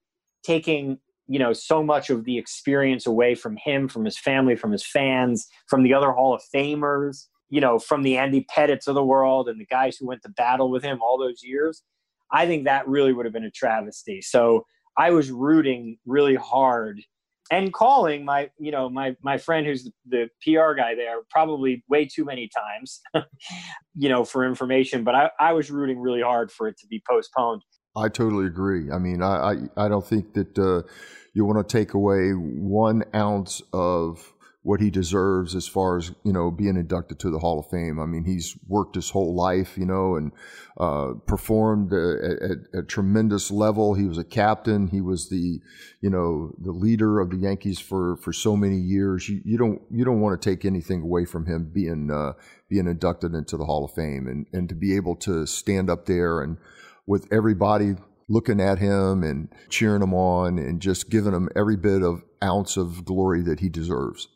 taking 0.43 0.97
you 1.27 1.39
know 1.39 1.53
so 1.53 1.83
much 1.83 2.09
of 2.09 2.25
the 2.25 2.37
experience 2.37 3.05
away 3.05 3.35
from 3.35 3.57
him, 3.57 3.87
from 3.87 4.05
his 4.05 4.17
family, 4.17 4.55
from 4.55 4.71
his 4.71 4.85
fans, 4.85 5.47
from 5.67 5.83
the 5.83 5.93
other 5.93 6.11
Hall 6.11 6.33
of 6.33 6.41
Famers, 6.53 7.25
you 7.49 7.61
know, 7.61 7.79
from 7.79 8.03
the 8.03 8.17
Andy 8.17 8.45
Pettitts 8.55 8.87
of 8.87 8.95
the 8.95 9.03
world 9.03 9.49
and 9.49 9.59
the 9.59 9.65
guys 9.65 9.97
who 9.97 10.07
went 10.07 10.21
to 10.23 10.29
battle 10.29 10.69
with 10.69 10.83
him 10.83 10.99
all 11.01 11.17
those 11.17 11.43
years, 11.43 11.81
I 12.31 12.45
think 12.45 12.65
that 12.65 12.87
really 12.87 13.13
would 13.13 13.25
have 13.25 13.33
been 13.33 13.43
a 13.43 13.51
travesty. 13.51 14.21
So 14.21 14.65
I 14.97 15.11
was 15.11 15.31
rooting 15.31 15.97
really 16.05 16.35
hard 16.35 17.01
and 17.51 17.73
calling 17.73 18.25
my 18.25 18.49
you 18.59 18.71
know 18.71 18.89
my 18.89 19.15
my 19.21 19.37
friend 19.37 19.65
who's 19.65 19.83
the, 19.83 19.91
the 20.05 20.29
pr 20.43 20.73
guy 20.75 20.95
there 20.95 21.17
probably 21.29 21.83
way 21.89 22.05
too 22.05 22.25
many 22.25 22.49
times 22.49 23.01
you 23.95 24.09
know 24.09 24.23
for 24.23 24.45
information 24.45 25.03
but 25.03 25.15
I, 25.15 25.29
I 25.39 25.53
was 25.53 25.71
rooting 25.71 25.99
really 25.99 26.21
hard 26.21 26.51
for 26.51 26.67
it 26.67 26.77
to 26.79 26.87
be 26.87 27.01
postponed 27.09 27.63
i 27.97 28.07
totally 28.07 28.45
agree 28.45 28.91
i 28.91 28.97
mean 28.97 29.21
i 29.21 29.53
i, 29.77 29.85
I 29.85 29.87
don't 29.87 30.05
think 30.05 30.33
that 30.33 30.57
uh, 30.57 30.87
you 31.33 31.45
want 31.45 31.67
to 31.67 31.77
take 31.77 31.93
away 31.93 32.31
one 32.31 33.03
ounce 33.15 33.61
of 33.73 34.33
what 34.61 34.81
he 34.81 34.89
deserves 34.89 35.55
as 35.55 35.67
far 35.67 35.97
as 35.97 36.11
you 36.23 36.33
know 36.33 36.51
being 36.51 36.75
inducted 36.75 37.17
to 37.19 37.31
the 37.31 37.39
Hall 37.39 37.59
of 37.59 37.69
Fame. 37.69 37.99
I 37.99 38.05
mean, 38.05 38.25
he's 38.25 38.57
worked 38.67 38.95
his 38.95 39.09
whole 39.09 39.33
life, 39.33 39.77
you 39.77 39.85
know, 39.85 40.15
and 40.15 40.31
uh, 40.77 41.13
performed 41.25 41.93
at, 41.93 42.57
a 42.77 42.83
tremendous 42.83 43.51
level. 43.51 43.93
He 43.93 44.05
was 44.05 44.17
a 44.17 44.23
captain. 44.23 44.87
He 44.87 44.99
was 44.99 45.29
the 45.29 45.59
you 46.01 46.09
know 46.09 46.53
the 46.59 46.71
leader 46.71 47.19
of 47.19 47.29
the 47.29 47.37
Yankees 47.37 47.79
for 47.79 48.17
for 48.17 48.33
so 48.33 48.57
many 48.57 48.77
years. 48.77 49.29
You, 49.29 49.41
you 49.45 49.57
don't 49.57 49.81
you 49.89 50.03
don't 50.03 50.19
want 50.19 50.39
to 50.39 50.49
take 50.49 50.65
anything 50.65 51.03
away 51.03 51.23
from 51.23 51.45
him 51.45 51.71
being 51.73 52.11
uh, 52.11 52.33
being 52.69 52.87
inducted 52.87 53.33
into 53.33 53.55
the 53.55 53.65
Hall 53.65 53.85
of 53.85 53.93
Fame 53.93 54.27
and 54.27 54.45
and 54.51 54.67
to 54.67 54.75
be 54.75 54.95
able 54.95 55.15
to 55.17 55.47
stand 55.47 55.89
up 55.89 56.05
there 56.05 56.41
and 56.41 56.57
with 57.07 57.31
everybody 57.31 57.95
looking 58.27 58.61
at 58.61 58.77
him 58.77 59.23
and 59.23 59.47
cheering 59.69 60.03
him 60.03 60.13
on 60.13 60.59
and 60.59 60.81
just 60.81 61.09
giving 61.09 61.33
him 61.33 61.49
every 61.55 61.77
bit 61.77 62.03
of 62.03 62.23
ounce 62.43 62.77
of 62.77 63.03
glory 63.03 63.41
that 63.41 63.61
he 63.61 63.69
deserves 63.69 64.27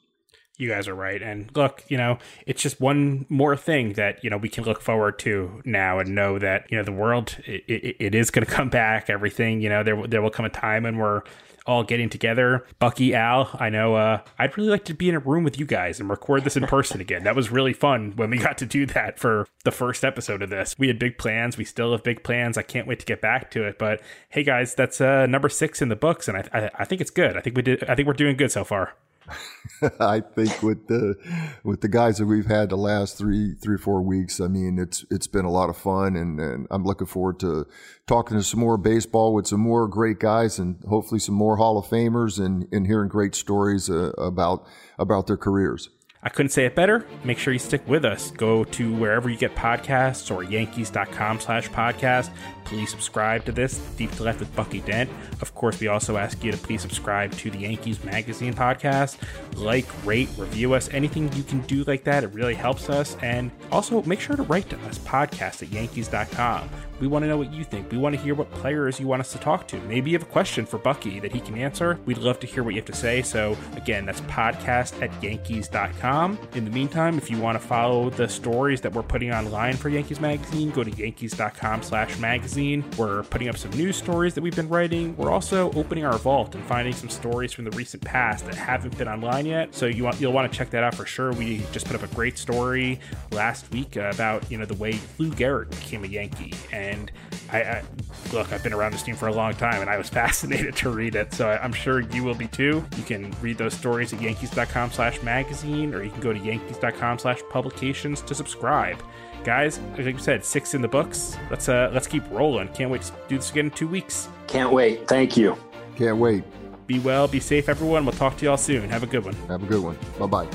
you 0.57 0.69
guys 0.69 0.87
are 0.87 0.95
right. 0.95 1.21
And 1.21 1.49
look, 1.55 1.83
you 1.87 1.97
know, 1.97 2.19
it's 2.45 2.61
just 2.61 2.79
one 2.79 3.25
more 3.29 3.57
thing 3.57 3.93
that, 3.93 4.23
you 4.23 4.29
know, 4.29 4.37
we 4.37 4.49
can 4.49 4.63
look 4.63 4.81
forward 4.81 5.17
to 5.19 5.61
now 5.65 5.99
and 5.99 6.13
know 6.13 6.37
that, 6.39 6.67
you 6.69 6.77
know, 6.77 6.83
the 6.83 6.91
world, 6.91 7.37
it, 7.45 7.63
it, 7.67 7.95
it 7.99 8.15
is 8.15 8.29
going 8.29 8.45
to 8.45 8.51
come 8.51 8.69
back. 8.69 9.09
Everything, 9.09 9.61
you 9.61 9.69
know, 9.69 9.83
there, 9.83 10.07
there 10.07 10.21
will 10.21 10.29
come 10.29 10.45
a 10.45 10.49
time 10.49 10.83
when 10.83 10.97
we're 10.97 11.23
all 11.65 11.83
getting 11.83 12.09
together. 12.09 12.65
Bucky, 12.79 13.15
Al, 13.15 13.49
I 13.53 13.69
know 13.69 13.95
uh, 13.95 14.21
I'd 14.37 14.57
really 14.57 14.69
like 14.69 14.85
to 14.85 14.93
be 14.93 15.09
in 15.09 15.15
a 15.15 15.19
room 15.19 15.43
with 15.43 15.57
you 15.57 15.65
guys 15.65 15.99
and 15.99 16.09
record 16.09 16.43
this 16.43 16.57
in 16.57 16.67
person 16.67 16.99
again. 17.01 17.23
That 17.23 17.35
was 17.35 17.51
really 17.51 17.73
fun 17.73 18.13
when 18.15 18.29
we 18.29 18.37
got 18.37 18.57
to 18.59 18.65
do 18.65 18.85
that 18.87 19.17
for 19.19 19.47
the 19.63 19.71
first 19.71 20.03
episode 20.03 20.41
of 20.41 20.49
this. 20.49 20.75
We 20.77 20.87
had 20.87 20.99
big 20.99 21.17
plans. 21.17 21.57
We 21.57 21.65
still 21.65 21.91
have 21.93 22.03
big 22.03 22.23
plans. 22.23 22.57
I 22.57 22.63
can't 22.63 22.87
wait 22.87 22.99
to 22.99 23.05
get 23.05 23.21
back 23.21 23.49
to 23.51 23.63
it. 23.63 23.79
But 23.79 24.01
hey, 24.29 24.43
guys, 24.43 24.75
that's 24.75 24.99
uh, 24.99 25.25
number 25.25 25.49
six 25.49 25.81
in 25.81 25.89
the 25.89 25.95
books, 25.95 26.27
and 26.27 26.37
I, 26.37 26.43
I, 26.53 26.69
I 26.79 26.85
think 26.85 27.01
it's 27.01 27.11
good. 27.11 27.37
I 27.37 27.41
think 27.41 27.55
we 27.55 27.61
did. 27.61 27.83
I 27.85 27.95
think 27.95 28.07
we're 28.07 28.13
doing 28.13 28.35
good 28.35 28.51
so 28.51 28.63
far. 28.63 28.93
I 29.99 30.21
think 30.21 30.61
with 30.61 30.87
the 30.87 31.15
with 31.63 31.81
the 31.81 31.87
guys 31.87 32.17
that 32.17 32.25
we've 32.25 32.45
had 32.45 32.69
the 32.69 32.77
last 32.77 33.17
three 33.17 33.53
three 33.55 33.75
or 33.75 33.79
four 33.79 34.01
weeks, 34.01 34.39
I 34.39 34.47
mean 34.47 34.79
it's 34.79 35.05
it's 35.09 35.27
been 35.27 35.45
a 35.45 35.51
lot 35.51 35.69
of 35.69 35.77
fun, 35.77 36.15
and, 36.15 36.39
and 36.39 36.67
I'm 36.71 36.83
looking 36.83 37.07
forward 37.07 37.39
to 37.41 37.67
talking 38.07 38.37
to 38.37 38.43
some 38.43 38.59
more 38.59 38.77
baseball 38.77 39.33
with 39.33 39.47
some 39.47 39.61
more 39.61 39.87
great 39.87 40.19
guys, 40.19 40.59
and 40.59 40.83
hopefully 40.87 41.19
some 41.19 41.35
more 41.35 41.57
Hall 41.57 41.77
of 41.77 41.85
Famers, 41.85 42.43
and, 42.43 42.67
and 42.71 42.87
hearing 42.87 43.09
great 43.09 43.35
stories 43.35 43.89
uh, 43.89 44.11
about 44.17 44.65
about 44.97 45.27
their 45.27 45.37
careers. 45.37 45.89
I 46.25 46.29
couldn't 46.29 46.51
say 46.51 46.65
it 46.65 46.73
better. 46.73 47.05
Make 47.25 47.37
sure 47.37 47.51
you 47.51 47.59
stick 47.59 47.85
with 47.87 48.05
us. 48.05 48.31
Go 48.31 48.63
to 48.63 48.95
wherever 48.95 49.29
you 49.29 49.37
get 49.37 49.55
podcasts 49.55 50.33
or 50.33 50.43
yankees.com 50.43 51.41
slash 51.41 51.69
podcast. 51.69 52.29
Please 52.63 52.89
subscribe 52.89 53.43
to 53.45 53.51
this, 53.51 53.77
Deep 53.97 54.09
to 54.11 54.23
Left 54.23 54.39
with 54.39 54.55
Bucky 54.55 54.79
Dent. 54.79 55.09
Of 55.41 55.53
course, 55.53 55.79
we 55.81 55.89
also 55.89 56.15
ask 56.15 56.41
you 56.43 56.51
to 56.51 56.57
please 56.57 56.81
subscribe 56.81 57.33
to 57.33 57.51
the 57.51 57.57
Yankees 57.59 58.01
Magazine 58.05 58.53
podcast. 58.53 59.17
Like, 59.57 59.85
rate, 60.05 60.29
review 60.37 60.73
us. 60.73 60.89
Anything 60.93 61.31
you 61.33 61.43
can 61.43 61.59
do 61.61 61.83
like 61.83 62.05
that, 62.05 62.23
it 62.23 62.27
really 62.27 62.55
helps 62.55 62.89
us. 62.89 63.17
And 63.21 63.51
also 63.69 64.01
make 64.03 64.21
sure 64.21 64.37
to 64.37 64.43
write 64.43 64.69
to 64.69 64.79
us, 64.85 64.99
podcast 64.99 65.61
at 65.61 65.73
yankees.com. 65.73 66.69
We 66.99 67.07
want 67.07 67.23
to 67.23 67.27
know 67.27 67.37
what 67.37 67.51
you 67.51 67.65
think. 67.65 67.91
We 67.91 67.97
want 67.97 68.15
to 68.15 68.21
hear 68.21 68.33
what 68.33 68.49
players 68.51 68.97
you 68.97 69.07
want 69.07 69.19
us 69.19 69.33
to 69.33 69.39
talk 69.39 69.67
to. 69.67 69.79
Maybe 69.81 70.11
you 70.11 70.17
have 70.17 70.27
a 70.27 70.31
question 70.31 70.65
for 70.65 70.77
Bucky 70.77 71.19
that 71.19 71.33
he 71.33 71.41
can 71.41 71.57
answer. 71.57 71.99
We'd 72.05 72.17
love 72.17 72.39
to 72.39 72.47
hear 72.47 72.63
what 72.63 72.75
you 72.75 72.79
have 72.79 72.85
to 72.85 72.95
say. 72.95 73.21
So, 73.21 73.57
again, 73.75 74.05
that's 74.05 74.21
podcast 74.21 75.01
at 75.01 75.11
yankees.com. 75.21 76.12
In 76.53 76.63
the 76.65 76.71
meantime, 76.71 77.17
if 77.17 77.29
you 77.29 77.37
want 77.37 77.59
to 77.61 77.67
follow 77.67 78.09
the 78.09 78.27
stories 78.29 78.81
that 78.81 78.93
we're 78.93 79.03
putting 79.03 79.33
online 79.33 79.75
for 79.75 79.89
Yankees 79.89 80.19
Magazine, 80.19 80.69
go 80.71 80.83
to 80.83 80.91
yankees.com 80.91 81.83
slash 81.83 82.17
magazine. 82.19 82.83
We're 82.97 83.23
putting 83.23 83.49
up 83.49 83.57
some 83.57 83.71
news 83.71 83.97
stories 83.97 84.33
that 84.35 84.41
we've 84.41 84.55
been 84.55 84.69
writing. 84.69 85.15
We're 85.17 85.31
also 85.31 85.71
opening 85.73 86.05
our 86.05 86.17
vault 86.17 86.55
and 86.55 86.63
finding 86.65 86.93
some 86.93 87.09
stories 87.09 87.51
from 87.51 87.65
the 87.65 87.71
recent 87.71 88.03
past 88.03 88.45
that 88.45 88.55
haven't 88.55 88.97
been 88.97 89.07
online 89.07 89.45
yet. 89.45 89.75
So 89.75 89.87
you 89.87 90.03
want, 90.03 90.21
you'll 90.21 90.33
want 90.33 90.51
to 90.51 90.57
check 90.57 90.69
that 90.69 90.83
out 90.83 90.95
for 90.95 91.05
sure. 91.05 91.33
We 91.33 91.63
just 91.71 91.85
put 91.85 91.95
up 91.95 92.03
a 92.03 92.15
great 92.15 92.37
story 92.37 92.99
last 93.31 93.69
week 93.71 93.95
about, 93.95 94.49
you 94.49 94.57
know, 94.57 94.65
the 94.65 94.75
way 94.75 94.99
Lou 95.17 95.31
Gehrig 95.31 95.69
became 95.71 96.03
a 96.03 96.07
Yankee. 96.07 96.53
And 96.71 96.93
and 96.93 97.11
I, 97.51 97.61
I, 97.61 97.83
look, 98.31 98.51
I've 98.51 98.63
been 98.63 98.73
around 98.73 98.93
this 98.93 99.03
team 99.03 99.15
for 99.15 99.27
a 99.27 99.33
long 99.33 99.53
time, 99.53 99.81
and 99.81 99.89
I 99.89 99.97
was 99.97 100.09
fascinated 100.21 100.75
to 100.77 100.89
read 100.89 101.15
it. 101.15 101.33
So 101.33 101.49
I'm 101.49 101.73
sure 101.73 101.99
you 102.01 102.23
will 102.23 102.35
be 102.35 102.47
too. 102.47 102.85
You 102.97 103.03
can 103.03 103.33
read 103.41 103.57
those 103.57 103.73
stories 103.73 104.13
at 104.13 104.21
yankees.com 104.21 104.91
slash 104.91 105.21
magazine 105.21 105.93
or 105.93 106.02
you 106.05 106.11
can 106.11 106.21
go 106.21 106.33
to 106.33 106.39
yankees.com 106.39 107.19
slash 107.19 107.41
publications 107.49 108.21
to 108.21 108.35
subscribe. 108.35 109.01
Guys, 109.43 109.79
like 109.97 110.05
you 110.05 110.17
said, 110.17 110.45
six 110.45 110.73
in 110.73 110.81
the 110.81 110.87
books. 110.87 111.37
Let's 111.49 111.67
uh, 111.67 111.91
let's 111.93 112.07
keep 112.07 112.23
rolling. 112.31 112.69
Can't 112.69 112.89
wait 112.89 113.01
to 113.03 113.11
do 113.27 113.37
this 113.37 113.51
again 113.51 113.65
in 113.65 113.71
two 113.71 113.87
weeks. 113.87 114.29
Can't 114.47 114.71
wait. 114.71 115.07
Thank 115.07 115.35
you. 115.35 115.57
Can't 115.97 116.17
wait. 116.17 116.43
Be 116.87 116.99
well. 116.99 117.27
Be 117.27 117.39
safe, 117.39 117.69
everyone. 117.69 118.05
We'll 118.05 118.13
talk 118.13 118.37
to 118.37 118.45
y'all 118.45 118.57
soon. 118.57 118.89
Have 118.89 119.03
a 119.03 119.07
good 119.07 119.25
one. 119.25 119.33
Have 119.47 119.63
a 119.63 119.65
good 119.65 119.83
one. 119.83 119.97
Bye 120.19 120.27
bye. 120.27 120.47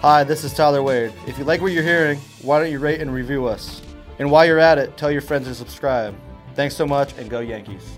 Hi, 0.00 0.22
this 0.22 0.44
is 0.44 0.54
Tyler 0.54 0.82
Wade. 0.82 1.12
If 1.26 1.38
you 1.38 1.44
like 1.44 1.60
what 1.60 1.72
you're 1.72 1.82
hearing, 1.82 2.18
why 2.42 2.60
don't 2.60 2.70
you 2.70 2.78
rate 2.78 3.00
and 3.00 3.12
review 3.12 3.46
us? 3.46 3.82
And 4.20 4.30
while 4.30 4.46
you're 4.46 4.60
at 4.60 4.78
it, 4.78 4.96
tell 4.96 5.10
your 5.10 5.20
friends 5.20 5.48
to 5.48 5.54
subscribe. 5.54 6.14
Thanks 6.54 6.76
so 6.76 6.86
much 6.86 7.16
and 7.18 7.28
go 7.28 7.40
Yankees. 7.40 7.97